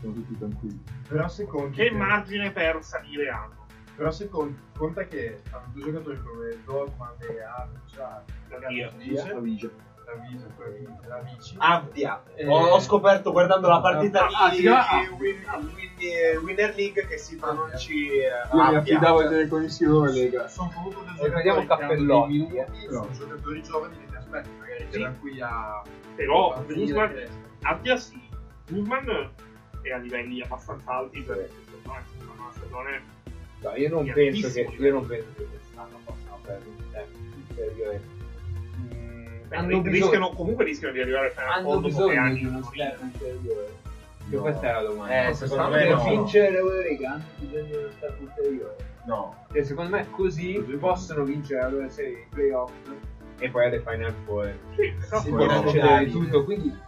[0.00, 0.82] Sono tutti tranquilli.
[1.08, 3.66] Però se conti Che margine per salire hanno?
[3.96, 8.86] Però se con- conta che hanno due giocatori come Dortmund e Arcia, La via.
[8.86, 9.24] La Vigia.
[9.32, 9.40] la
[11.08, 11.54] la Vici.
[11.58, 12.22] Avdia.
[12.34, 15.44] Eh, Ho, scoperto guardando la partita ah, di, si chiama di Win-
[15.74, 18.78] Win- Winner League che si pronunci eh, Io mi Avdia.
[18.78, 20.48] affidavo ai teleconnessione Lega.
[20.48, 22.66] sono comunque due Eh, giocatori che dei Cappellotti, minuti, eh.
[22.88, 24.48] sono giocatori giovani che ti aspetti,
[24.78, 24.98] magari Sì.
[25.02, 25.82] da qui a...
[26.14, 27.28] Però a Guzman, finire.
[27.62, 28.20] Avdia sì.
[28.68, 29.30] Guzman
[29.82, 31.48] è a livelli abbastanza alti per
[31.84, 32.02] una
[32.52, 33.16] stagione
[33.60, 37.18] No, io non penso che io non penso che quest'anno possano perdere un tempo
[37.48, 38.00] superiore.
[38.94, 42.20] Mm, Beh, hanno ri- bisogno, rischiano, comunque rischiano di arrivare fino hanno fondo dopo bisogno
[42.20, 43.76] anni di uno step inferiore.
[44.30, 44.42] Che No.
[44.42, 45.22] questa è la domanda.
[45.22, 46.04] Eh, No, secondo me per no.
[46.04, 48.76] vincere l'Eurolega hanno bisogno di uno step inferiore.
[49.06, 49.44] No.
[49.52, 52.72] Cioè, secondo me così possono vincere la loro serie di playoff
[53.38, 54.54] e poi alle Final Four.
[54.74, 55.22] Sì, esatto.
[55.22, 56.10] Sì, Può finale.
[56.10, 56.86] tutto, quindi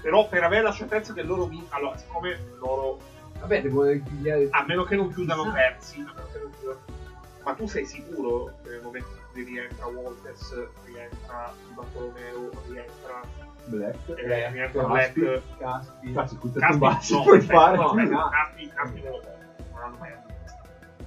[0.00, 2.98] Però per avere la certezza che loro vincono, allora, siccome loro,
[3.40, 5.56] vabbè, devono ripigliare a meno che non chiudano Esatto.
[5.56, 6.80] terzi, a meno che non chiudano-
[7.42, 13.20] ma tu sei sicuro che nel momento in cui rientra Walters, rientra Bartolomeo, rientra,
[13.64, 13.96] Black.
[14.18, 15.20] eh, rientra Caspi.
[15.20, 16.12] Black, Caspi.
[16.12, 17.76] Cazzo, tutte Caspi, bassi no, puoi aspetta, fare.
[17.76, 18.28] no, aspetta, no.
[18.28, 19.28] Caspi, Caspi non lo so,
[19.72, 20.23] non hanno mai avuto.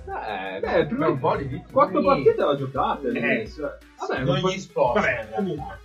[0.08, 1.72] Eh, Beh, no, prima un po' di vittime.
[1.72, 3.08] Quattro partite l'ha giocate.
[3.10, 3.78] Eh, cioè.
[4.00, 5.00] Vabbè, non gli sposta.
[5.02, 5.80] Vabbè, comunque,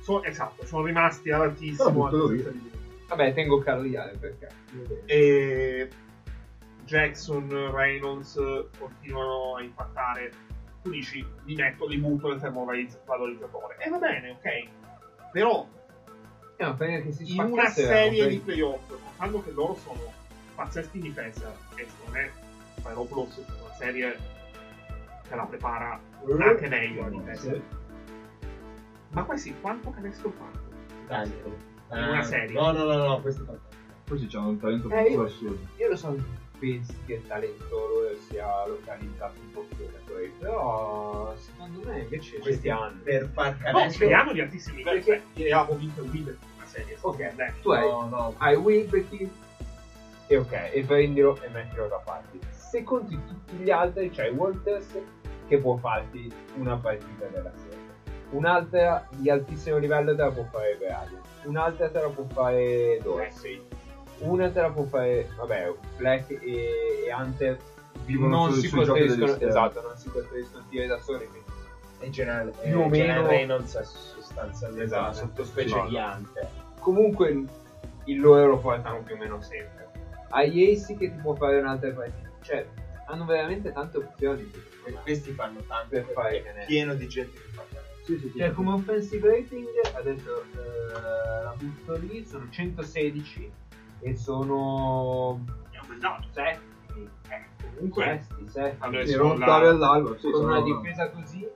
[0.00, 1.90] so- esatto, sono rimasti Però altissimo.
[1.90, 2.48] buttalo via.
[2.48, 2.70] altezza di-
[3.08, 4.48] Vabbè, tengo Carliale perché.
[5.06, 5.88] e
[6.84, 8.40] Jackson, Reynolds
[8.78, 10.30] continuano a impattare.
[10.82, 13.76] Tu dici, li metto, li butto nel termovalorizzatore.
[13.78, 14.68] E va bene, ok.
[15.32, 15.66] Però
[16.56, 20.00] Eh, ma prima che si in una spaccasse, serie di playoff, contando che loro sono
[20.54, 22.30] pazzeschi in difesa, e secondo me
[22.80, 24.18] Spyropoulos è una serie
[25.28, 26.00] che la prepara
[26.40, 27.52] anche meglio in difesa.
[29.10, 30.68] Ma questi quanto canestro fanno?
[31.06, 31.56] Tanto.
[31.92, 32.52] In una serie.
[32.58, 33.52] No, no, no, no, questo fa
[34.08, 35.58] Questi hanno un talento Eh, più assurdo.
[35.76, 36.16] Io lo so,
[36.58, 43.00] pensi che il talento sia localizzato in pochi giocatori, però secondo me invece questi hanno.
[43.02, 44.06] per far No, canestro.
[44.06, 45.00] li hanno di altissimi livelli.
[45.02, 46.22] Perché- Cioè, io avevo vinto il in
[46.56, 46.96] una serie.
[47.00, 47.52] Ok, beh.
[47.62, 48.34] Tu hai, No, no.
[48.38, 49.30] hai Wilbecky
[50.28, 52.38] e ok, e prendilo e mettilo da parte.
[52.70, 54.96] Se conti tutti gli altri, c'hai Walters
[55.48, 57.78] che può farti una partita della serie.
[58.30, 61.18] Un'altra di altissimo livello te la può fare Brian.
[61.44, 63.60] Un'altra te la può fare Dorsey.
[64.18, 66.36] Una te la può fare, vabbè, Black e,
[67.06, 67.58] e Hunter
[68.04, 71.26] Vivono non si sui giochi costruiscono, esatto, non si costruiscono tiri da soli.
[71.26, 71.48] quindi
[72.02, 75.02] In generale, Più o eh, meno- Jalen Reynolds è sostanzialmente Esatto.
[75.02, 75.88] una sottospecie No, no.
[75.88, 76.48] di Ante.
[76.78, 77.44] comunque
[78.04, 79.88] il loro lo portano più o meno sempre.
[80.28, 82.28] Hai Ace che ti può fare un'altra partita.
[82.40, 82.66] Cioè,
[83.06, 84.50] hanno veramente tante opzioni.
[84.86, 88.04] E questi fanno tanto Per fare è pieno di gente che fa canestro.
[88.04, 88.38] Sì, sì, sì.
[88.38, 93.50] Cioè, come offensive rating, adesso eh, la butto lì, sono 116
[94.00, 96.26] e sono È dato.
[96.32, 97.08] settimi.
[97.28, 97.44] Eh,
[97.74, 98.04] comunque,
[98.54, 100.14] Ero sono ottavi la- all'alba.
[100.16, 101.46] Sì, con sono- una difesa così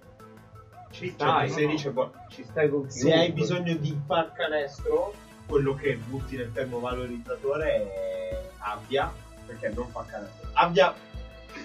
[0.90, 1.48] ci stai.
[1.48, 2.12] 116 è buono.
[2.28, 5.12] Ci stai con Se hai bisogno di far canestro,
[5.46, 9.12] quello che butti nel termovalorizzatore è Abbia,
[9.46, 10.48] perché non fa canestro.
[10.54, 10.94] Abbia,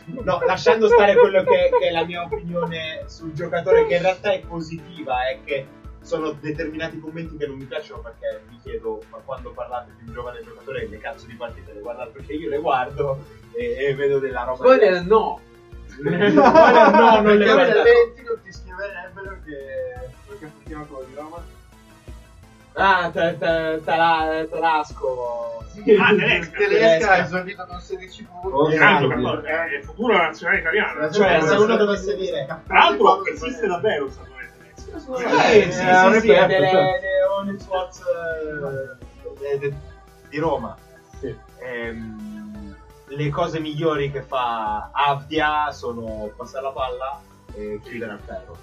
[0.05, 4.31] no, lasciando stare quello che, che è la mia opinione sul giocatore, che in realtà
[4.31, 5.67] è positiva, è che
[6.01, 10.13] sono determinati commenti che non mi piacciono perché mi chiedo, ma quando parlate di un
[10.13, 13.23] giovane giocatore, le cazzo di partite le guardate perché io le guardo
[13.53, 14.63] e, e vedo della roba.
[14.63, 15.39] Spoiler no!
[15.85, 17.77] Spoiler no, non le Perché guardo.
[17.77, 21.43] Valenti non ti scriverebbero che perché facciamo quello di Roma
[22.79, 23.09] Ah,
[24.49, 25.63] Tarasco.
[25.99, 26.57] Ah, Tedesca.
[26.57, 31.11] Tedesca ha esordito con 16 punti Oh, È gran giocatore, è il futuro nazionale italiana.
[31.11, 35.15] Cioè, se uno dovesse dire Tra l'altro, esiste davvero Samuele Tedesco.
[35.17, 36.99] Eh, sì, sì, Eh, sì, delle, cioè.
[36.99, 37.19] delle
[39.41, 39.75] eh, de- de-
[40.29, 40.75] di Roma.
[41.19, 41.35] Sì.
[41.59, 42.75] Ehm,
[43.07, 47.19] le cose migliori che fa Avdia sono passare la palla
[47.53, 48.57] e chiudere al ferro.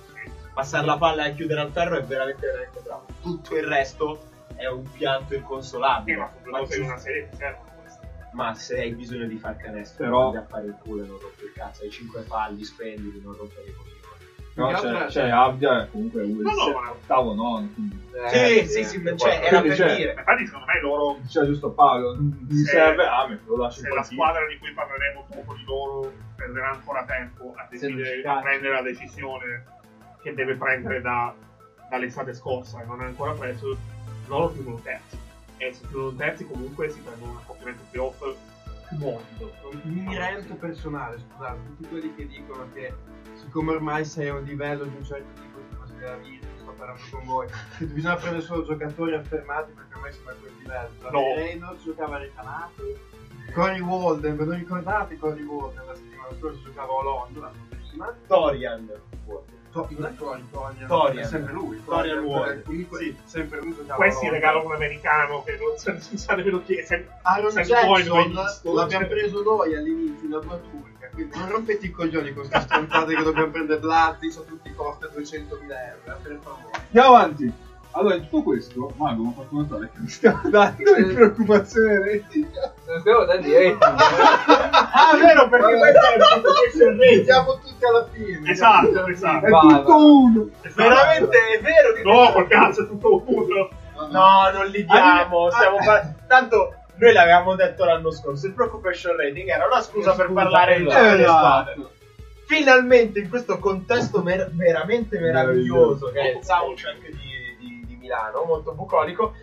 [0.55, 3.06] Passare la palla e chiudere al ferro è veramente, veramente bravo.
[3.27, 4.19] Tutto il resto
[4.55, 6.17] è un pianto Eh, inconsolabile.
[6.17, 8.07] ma sono cose in una serie servono queste.
[8.33, 11.47] Ma se hai bisogno di far canestro, Però- a fare il culo e non rompere
[11.47, 11.83] il cazzo.
[11.83, 13.95] Hai 5 falli, spendili, non rompere i coglioni.
[14.55, 17.69] No, c'è, altro- c'è Abdia e comunque No, Will no, ma- ottavo nono.
[17.75, 20.15] quindi- sì, sì, sì, ma cioè, era per cioè, dire.
[20.17, 23.89] Infatti, secondo me, loro, Diceva giusto Paolo, mi Se- serve, ah, me lo lascio se
[23.89, 28.27] la squadra di cui parleremo dopo di loro perderà ancora tempo a, Se decidere, ci
[28.27, 29.65] a prendere la decisione
[30.23, 31.35] che deve prendere da,
[31.89, 33.77] dall'estate scorsa e non ha ancora preso,
[34.27, 35.19] loro chiudono terzi.
[35.59, 38.23] E se chiudono terzi, comunque si prendono un accoppiamento playoff
[38.89, 39.53] più morbido.
[39.83, 42.95] mi rento personale scusate tutti quelli che dicono che
[43.35, 46.73] siccome ormai sei a un livello di un certo tipo di cose della vita sto
[46.73, 47.49] parlando con voi
[47.79, 51.35] che bisogna prendere solo giocatori affermati perché ormai siamo a quel livello No.
[51.35, 52.83] Reynolds giocava recanato
[53.53, 55.87] Cory Walden, ve lo ricordate Cory Walden?
[55.87, 58.15] La settimana scorsa giocava a Londra, prima.
[58.27, 58.91] Torian.
[59.77, 60.87] To- non è Cory, Torian.
[60.89, 61.25] Torian.
[61.25, 61.83] È sempre lui.
[61.85, 62.25] Torian
[62.65, 63.17] Comunque, Sì.
[63.25, 64.31] sempre lui Questi a Londra.
[64.31, 66.83] regalano un americano che non sa, sa nemmeno chi è.
[66.85, 70.57] se- Aaron se poi non hai Jackson visto, l'abbiamo cioè- preso noi all'inizio da una
[70.71, 74.69] turca, quindi non rompete i coglioni con queste stronzate che dobbiamo prendere Blazzi, a tutti
[74.69, 76.71] i costi a 200.000 euro, eh, per favore.
[76.87, 77.53] Andiamo avanti.
[77.99, 81.99] Allora, in tutto questo, Mago mi ha fatto notare che mi stiamo dando di preoccupazione
[81.99, 82.47] rating.
[82.87, 83.79] Non stiamo dando rating.
[83.83, 85.79] Ah, vero, perché Vabbè.
[85.79, 87.17] questo è questo è il rating.
[87.19, 88.51] Vediamo tutti alla fine.
[88.51, 89.47] Esatto, esatto.
[89.47, 90.49] È tutto uno.
[90.75, 93.69] Veramente è vero che No, col cazzo è tutto uno.
[94.11, 95.51] No, non li diamo.
[95.51, 98.47] Stiamo par- Tanto noi l'avevamo detto l'anno scorso.
[98.47, 101.23] Il preoccupation rating era una scusa per parlare di esatto.
[101.25, 101.73] squadre.
[101.73, 101.91] Esatto.
[102.47, 106.11] Finalmente in questo contesto mer- veramente meraviglioso Meraviglioso.
[106.13, 107.26] che è il di- di
[108.07, 109.35] Milano, molto bucolico.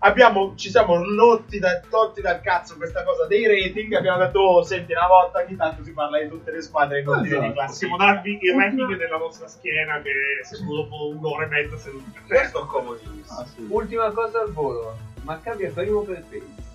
[0.00, 3.92] Abbiamo, ci siamo rotti da, tolti dal cazzo questa cosa dei rating.
[3.94, 7.08] Abbiamo detto, oh, senti, una volta ogni tanto si parla di tutte le squadre in
[7.08, 7.52] ordine di Esatto.
[7.52, 7.96] classifica.
[7.96, 10.10] Possiamo darvi il ranking della vostra schiena che
[10.44, 12.38] se dopo un'ora e mezza per terra.
[12.40, 13.38] Questo è comodissimo.
[13.40, 13.66] Ah, sì.
[13.68, 14.96] Ultima cosa al volo.
[15.22, 16.66] Maccabi è primo per pace.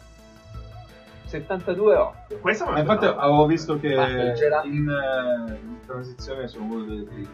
[1.30, 2.40] 72-8.
[2.42, 7.28] Questa Ma infatti la avevo visto che in, eh, in transizione sono uno delle prime.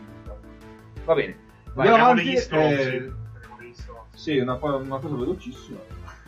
[1.04, 1.38] Va bene.
[1.74, 1.88] Vai.
[1.88, 2.74] Andiamo avanti, stronzi.
[2.74, 3.19] eh, stronzi.
[4.20, 5.80] Sì, una, una cosa velocissima.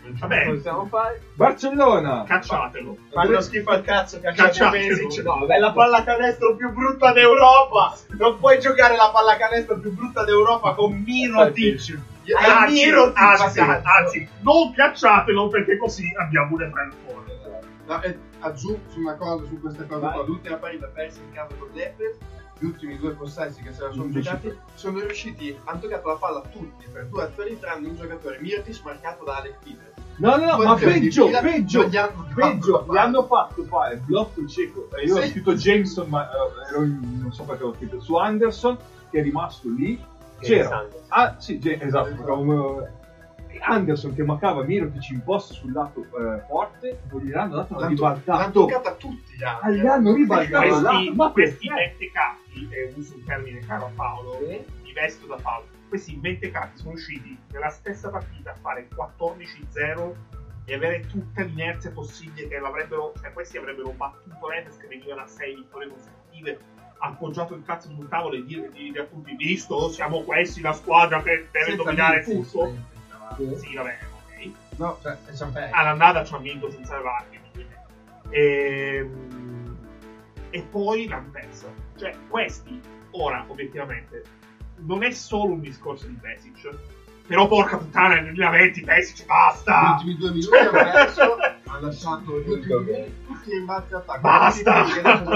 [0.04, 1.22] Vabbè, Possiamo fare.
[1.34, 2.24] Barcellona!
[2.26, 2.98] cacciatelo.
[3.12, 5.08] Fanno schifo al cazzo, cacciate Cacciatelo.
[5.08, 5.24] Pesic.
[5.26, 7.98] No, è la pallacanestro più brutta d'Europa.
[8.18, 12.00] Non puoi giocare la pallacanestro più brutta d'Europa con Mirotic.
[12.40, 13.18] Anzi, Mirotic.
[13.22, 17.30] anzi, anzi, non cacciatelo perché così abbiamo un FL fuori.
[17.88, 18.02] No,
[18.40, 20.14] aggiungo su una cosa, su questa cosa Vai.
[20.14, 22.18] qua, l'ultima partita persa in casa con l'Efes,
[22.62, 26.42] gli ultimi due possessi che se la sono giocati, sono riusciti, hanno toccato la palla
[26.52, 29.90] tutti per due azioni tranne un giocatore Mirtis marcato da Alec Peters.
[30.18, 31.40] No, no, no, ma peggio, anni?
[31.42, 34.90] peggio, gli hanno peggio, fatto gli hanno fatto fare blocco cieco.
[34.96, 35.30] E io ho Sì.
[35.30, 38.78] scritto Jameson, ma eh, ero in- non so perché ho scritto su Anderson,
[39.10, 40.00] che è rimasto lì.
[40.40, 43.00] C'era, ah, sì, esatto, come-
[43.64, 47.90] Anderson che mancava Mirotic in posto sul lato eh, forte, poi gli hanno dato una
[47.90, 49.82] L'hanno, l'hanno toccata tutti gli Ah, altri.
[49.82, 51.82] gli hanno ribaltato Questi- ma questi perché?
[51.90, 54.64] mentecatti, e uso un termine caro a Paolo, Sì.
[54.84, 60.14] mi vesto da Paolo, questi mentecatti sono riusciti nella stessa partita a fare 14-0
[60.65, 65.28] e avere tutta l'inerzia possibile che l'avrebbero, cioè questi avrebbero battuto l'Efes che venivano a
[65.28, 66.60] 6 vittorie consecutive,
[66.99, 71.22] appoggiato il cazzo sul tavolo e dire, dire a tutti, visto, siamo questi la squadra
[71.22, 72.73] che deve Senza dominare tutto.
[73.36, 73.56] Sì.
[73.57, 74.52] Sì, vabbè, ok.
[74.78, 75.18] No, cioè,
[75.72, 77.40] all'andata ci ha vinto senza varchi
[78.30, 79.10] e,
[80.52, 81.68] e poi l'hanno persa
[81.98, 82.80] cioè questi
[83.11, 84.23] ora obiettivamente
[84.78, 86.69] non è solo un discorso di Pesic
[87.26, 92.40] però porca puttana nel 2020 Pesic Gli basta ultimi due minuti ha perso, ha lasciato
[92.41, 94.22] gli ultimi due minuti tutti i rimbalzi attacco.
[94.22, 94.84] Basta!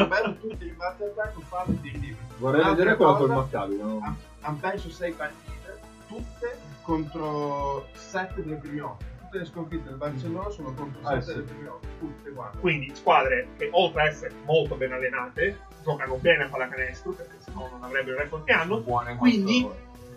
[0.06, 2.16] Bello, tutti i rimbalzi attacco, fanno di.
[2.38, 3.78] Vorrei Un'altra vedere quello col Maccabi.
[3.78, 4.18] no?
[4.42, 9.06] Hanno perso sei partite, tutte contro sette delle prime otto.
[9.36, 11.68] Tutte le sconfitte del Barcellona sono contro Ah, sette sì.
[12.00, 12.58] Tutte, guarda.
[12.58, 17.68] quindi squadre che oltre ad essere molto ben allenate giocano bene a pallacanestro perché sennò
[17.70, 19.68] non avrebbero il record che hanno Buone Quindi-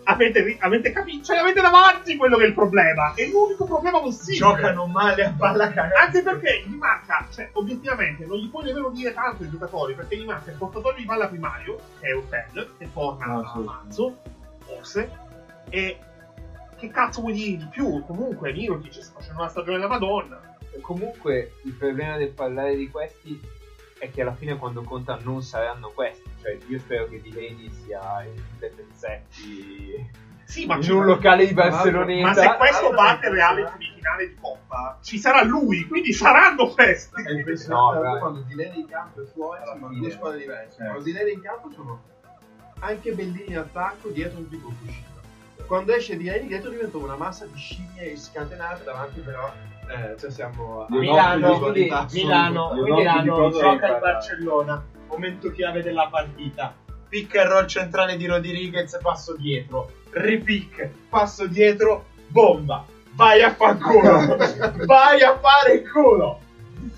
[0.03, 4.37] avete, avete capito cioè avete davanti quello che è il problema è l'unico problema possibile
[4.37, 5.99] Giocano male a pallacanestro.
[6.01, 10.15] Anche perché gli manca, cioè, obiettivamente, non gli puoi nemmeno dire tanto ai giocatori, perché
[10.15, 13.59] gli manca il portatore di palla primario, che è Hotel, che torna Ah, a sì.
[13.63, 14.17] marzo,
[14.65, 15.09] forse,
[15.69, 15.97] e
[16.79, 18.03] che cazzo vuoi dire di più?
[18.05, 20.39] Comunque, Mirotic sta facendo una stagione da Madonna.
[20.81, 23.39] Comunque il problema del parlare di questi
[23.99, 26.23] è che alla fine quando conta non saranno questi.
[26.41, 30.09] Cioè io spero che Delaney sia in dei pezzetti
[30.45, 32.27] Sì, ma, in un locale di Barceloneta.
[32.27, 36.13] ma se questo Allora, batte il Reale in semifinale di Coppa, ci sarà lui, quindi
[36.13, 37.21] saranno questi.
[37.21, 38.19] È No, impressionante dai.
[38.19, 40.81] quando Dilene in campo e fuori sono due squadre diverse.
[40.81, 40.85] Eh.
[40.85, 42.01] Quando Dilene in campo sono
[42.79, 45.07] anche bellini in attacco, dietro un tipo Fukushima.
[45.65, 49.51] Quando esce Dilene dietro diventa una massa di scimmie scatenate davanti però
[49.89, 53.99] eh, cioè siamo a Milano, no, quindi Milano, Milano di gioca il?
[53.99, 54.85] Barcellona.
[55.07, 56.75] Momento chiave della partita.
[57.09, 59.89] Pick and roll centrale di Rodriguez, passo dietro.
[60.11, 62.85] Repick, passo dietro, bomba.
[63.13, 64.37] Vai a far culo.
[64.85, 66.39] Vai a fare il culo.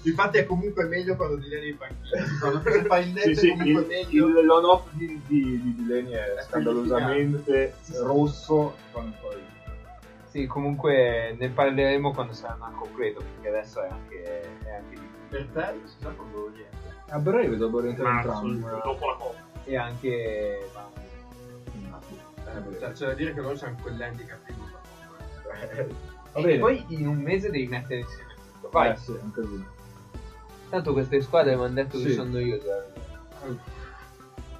[0.04, 2.24] Infatti è comunque meglio quando Dilene in panchina.
[2.40, 4.28] Quando fa il netto Sì, è comunque il, meglio.
[4.40, 8.76] il l'on-off di, di, di Delaney è È scandalosamente rosso.
[8.92, 9.44] quando poi-
[10.30, 15.10] Sì, comunque ne parleremo quando saranno al completo, perché adesso è anche, è anche lì.
[15.30, 16.70] Per te si sa quando lo riesce.
[17.10, 18.82] A breve dopo rientrare Marzo, entrambi.
[18.84, 19.40] dopo la Coppa.
[19.66, 20.70] E anche...
[22.44, 24.56] Eh, cioè, c'è da dire che loro hanno quell'handicap in
[26.34, 28.30] Va E poi in un mese devi mettere insieme.
[28.70, 28.92] Vai.
[28.92, 29.66] Eh, sì, anche lui.
[30.70, 32.14] Tanto queste squadre mi hanno detto che Sì.
[32.14, 32.58] sono io.
[32.60, 32.86] già.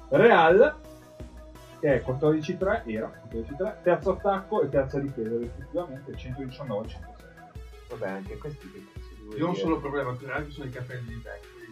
[0.08, 0.74] Real,
[1.80, 7.28] che è 14-3, era 14-3, terzo attacco e terza difesa rispettivamente 119 106.
[7.88, 9.64] Vabbè, anche questi che cazzo di vuoi Io ho un dire?
[9.64, 11.22] solo problema con Real che sono i capelli di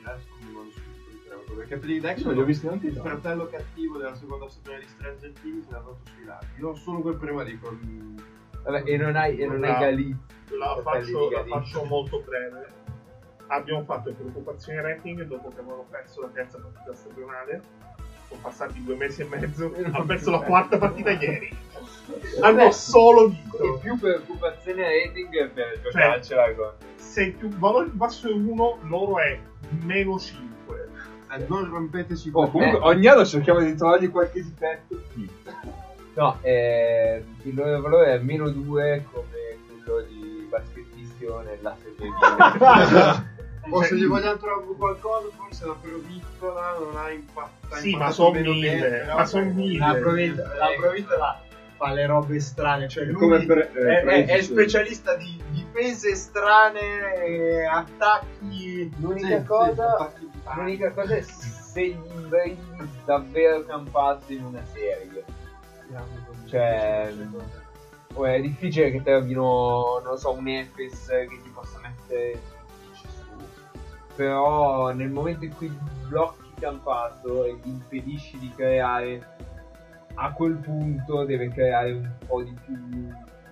[0.03, 1.43] vanno subito di crema.
[1.47, 3.99] Perché i capelli di Deck Io non li sono ho visti neanche il fratello cattivo
[3.99, 6.47] della seconda stagione di Stranger Things l'ha fatto sui lati.
[6.59, 8.23] Io ho solo quel problema lì con...
[8.63, 10.17] Vabbè, e non hai, e non hai Galizia.
[10.59, 12.67] La faccio, la faccio molto breve.
[13.49, 17.61] Abbiamo fatto il preoccupazione rating dopo che avevano perso la terza partita stagionale.
[18.29, 19.73] Sono passati due mesi e mezzo.
[19.83, 21.49] Hanno perso la quarta partita ieri.
[22.41, 23.79] Hanno solo E vinto.
[23.79, 26.73] più preoccupazione rating per giocarcela con...
[26.97, 29.39] Se il più valore più basso è 1, loro è
[29.83, 30.89] meno 5.
[31.33, 32.83] Eh, non rompeteci Oh, comunque Eh.
[32.83, 35.01] ogni anno cerchiamo di trovargli qualche difetto.
[36.15, 39.40] No, eh, il loro valore è meno 2 come
[41.27, 43.39] baskettisti nella serie
[43.73, 47.77] O se gli vogliamo trovare qualcosa, forse la provvitola non ha impatto.
[47.77, 49.05] Sì, ma sono mille.
[49.15, 49.79] Ma sono mille.
[49.79, 51.41] La la provvita là
[51.77, 54.53] fa le robe strane, cioè lui Come per- eh, è, è- è sì.
[54.53, 58.91] specialista di difese strane, attacchi.
[58.99, 60.29] L'unica sì, cosa- sì.
[60.57, 62.59] L'unica cosa è se gli imbrigli
[63.05, 65.25] davvero campazzi in una serie.
[66.47, 67.13] Cioè,
[68.15, 72.39] o è difficile che trovino, non so, un Efes che ti possa mettere
[72.93, 73.07] su.
[74.17, 75.71] Però nel momento in cui
[76.09, 79.37] blocchi Campasso e gli impedisci di creare,
[80.15, 82.77] a quel punto deve creare un po' di più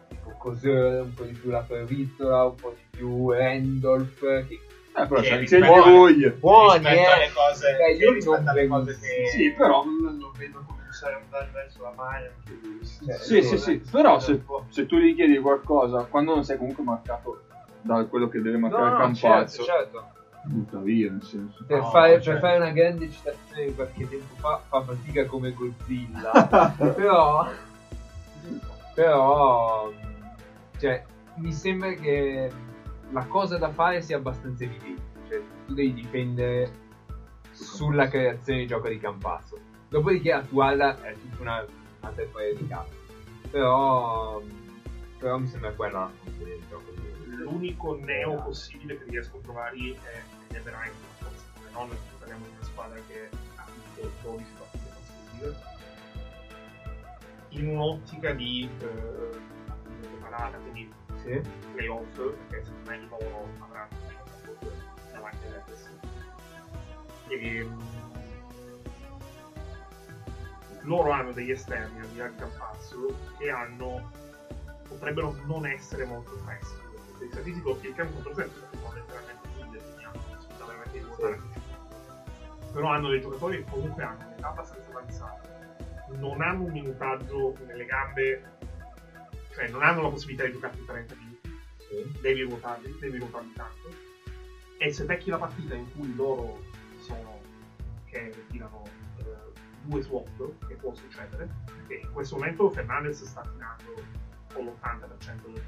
[0.09, 4.61] tipo Coseur, un po' di più la Pervitola, un po' di più Randolph, che
[4.95, 5.91] Eh, però c'è Eh, anche gli buone.
[5.93, 6.29] voglia.
[6.31, 7.05] buoni, eh.
[7.07, 9.85] alle cose, Beh, io rispetto alle cose che Sì, però...
[9.85, 12.87] Non lo vedo cominciare a andare verso la maglia anche lui.
[12.87, 13.83] Cioè, Sì, sì, sì.
[13.91, 17.43] Però se, se tu gli chiedi qualcosa, quando non sei comunque marcato
[17.81, 20.07] da quello che deve No, marcare no, Campazzo, certo, certo.
[20.43, 21.65] butta via, nel senso.
[21.67, 25.25] Per, No, fare, cioè- per fare una grande citazione di qualche tempo fa, fa fatica
[25.27, 26.73] come Godzilla.
[26.95, 27.49] però,
[28.95, 29.91] però,
[30.79, 31.05] cioè,
[31.35, 32.51] mi sembra che
[33.11, 35.03] la cosa da fare sia abbastanza evidente.
[35.29, 36.71] Cioè, tu devi dipendere
[37.53, 39.59] sulla creazione di gioco di Campazzo.
[39.89, 41.67] Dopodiché attuarla è tutta una
[42.01, 42.97] altra storia di cazzo.
[43.51, 44.43] Però,
[45.19, 46.11] però mi sembra quella
[47.27, 51.45] L'unico neo possibile che riesco a trovare è, è veramente una forza.
[51.73, 55.57] Non parliamo di una squadra che ha vinto 12 partite consecutive.
[57.51, 59.41] In un'ottica di eh,
[60.01, 60.91] preparata, quindi
[61.23, 61.41] Sì?
[61.73, 62.17] playoff,
[62.49, 63.97] perché secondo me loro avranno
[65.13, 65.91] davanti all'Efes.
[67.29, 67.67] E
[70.89, 74.11] loro hanno degli esterni al di là di Campazzo che hanno
[74.89, 76.87] potrebbero non essere molto freschi.
[77.21, 80.05] Il statistico che il contro sempre perché sono letteralmente mille, quindi
[80.35, 81.41] possibilità veramente votare.
[82.73, 85.49] Però hanno dei giocatori che comunque hanno un'età abbastanza avanzata,
[86.17, 88.57] non hanno un minutaggio nelle gambe,
[89.53, 91.29] cioè non hanno la possibilità di giocare 30 minuti
[92.21, 94.07] devi ruotarli, devi ruotarli tanto.
[94.79, 96.63] E se becchi la partita in cui loro
[97.01, 97.41] sono
[98.05, 98.85] che tirano
[99.89, 104.03] due swap, che può succedere, perché in questo momento Fernandez sta tirando
[104.53, 105.63] con l'80% del.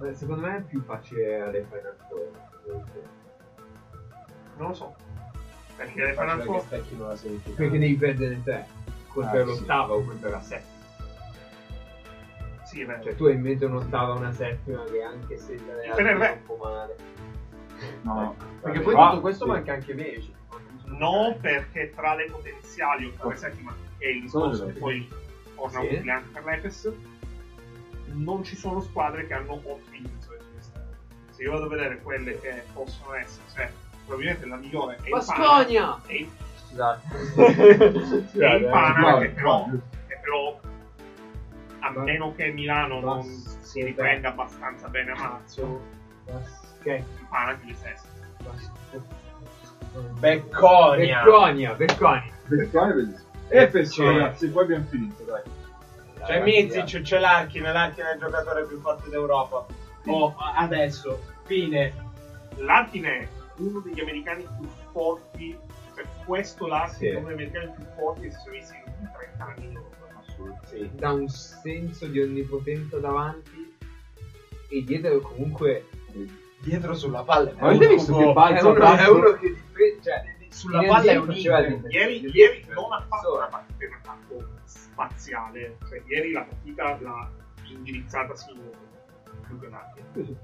[0.00, 2.30] Beh, secondo me è più facile alle Final Four.
[4.56, 4.94] Non lo so.
[5.76, 7.16] Perché le Final Four la.
[7.56, 8.66] Perché devi perdere tre.
[9.08, 9.60] Contro Ah, sì.
[9.60, 10.72] l'ottava o contro la settima.
[12.64, 13.02] Sì, è vero.
[13.02, 15.56] Cioè tu hai in mente un'ottava e una settima che anche se
[15.88, 16.96] altre re- un po' male.
[18.02, 19.50] No, Perché poi tutto questo sì.
[19.50, 20.33] manca anche Veci.
[20.98, 25.08] No, perché tra le potenziali ottave settima e il discorso che poi
[25.54, 25.86] torna Sì.
[25.86, 26.92] utile anche per l'Efes,
[28.12, 30.92] non ci sono squadre che hanno ottimi difensori sull'esterno.
[31.30, 33.70] Se io vado a vedere quelle che possono essere, cioè,
[34.04, 36.00] probabilmente la migliore è il Pana, Basconia!
[36.06, 36.28] e il,
[36.68, 37.00] Scusate.
[37.36, 39.80] e il Pana no, che, però, no.
[40.06, 40.60] che però,
[41.80, 45.82] a Ma- meno che Milano non Bas- si riprenda abbastanza bene a marzo,
[46.24, 46.98] Basket.
[47.00, 48.12] il Pana chiude sesto.
[50.18, 51.22] Becconia!
[51.22, 52.32] Becconia, Becconia.
[52.46, 53.28] Becconia è bellissimo.
[53.48, 54.04] Efes, Sì.
[54.04, 55.42] ragazzi, poi abbiamo finito, dai.
[56.24, 59.66] C'è Mizic, c'è l'Arkin, l'Arkin è il giocatore più forte d'Europa.
[60.06, 61.92] Oh, adesso, fine.
[62.56, 65.56] Larkin è uno degli americani più forti,
[65.94, 67.06] cioè questo Larkin Sì.
[67.08, 69.78] è uno degli americani più forti che si sono visti in ultimi 30 anni.
[70.66, 73.76] Sì, dà un senso di onnipotenza davanti
[74.70, 75.86] e dietro comunque
[76.64, 77.50] Dietro sulla palla.
[77.50, 80.88] è Avete un visto che balza è uno, è uno che difende, cioè Sulla in
[80.88, 81.32] palla è un.
[81.32, 87.28] Ieri, ieri non ha fatto una partita, attacco spaziale, cioè ieri la partita l'ha
[87.64, 88.70] indirizzata singolo
[89.46, 90.36] più che Larkin.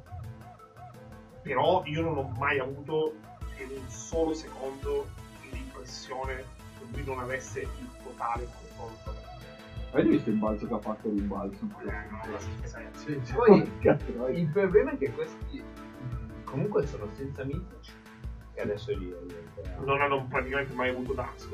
[1.43, 3.15] Però io non ho mai avuto,
[3.59, 5.09] in un solo secondo
[5.53, 6.45] l'impressione
[6.79, 9.19] che lui non avesse il totale controllo.
[9.93, 11.69] Avete visto il balzo che ha fatto l'imbalzo?
[11.85, 12.39] Eh, no.
[12.95, 13.33] Sì, sì.
[13.33, 13.69] Poi
[14.33, 15.63] il problema è che questi
[16.51, 17.93] comunque sono senza mitici.
[18.55, 19.15] E adesso lì
[19.85, 21.49] Non hanno praticamente mai avuto Sì,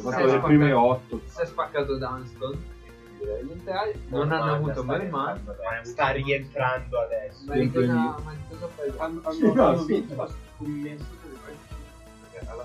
[0.00, 0.72] fatto sì, le prime sì.
[0.72, 1.20] otto.
[1.26, 2.72] si è spaccato Dunston.
[4.08, 5.34] Non hanno avuto Merman.
[5.34, 7.44] rientrando, Sta rientrando adesso.
[7.46, 8.16] Ma di cosa.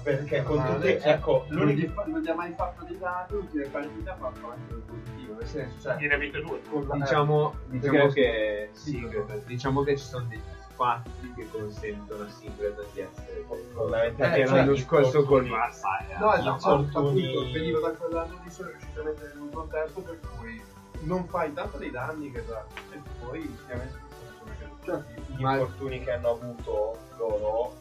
[0.03, 1.85] Perché con tutti, ecco, non gli,
[2.27, 5.33] ha mai fatto dei dati, l'ultima partita ha fatto anche il positivo.
[5.35, 6.61] Nel senso, cioè, Gliene avete due.
[6.69, 10.39] con la- Diciamo, diciamo Perché- che diciamo che ci sono degli
[10.79, 13.45] spazi che consentono a Singleton di essere
[14.15, 18.39] perché Eh, cioè, l'anno i scorso con Barça era No, esatto, appunto, veniva da quell'anno
[18.43, 20.61] lì, sono riuscito a mettere in un contesto per cui
[21.01, 23.97] non fai tanto dei danni che da e poi chiaramente
[24.37, 24.51] sono
[24.85, 27.75] Cioè, gli Ma- infortuni che hanno avuto loro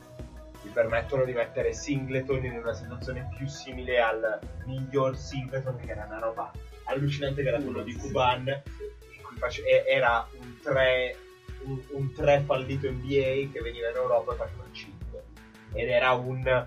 [0.60, 6.04] gli permettono di mettere Singleton in una situazione più simile al miglior Singleton che era
[6.04, 6.50] una roba
[6.84, 11.16] allucinante che era quello di Kuban in cui face- era un 3
[11.64, 15.22] un, un 3 fallito NBA che veniva in Europa e faceva il 5
[15.72, 16.66] ed era un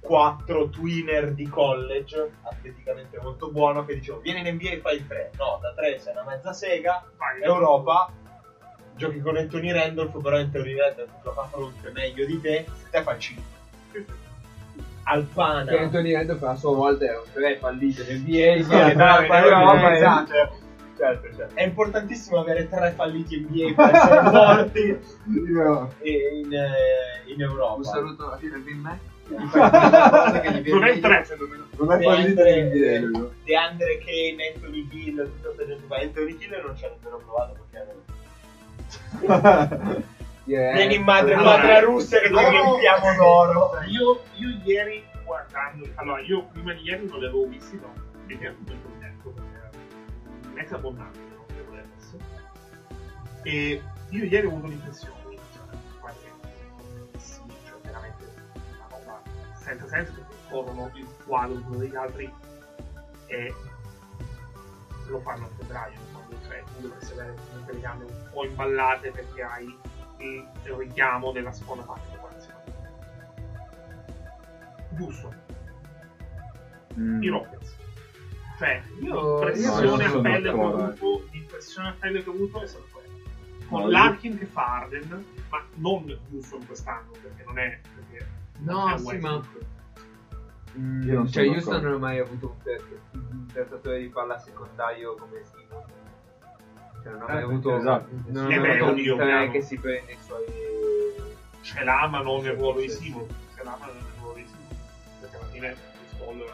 [0.00, 5.06] 4 twinner di college atleticamente molto buono che dicevo vieni in NBA e fai il
[5.06, 8.10] 3 no da 3 sei una mezza sega Vai, Europa
[8.96, 13.18] giochi con Anthony Randolph però Anthony Randolph gioca a fronte meglio di te te fa
[13.18, 13.52] 5
[15.04, 15.70] Alpana.
[15.70, 18.96] Che Anthony Randolph a sua volta era un 3 fallito in NBA Sì, no, in
[18.96, 20.62] no, e- esatto.
[20.96, 24.98] Certo certo è importantissimo avere tre falliti NBA per essere forti
[25.50, 31.26] io- e- in, eh, in Europa un saluto a gli viene Non è tre.
[31.78, 33.28] Non è fallito NBA.
[33.42, 35.98] De Andre Kane, Anthony Hill, tutta questa gente qua.
[35.98, 37.94] Anthony Hill non ci ha nemmeno provato perché.
[40.44, 43.70] Direi- Vieni in madre, Allora, madre russa che ti no, riempiamo d'oro.
[43.88, 47.92] Io, io ieri guardando, allora io prima di ieri non li avevo visti, no,
[48.26, 48.72] perché appunto
[50.58, 52.24] ex abbondante, no, devo essere.
[53.42, 59.22] E io ieri ho avuto l'impressione, l'impressione, guarda, che sì, cioè veramente una roba
[59.54, 62.32] senza senso perché corrono il quadro uno degli altri
[63.26, 63.54] e
[65.08, 69.10] lo fanno a febbraio, quando cioè tu dovresti avere comunque le gambe un po' imballate
[69.10, 69.78] perché hai
[70.18, 72.62] il richiamo della seconda parte di popolazione.
[74.90, 75.42] Giusto,
[76.96, 77.22] Mm.
[77.22, 77.76] i Rockets.
[78.64, 82.62] Cioè, Io- l'impressione io a pelle che ho avuto, l'impressione a pelle che ho avuto
[82.62, 83.08] è stata quella.
[83.68, 87.78] Con No, io- Larkin che fa Arden, ma non giusto in quest'anno, perché non è
[87.94, 88.26] perché
[88.58, 89.42] No, è sì, ma
[90.76, 91.86] Mm, Io non cioè Houston d'accordo.
[91.86, 92.82] non ha mai avuto un, per-
[93.12, 95.84] un portatore di palla secondario come Simon
[97.00, 98.08] cioè non ha mai Eh, avuto esatto.
[98.26, 99.50] non Eh beh, un chiaro.
[99.52, 100.42] che si prende i suoi
[101.60, 102.88] ce l'ha ma non nel ruolo di.
[102.88, 103.24] Simon.
[103.54, 104.76] Ce l'ha ma non nel ruolo di Simon.
[105.20, 105.76] Perché alla fine in
[106.18, 106.44] serie.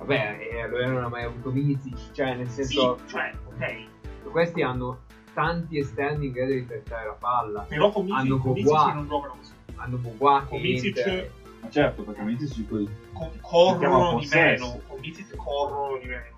[0.00, 4.30] Vabbè e allora non ha mai avuto Mizic cioè nel senso Sì, cioè, ok.
[4.30, 5.00] questi hanno
[5.32, 8.94] tanti esterni in grado di trattare la palla Però con Hanno Misic, con Bobois.
[8.94, 9.52] non giocano così.
[9.76, 9.96] hanno
[10.46, 10.66] Con che
[11.10, 12.88] entra- Ma certo, perché mi dici poi.
[13.12, 14.64] co- Chiama corrono di possesso.
[14.66, 14.80] meno.
[14.86, 16.36] Con Misic corrono di meno.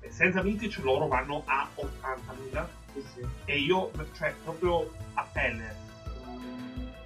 [0.00, 2.66] E senza Misic loro vanno a 80.000
[3.44, 5.74] e io, cioè, proprio a pelle.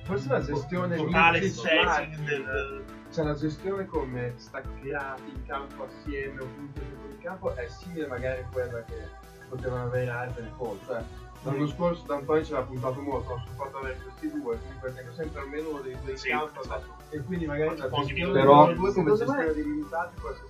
[0.04, 6.41] Forse la gestione totale Mizic, Larkin, del Cioè la gestione come staccati in campo assieme
[6.43, 9.09] o comunque il campo è simile magari a quella che
[9.49, 10.78] potevano avere Arden e Paul.
[10.87, 11.03] Cioè
[11.43, 15.41] l'anno scorso D'Antoni ce l'ha puntato molto, ho supportato avere questi due, comunque tengo sempre
[15.41, 16.95] almeno uno dei due in Sì, campo esatto.
[17.11, 20.31] e quindi magari la gestione Però- dei due come secondo me- gestione dei limitati può
[20.31, 20.49] essere.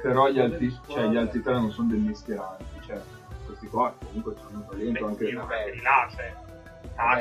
[0.00, 2.64] Però gli altri, cioè, gli altri tre non sono dei mischieranti.
[2.86, 3.00] Cioè,
[3.44, 5.24] questi qua comunque hanno talento anche.
[5.24, 5.80] io anche di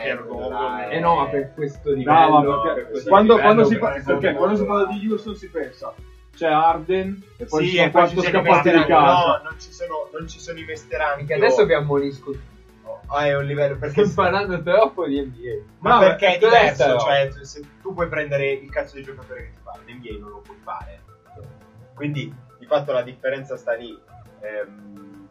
[0.01, 3.33] cioè Tucker, Eh, eh no ma per questo livello No, ma per perché, questo quando,
[3.35, 5.93] livello, quando si, per fa- questo perché quando si parla di Houston si pensa
[6.35, 9.11] c'è Arden e poi Sì, ci sono quattro scappati di casa.
[9.11, 11.23] No, non ci sono, non ci sono i vesterani.
[11.25, 12.33] perché adesso vi ammonisco
[13.11, 16.85] Ah, è un livello perché sto parlando troppo di NBA Ma No, perché è diverso,
[16.85, 16.99] però.
[16.99, 20.29] cioè tu- se tu puoi prendere il cazzo di giocatore che ti pare, l'NBA non
[20.29, 20.99] lo puoi fare.
[21.95, 23.97] Quindi di fatto la differenza sta lì.
[24.41, 25.27] Ehm,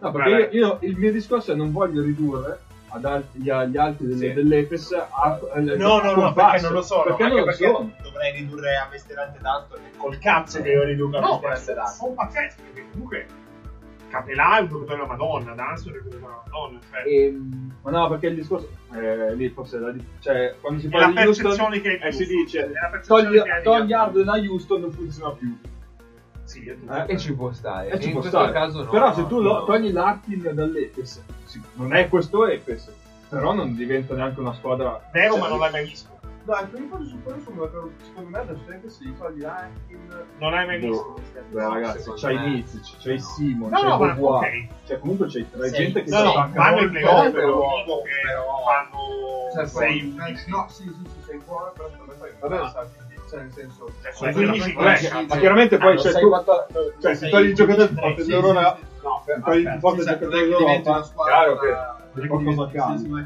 [0.00, 2.58] No, perché io, io- il mio discorso è non voglio ridurre
[2.92, 4.32] ad altri, gli, agli altri delle- Sì.
[4.34, 7.02] dell'Efes a, no, no, no, compasso, perché non lo sono.
[7.04, 7.92] Perché lo perché sono.
[8.02, 11.90] dovrei ridurre a Mesterante tanto col cazzo che io riduco a No, Mesterante tanto.
[11.92, 13.26] sono pazzeschi perché comunque
[14.10, 17.90] Capelà è un giocatore della Madonna, Danzo è un giocatore della Madonna, cioè Ehm, Ma
[17.92, 21.12] no, perché il discorso eh, lì forse è la cioè quando si è parla la
[21.20, 23.22] di Houston percezione che eh, si dice è la percezione
[23.62, 25.56] togli, togli a Houston non funziona più.
[26.50, 26.64] Sì.
[26.66, 28.52] Eh, e ci può stare E ci in può questo stare.
[28.52, 29.64] caso no Però se tu lo- no.
[29.64, 32.92] togli l'Artin dall'Efes, sì, non è questo Efes.
[33.28, 35.00] Però non diventa neanche una squadra.
[35.12, 36.18] Vero, Cioè, ma non l'hai mai visto.
[36.42, 37.90] No, anche io forse su quello sono d'accordo.
[38.02, 40.24] Secondo me adesso anche se gli togli Larkin...
[40.38, 40.88] Non l'hai mai Boh.
[40.88, 41.14] visto.
[41.50, 43.20] Beh, ragazzi, c'hai me- Mizic, c'hai No.
[43.22, 44.42] Simon, No, c'hai no, ma Bobois.
[44.42, 44.86] ok.
[44.86, 45.74] Cioè, comunque c'hai tre Sì.
[45.76, 48.98] gente che No, si no, in molto, playoff, però- però dico che però- fanno
[49.54, 50.50] Cioè, 6 poi- 11.
[50.50, 52.72] No, sì, sì, sì, sei buono, però secondo me fai Vabbè, quindi,
[53.30, 53.88] Cioè, nel senso...
[54.02, 56.66] Cioè, Sono sono 15 Vabbè, ma chiaramente poi Ah, cioè, tu, quattro-
[57.00, 60.08] cioè, se togli il giocatore di 23, forza sì, d'Europa, No, togli il forza Sì,
[60.08, 61.32] sì, giocatore è squadra...
[61.32, 63.22] chiaro che è qualcosa cambia.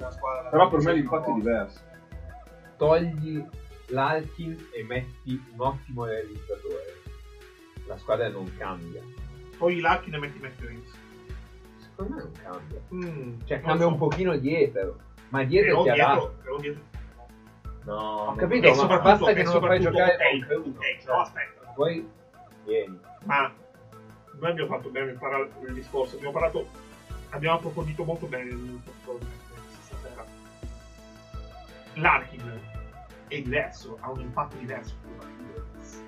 [0.00, 0.48] è.
[0.50, 1.80] Però per me l'impatto è diverso.
[2.76, 3.44] togli
[3.88, 7.02] l'Alkin e metti un ottimo realizzatore.
[7.86, 9.02] La squadra non cambia.
[9.56, 10.90] Poi l'archi ne metti Metterins.
[11.76, 12.80] Secondo me non cambia.
[12.92, 14.96] Mm, Cioè, cambia un pochino dietro.
[15.28, 16.92] Ma dietro però dietro.
[17.84, 20.16] No, Ho capito, E ma basta che non lo fai giocare
[20.54, 20.78] uno.
[20.78, 21.72] ok, no, aspetta.
[21.74, 22.06] Poi
[22.64, 22.98] vieni.
[23.24, 23.50] Ma
[24.38, 26.66] noi abbiamo fatto bene il, parla- il discorso, abbiamo parlato,
[27.30, 29.26] abbiamo approfondito molto bene il discorso
[29.82, 30.24] stasera.
[31.94, 32.60] L'Arkin
[33.28, 34.94] è diverso, ha un impatto diverso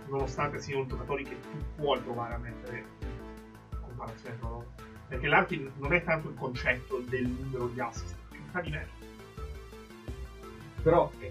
[0.08, 4.66] nonostante siano giocatori che tu puoi provare a mettere in comparazione loro.
[5.08, 8.16] Perché l'Arkin non è tanto il concetto del numero di assist,
[8.52, 8.95] è di meno.
[10.86, 11.28] Però È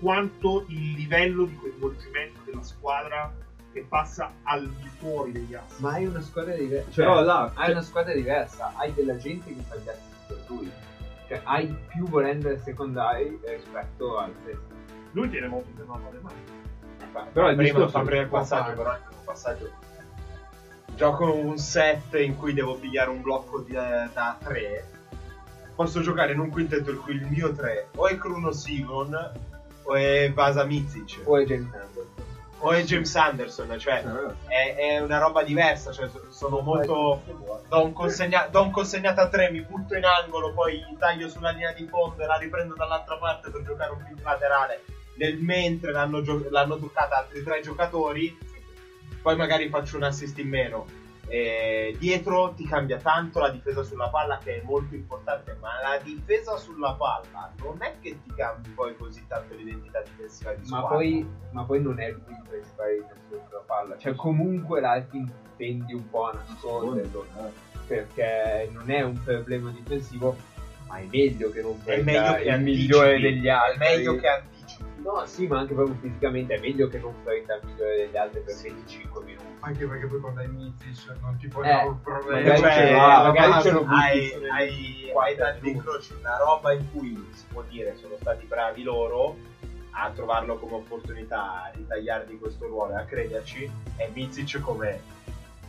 [0.00, 3.32] quanto il livello di coinvolgimento della squadra
[3.72, 5.80] che passa al di fuori degli assist.
[5.80, 6.90] Ma hai una squadra diversa.
[6.94, 10.70] Però là- hai una squadra diversa, hai della gente che fa gli assist per lui.
[11.26, 14.74] Cioè, hai più volendere secondari rispetto al sesto.
[15.12, 16.42] Lui tiene molto in mano le mani.
[17.32, 19.70] Però il prima, discorso- fa prima il passaggio, però anche un passaggio.
[20.94, 24.97] Gioco un set in cui devo pigliare un blocco di- da 3.
[25.78, 29.32] Posso giocare in un quintetto in cui il mio 3 o è Bruno Sigon
[29.84, 32.06] o è Vasa Mizic O è James Anderson.
[32.58, 34.02] o è James Anderson, cioè
[34.48, 37.22] è, è una roba diversa, cioè so- sono molto...
[37.68, 41.50] Do un, consegna- do un consegnato a 3, mi butto in angolo, poi taglio sulla
[41.50, 44.82] linea di fondo e la riprendo dall'altra parte per giocare un pick laterale.
[45.14, 48.36] Nel mentre l'hanno, gio- l'hanno toccata altri tre giocatori,
[49.22, 50.86] poi magari faccio un assist in meno.
[51.30, 55.98] E dietro ti cambia tanto la difesa sulla palla che è molto importante, ma la
[56.02, 60.78] difesa sulla palla non è che ti cambi poi così tanto l'identità difensiva di Ma
[60.78, 60.88] squadra.
[60.88, 63.98] poi, ma poi non è lui il principale difensore sulla palla.
[63.98, 67.26] Cioè, comunque l'Alkin tendi un po' a nasconderlo.
[67.86, 70.36] Perché non è un problema difensivo,
[70.86, 73.74] ma è meglio che non è venga meglio che il anticipi, migliore degli altri.
[73.74, 75.02] È meglio che anticipi.
[75.02, 78.40] No, sì, ma anche proprio fisicamente è meglio che non prenda il migliore degli altri
[78.40, 79.47] per 25 minuti.
[79.68, 82.38] Anche perché poi quando hai Mizic non ti puoi Eh, dare un problema.
[82.38, 85.36] magari Cioè, ce l'ha, magari ma- ce l'ho hai, hai, qua hai
[86.20, 89.36] una roba in cui si può dire sono stati bravi loro
[89.90, 92.94] a trovarlo come opportunità, a ritagliargli questo ruolo.
[92.94, 95.00] E a crederci, e Mizic come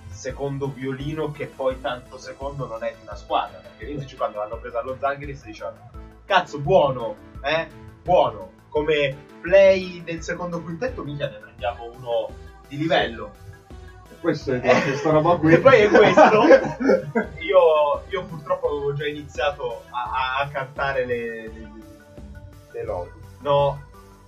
[0.08, 4.58] secondo violino che poi tanto secondo non è di una squadra, perché Mizic quando l'hanno
[4.58, 5.74] preso allo Zangris diceva
[6.24, 7.68] cazzo buono, eh,
[8.02, 12.30] buono, come play del secondo quintetto mica ne prendiamo uno
[12.66, 13.48] di livello.
[14.20, 15.54] Questa è questa roba qui.
[15.54, 16.44] E poi è questo.
[17.40, 21.72] Io, io purtroppo avevo già iniziato a, a- cantare le, le,
[22.72, 23.12] Le lodi.
[23.42, 23.82] No,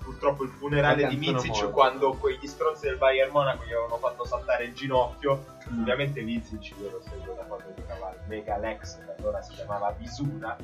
[0.03, 4.63] purtroppo il funerale di Mizic quando quegli stronzi del Bayern Monaco gli avevano fatto saltare
[4.65, 5.45] il ginocchio.
[5.67, 10.57] Ovviamente Mizic io lo seguo da quando giocava Mega Lex, che allora si chiamava Visura.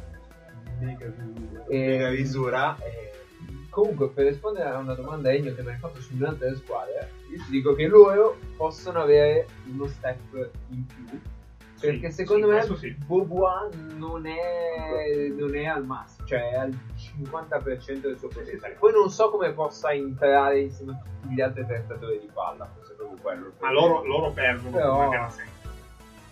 [0.80, 1.64] Mega visura.
[1.68, 2.78] E- Mega Visura.
[2.80, 3.12] E...
[3.78, 6.94] Comunque, per rispondere a una domanda Ennio che mi hai fatto su un'altra squadra,
[7.30, 11.20] io ti dico che loro possono avere uno step in più.
[11.80, 12.96] Perché Sì, secondo sì, me sì.
[13.06, 18.74] Bobois non è, non è al massimo, cioè è al 50% del suo potenziale.
[18.80, 22.94] Poi non so come possa entrare insieme a tutti gli altri tentatori di palla, forse
[22.96, 23.52] proprio quello.
[23.60, 25.50] Ma loro, loro perdono Però- per una gara secca.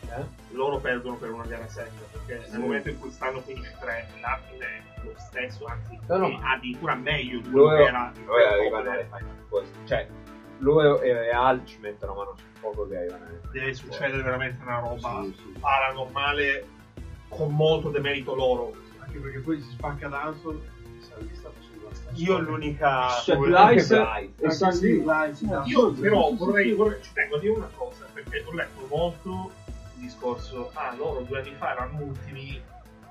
[0.09, 0.23] Eh?
[0.51, 4.81] Loro perdono per una gara secca perché nel momento in cui stanno 15-3, l'Arkin è
[5.03, 8.11] lo stesso, anzi, No, no, addirittura meglio di quello che era.
[8.25, 9.65] loro arrivano alle Final.
[9.85, 10.07] Cioè,
[10.59, 14.79] loro e Real ci mettono mano sul fuoco che arrivano alle Deve succedere veramente una
[14.79, 15.59] roba Sì, sì.
[15.59, 16.65] paranormale
[17.29, 18.73] con molto demerito loro.
[18.99, 20.61] Anche perché poi si spacca Danson
[22.13, 23.09] Io l'unica.
[23.23, 25.03] Cioè, sul- Lice Anche e San sì, Lì.
[25.05, 25.63] Lice, no.
[25.65, 29.51] Io però vorrei, vorrei- ci tengo a dire una cosa, perché ho letto molto
[29.99, 32.61] discorso, ah loro due anni fa erano ultimi,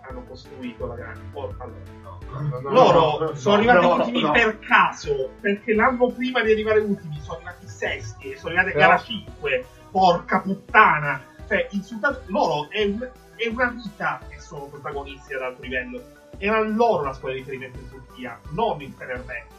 [0.06, 1.20] hanno costruito la grande.
[1.32, 2.18] Oh, allora, no.
[2.60, 6.80] No, loro no, no, sono no, arrivati ultimi per caso, perché l'anno prima di arrivare
[6.80, 9.64] ultimi sono arrivati sesti e sono arrivati a gara 5.
[9.90, 11.22] Porca puttana!
[11.46, 16.02] Cioè, insultato loro è, un- è una vita che sono protagonisti ad alto livello.
[16.38, 19.52] Era loro la squadra di riferimento in Turchia, non il Fenerbahce.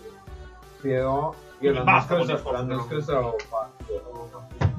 [0.81, 4.74] Però io l'anno Basta scorso, l'anno scorso l'avevo fatto, avevo fatto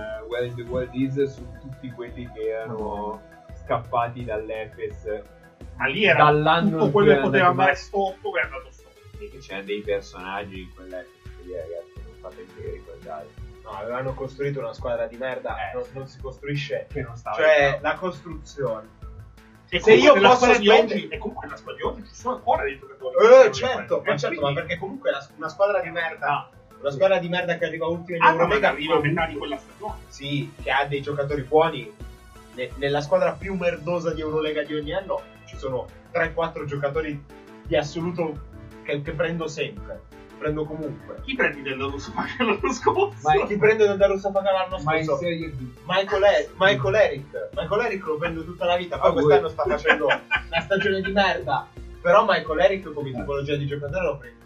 [0.00, 3.20] un eh, Where in the World is su tutti quelli che erano
[3.64, 5.22] scappati dall'Efes
[5.76, 9.00] Ma lì era Dall'anno tutto quello che poteva andare storto è andato storto.
[9.18, 13.26] Sì, che c'erano dei personaggi in quell'epoca lì, ragazzi, non fatevi ricordare.
[13.62, 15.74] No, avevano costruito una squadra di merda, Eh.
[15.74, 16.86] non, non si costruisce.
[16.90, 18.88] Che non stava Cioè, la costruzione.
[19.68, 22.62] E Se io posso di oggi, e comunque nella squadra di oggi ci sono ancora
[22.64, 23.14] dei giocatori.
[23.16, 26.50] Eh, che certo, ma certo, ma perché comunque la- una squadra di merda, Ah.
[26.80, 29.34] Una squadra di merda che arriva ultima in Ah, ma Eurolega, arriva a metà di
[29.34, 29.94] quella stagione.
[30.08, 31.90] sì, che ha dei giocatori buoni.
[32.54, 37.18] Ne- nella squadra più merdosa di Eurolega di ogni anno ci sono 3-4 giocatori
[37.62, 38.48] di assoluto
[38.82, 40.00] che, che prendo sempre,
[40.38, 41.16] prendo comunque.
[41.22, 43.28] Chi prendi del Russo l'anno scorso?
[43.28, 45.22] Ma chi prende da Russafaka l'anno Ma in scorso?
[45.22, 45.66] Serie B.
[45.84, 47.48] Michael, E- Michael Eric.
[47.54, 50.06] Michael Eric lo prendo tutta la vita, poi Ah, quest'anno sta facendo
[50.50, 51.66] una stagione di merda.
[52.00, 54.38] Però Michael Eric come tipologia di giocatore lo prendo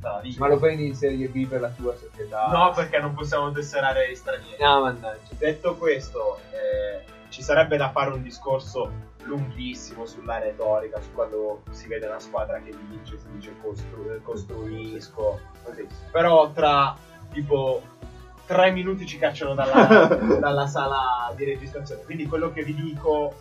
[0.00, 2.46] Ma lo prendi in Serie B per la tua società?
[2.46, 4.62] No, perché non possiamo tesserare gli stranieri.
[4.62, 5.34] No, mannaggia.
[5.36, 11.86] Detto questo, eh, ci sarebbe da fare un discorso lunghissimo sulla retorica, su quando si
[11.88, 15.86] vede una squadra che vince, si dice costru- costruisco, così.
[16.10, 16.96] Però tra
[17.30, 17.82] tipo
[18.46, 20.06] tre minuti ci cacciano dalla,
[20.40, 22.02] dalla sala di registrazione.
[22.02, 23.34] Quindi quello che vi dico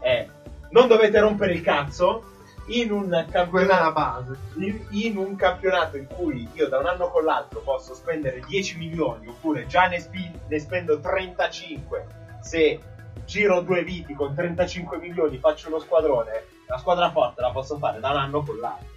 [0.00, 0.26] è
[0.70, 2.34] non dovete rompere il cazzo
[2.68, 4.36] in un campionato base.
[4.56, 8.76] in, in un campionato in cui io da un anno con l'altro posso spendere 10
[8.78, 12.06] milioni oppure già ne, spi- ne spendo 35
[12.40, 12.78] se
[13.24, 18.00] giro due viti con 35 milioni faccio uno squadrone la squadra forte la posso fare
[18.00, 18.94] da un anno con l'altro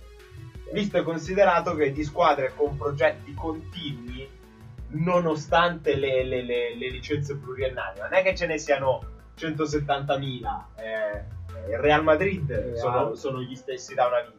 [0.72, 4.28] visto e considerato che di squadre con progetti continui
[4.91, 9.00] nonostante le, le- le- le licenze pluriennali non è che ce ne siano
[9.38, 11.24] 170.000 eh,
[11.69, 12.77] il Real Madrid Real.
[12.77, 14.38] sono, sono gli stessi da una vita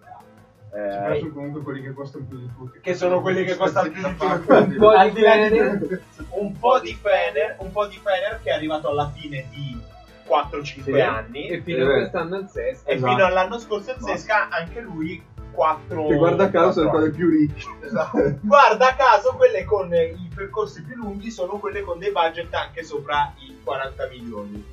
[0.70, 2.80] Ci Eh, penso comunque quelli che costano più di tutti.
[2.80, 4.24] che sono quelli che costano più di tutti.
[4.24, 6.02] Un po' Al di Fener.
[6.30, 9.78] un po' di Fener, un po' di Fener che è arrivato alla fine di
[10.26, 11.01] 4-5 Sì.
[11.01, 11.98] anni E e, fino a Eh.
[11.98, 12.88] quest'anno al sesto.
[12.88, 13.12] Esatto.
[13.12, 15.20] fino all'anno scorso il Sesca anche lui
[15.51, 17.66] 4 Che guarda caso sono quattro quelle più ricche.
[17.84, 18.38] Esatto.
[18.40, 23.34] Guarda caso, quelle con i percorsi più lunghi sono quelle con dei budget anche sopra
[23.40, 24.64] i 40 milioni.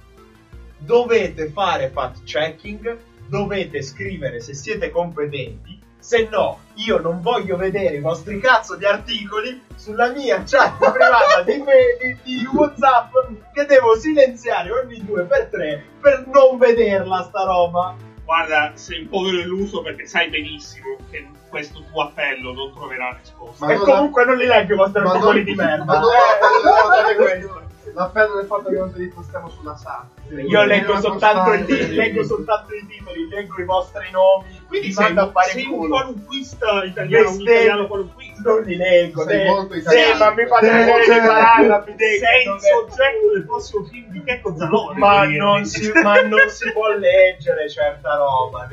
[0.78, 2.98] Dovete fare fact checking,
[3.28, 8.86] dovete scrivere se siete competenti, se no io non voglio vedere i vostri cazzo di
[8.86, 13.12] articoli sulla mia chat privata di, fe- di- di WhatsApp
[13.54, 17.96] che devo silenziare ogni due per tre per non vederla sta roba.
[18.24, 23.66] Guarda, sei un povero illuso perché sai benissimo che questo tuo appello non troverà risposta.
[23.66, 25.84] Ma e comunque non li leggo i vostri articoli di merda.
[25.86, 27.67] Ma Eh, del fatto che-
[27.98, 30.32] l'appello del fatto che non te li postiamo sulla SAT.
[30.48, 35.32] Io leggo soltanto, il, leggo soltanto i titoli, leggo i vostri nomi, Quindi sei, a
[35.32, 38.50] fare sei un qualunquista italiano, un italiano qualunquista.
[38.52, 40.18] Non li leggo, Sei molto sì, italiano.
[40.20, 44.56] ma mi fate vedere i paragrafi dei Sei il soggetto del prossimo film di Checco
[44.56, 45.00] Zalone.
[45.00, 48.68] ma, non si, ma non si può leggere certa roba.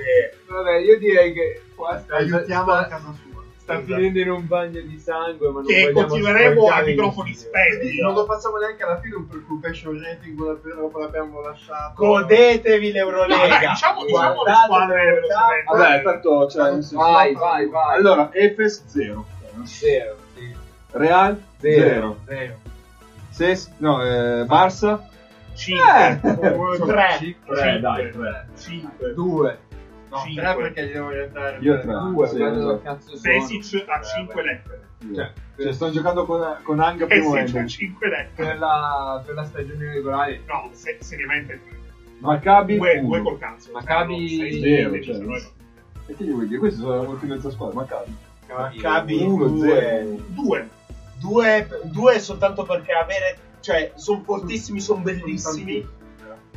[0.49, 3.34] Vabbè, io direi che qua Aiutiamo a casa sua.
[3.65, 8.01] Sta finendo in un bagno di sangue, ma non Che vogliamo continueremo a microfoni spenti.
[8.01, 10.37] Non lo facciamo neanche alla fine un preoccupation rating
[10.77, 11.95] dopo l'abbiamo lasciato.
[11.97, 13.47] Godetevi No, l'Eurolega.
[13.47, 15.21] dai, diciamo, diciamo le squadre.
[15.67, 17.97] Vabbè, tanto cioè, nel senso- Vai, vai, vai.
[17.97, 19.25] Allora, Efes 0.
[19.65, 20.55] Zero, sì.
[20.91, 22.17] Real 0.
[22.27, 22.59] Zero.
[23.31, 25.01] Ses, no, eh, Barça
[25.55, 26.21] 5.
[26.43, 27.37] Eh, 3.
[27.47, 28.47] Tre, dai, tre.
[28.59, 29.15] 5.
[29.15, 29.59] Due.
[30.15, 30.43] No, Cinque.
[30.43, 31.59] tre perché gli devo aiutare.
[31.61, 31.93] Io tre.
[31.93, 32.83] Due, sì, guarda dove esatto.
[32.83, 33.33] cazzo sono.
[33.39, 34.81] Besic a 5 lettere.
[35.15, 37.67] Cioè, Cioè, sto giocando con, con Hang primo Besic a ending.
[37.69, 38.47] 5 lettere.
[38.49, 41.61] per la, per la stagione regolare No, se- seriamente.
[42.21, 43.29] Maccabi Due, due 1.
[43.29, 43.73] col cazzo.
[43.73, 45.15] Maccabi Cioè, no, sei- zero, sei- cioè.
[45.17, 45.53] sei-
[46.07, 46.59] E che gli vuoi dire?
[46.61, 47.75] Questi sono la multimezza squadra.
[47.81, 48.17] Maccabi.
[48.49, 49.69] Maccabi 1 due.
[49.69, 50.19] 0.
[50.29, 50.69] Due.
[51.19, 55.87] Due, due soltanto perché avere, cioè, sono fortissimi, sono bellissimi.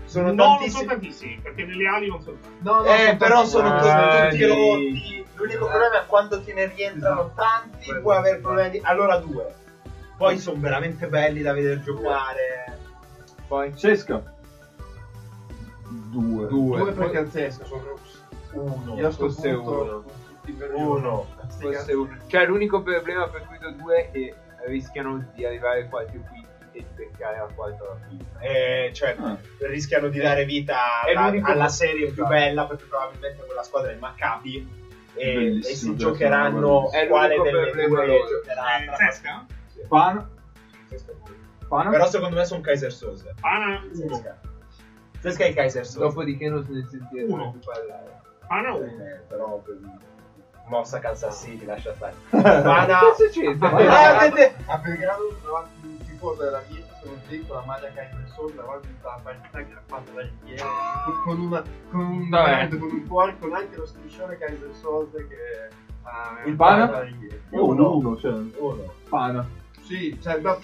[0.07, 0.85] Sono no, non sono tantissimi.
[0.87, 2.57] tantissimi, perché nelle ali non sono tanti.
[2.61, 5.25] No, no, Eh, sono però sono Eh, tutti di- rotti.
[5.35, 7.33] L'unico problema è quando te ne rientrano Esatto.
[7.35, 8.01] tanti, Quello.
[8.01, 8.69] puoi avere problemi.
[8.71, 9.53] di- Allora due.
[10.17, 12.77] Poi sono veramente belli da vedere giocare.
[13.47, 14.23] Poi Cesca
[15.89, 16.47] 2.
[16.47, 16.79] due.
[16.79, 18.17] Due perché al Zesca sono rossi.
[18.53, 18.95] Uno.
[18.95, 20.03] Io sto punto uno.
[20.73, 21.27] Uno.
[22.27, 24.33] Cioè, l'unico problema per cui do due è che
[24.65, 26.46] rischiano di arrivare quinti e
[26.79, 28.23] di beccare la quarta alla fine.
[28.39, 29.37] Eh, cioè, Ah.
[29.59, 32.27] rischiano di dare vita È alla, alla serie più Esatto.
[32.29, 34.85] bella perché probabilmente quella squadra è il Maccabi
[35.15, 38.27] e, e si giocheranno È quale delle due loro.
[38.27, 39.45] giocherà Eh, tra- Zesca?
[39.87, 40.29] Pana.
[41.67, 41.89] Pana.
[41.89, 43.93] però secondo me sono Kaiser Sose Pana 1.
[43.93, 44.37] Zesca
[45.19, 47.51] Zesca e Kaiser Sose Dopodiché non se ne sentiremo Uno.
[47.51, 48.21] più parlare.
[48.47, 48.85] Pana 1.
[48.85, 49.79] Eh, però per-
[50.67, 53.65] mossa Kansas City lascia stare Pana Che succede?
[53.65, 54.19] Ah,
[54.67, 55.35] A Belgrado
[56.17, 59.19] tifoso della Virtus, un lì con la maglia che ha in sopra, davanti tutta la
[59.23, 60.65] partita che ha fatto la richiera,
[61.23, 64.57] con- una, con un red, con un cuore, con anche lo striscione che ha in
[64.73, 65.69] solde che
[66.03, 66.89] ha Il pana?
[66.89, 67.05] la.
[67.51, 68.93] Uno, uno, cioè, Uno.
[69.09, 69.47] pana.
[69.83, 70.57] Sì, cioè, ma-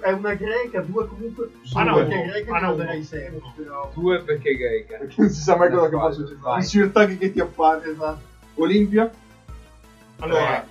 [0.00, 3.90] è una greca, due comunque Pana sono uno, perché greca darei sempre, però...
[3.94, 4.96] Due perché greca.
[4.98, 6.12] Perché non si sa mai cosa che può Vai.
[6.14, 6.56] succedere.
[6.58, 7.90] Il Sirtaki che ti appare.
[7.90, 8.20] Esatto.
[8.56, 9.10] Olimpia?
[10.20, 10.66] Allora, Eh.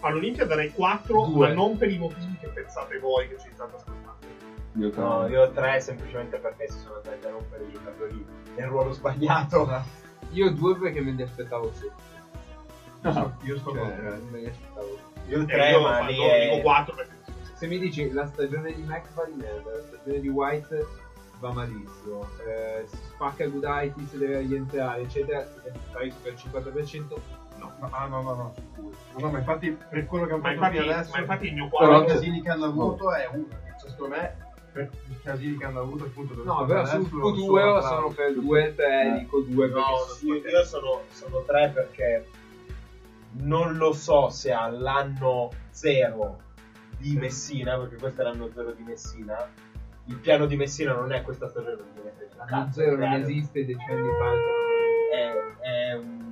[0.00, 1.48] all'Olimpia darei 4, Due.
[1.48, 4.26] ma non per i motivi che pensate voi che ci state ascoltando.
[4.74, 8.24] Io No, io ho tre semplicemente perché si sono andati a rompere i capelli
[8.56, 9.68] nel ruolo sbagliato.
[10.32, 11.90] Io due perché me li aspettavo sì.
[13.44, 14.98] Io sto Cioè, con me li aspettavo.
[15.28, 16.50] Io E tre, io ma lì no, è...
[16.50, 17.12] dico 4 perché
[17.54, 20.86] Se mi dici la stagione di Max va di merda, la stagione di White
[21.40, 25.46] va malissimo, eh, si spacca Gudaitis, deve rientrare, eccetera,
[25.88, 27.16] stai per il 50%,
[27.58, 27.72] no.
[27.80, 28.90] No, ah, no, no, no, sicuro.
[29.14, 31.54] No, no, ma infatti per quello che hanno Ma fatto infatti, adesso, ma infatti il
[31.54, 33.46] mio Però i 4 anche- casini che hanno avuto è uno.
[33.80, 34.36] Cioè, secondo me,
[34.72, 38.06] per i casini che hanno avuto, appunto, dove No, però sul adesso, Q2 sono sono
[38.12, 39.18] tra- per 2 3, Eh.
[39.18, 42.26] dico 2 perché No, si io, sono, sono tre perché
[43.32, 46.40] non lo so se all'anno zero
[46.98, 49.48] di Messina, perché questo è l'anno zero di Messina,
[50.06, 51.76] il piano di Messina non è questa stagione,
[52.48, 54.32] L'anno zero non creare- esiste, decenni fa.
[55.12, 56.27] è- è un-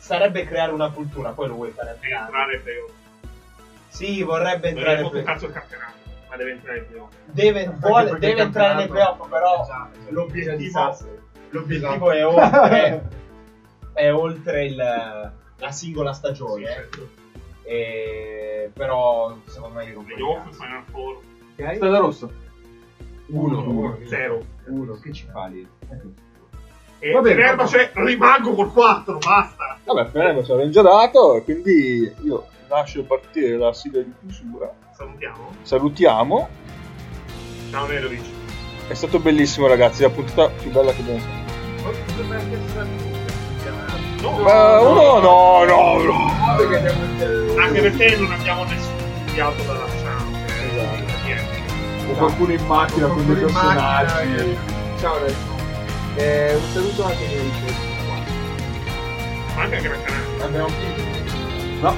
[0.00, 2.90] sarebbe creare una cultura, poi lo vuoi fare entrare in playoff.
[3.88, 5.92] Sì, vorrebbe entrare è in un play- cazzo il campionato,
[6.28, 7.12] ma deve entrare in playoff.
[7.24, 10.96] deve, vuole- deve entrare nei playoff, però Esatto, l'obiettivo,
[11.50, 12.10] l'obiettivo Esatto.
[12.12, 13.08] è oltre,
[13.92, 14.76] è oltre il-
[15.56, 16.66] la singola stagione.
[16.66, 17.08] Sì, certo.
[17.62, 21.18] E- però secondo me io Playoff, Final Four,
[21.58, 21.74] Ok?
[21.74, 22.28] Strada rossa.
[23.26, 23.98] Uno.
[24.06, 24.44] 0.
[24.66, 25.68] Uno, che ci fa lì?
[27.02, 29.78] E Va bene, per va Erbace rimango col 4, basta.
[29.84, 34.70] Vabbè, Ferrero ci aveva già dato e quindi io lascio partire la sigla di chiusura.
[34.94, 35.50] Salutiamo.
[35.62, 36.48] Salutiamo.
[37.70, 38.22] Ciao Nedovic.
[38.88, 41.38] È stato bellissimo ragazzi, la puntata più bella che abbiamo fatto.
[44.20, 44.38] No,
[45.20, 46.56] no, no, no.
[46.58, 48.92] Perché abbiamo Anche perché non abbiamo nessun
[49.26, 50.24] inviato da lasciare.
[50.70, 52.10] Esatto.
[52.10, 54.58] O qualcuno in macchina con dei personaggi.
[54.98, 55.49] Ciao adesso.
[56.20, 57.88] Eh, un saluto anche ricercatori.
[59.56, 60.44] Ma anche a.
[60.44, 61.08] Abbiamo finito.
[61.80, 61.88] No.
[61.88, 61.94] A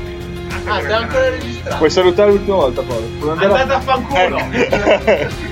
[0.64, 1.30] Ah, stiamo ancora Canaria.
[1.30, 1.76] registrando.
[1.78, 3.30] Puoi salutare l'ultima volta, Paolo.
[3.32, 4.36] Andate a fanculo.
[4.52, 5.28] Eh.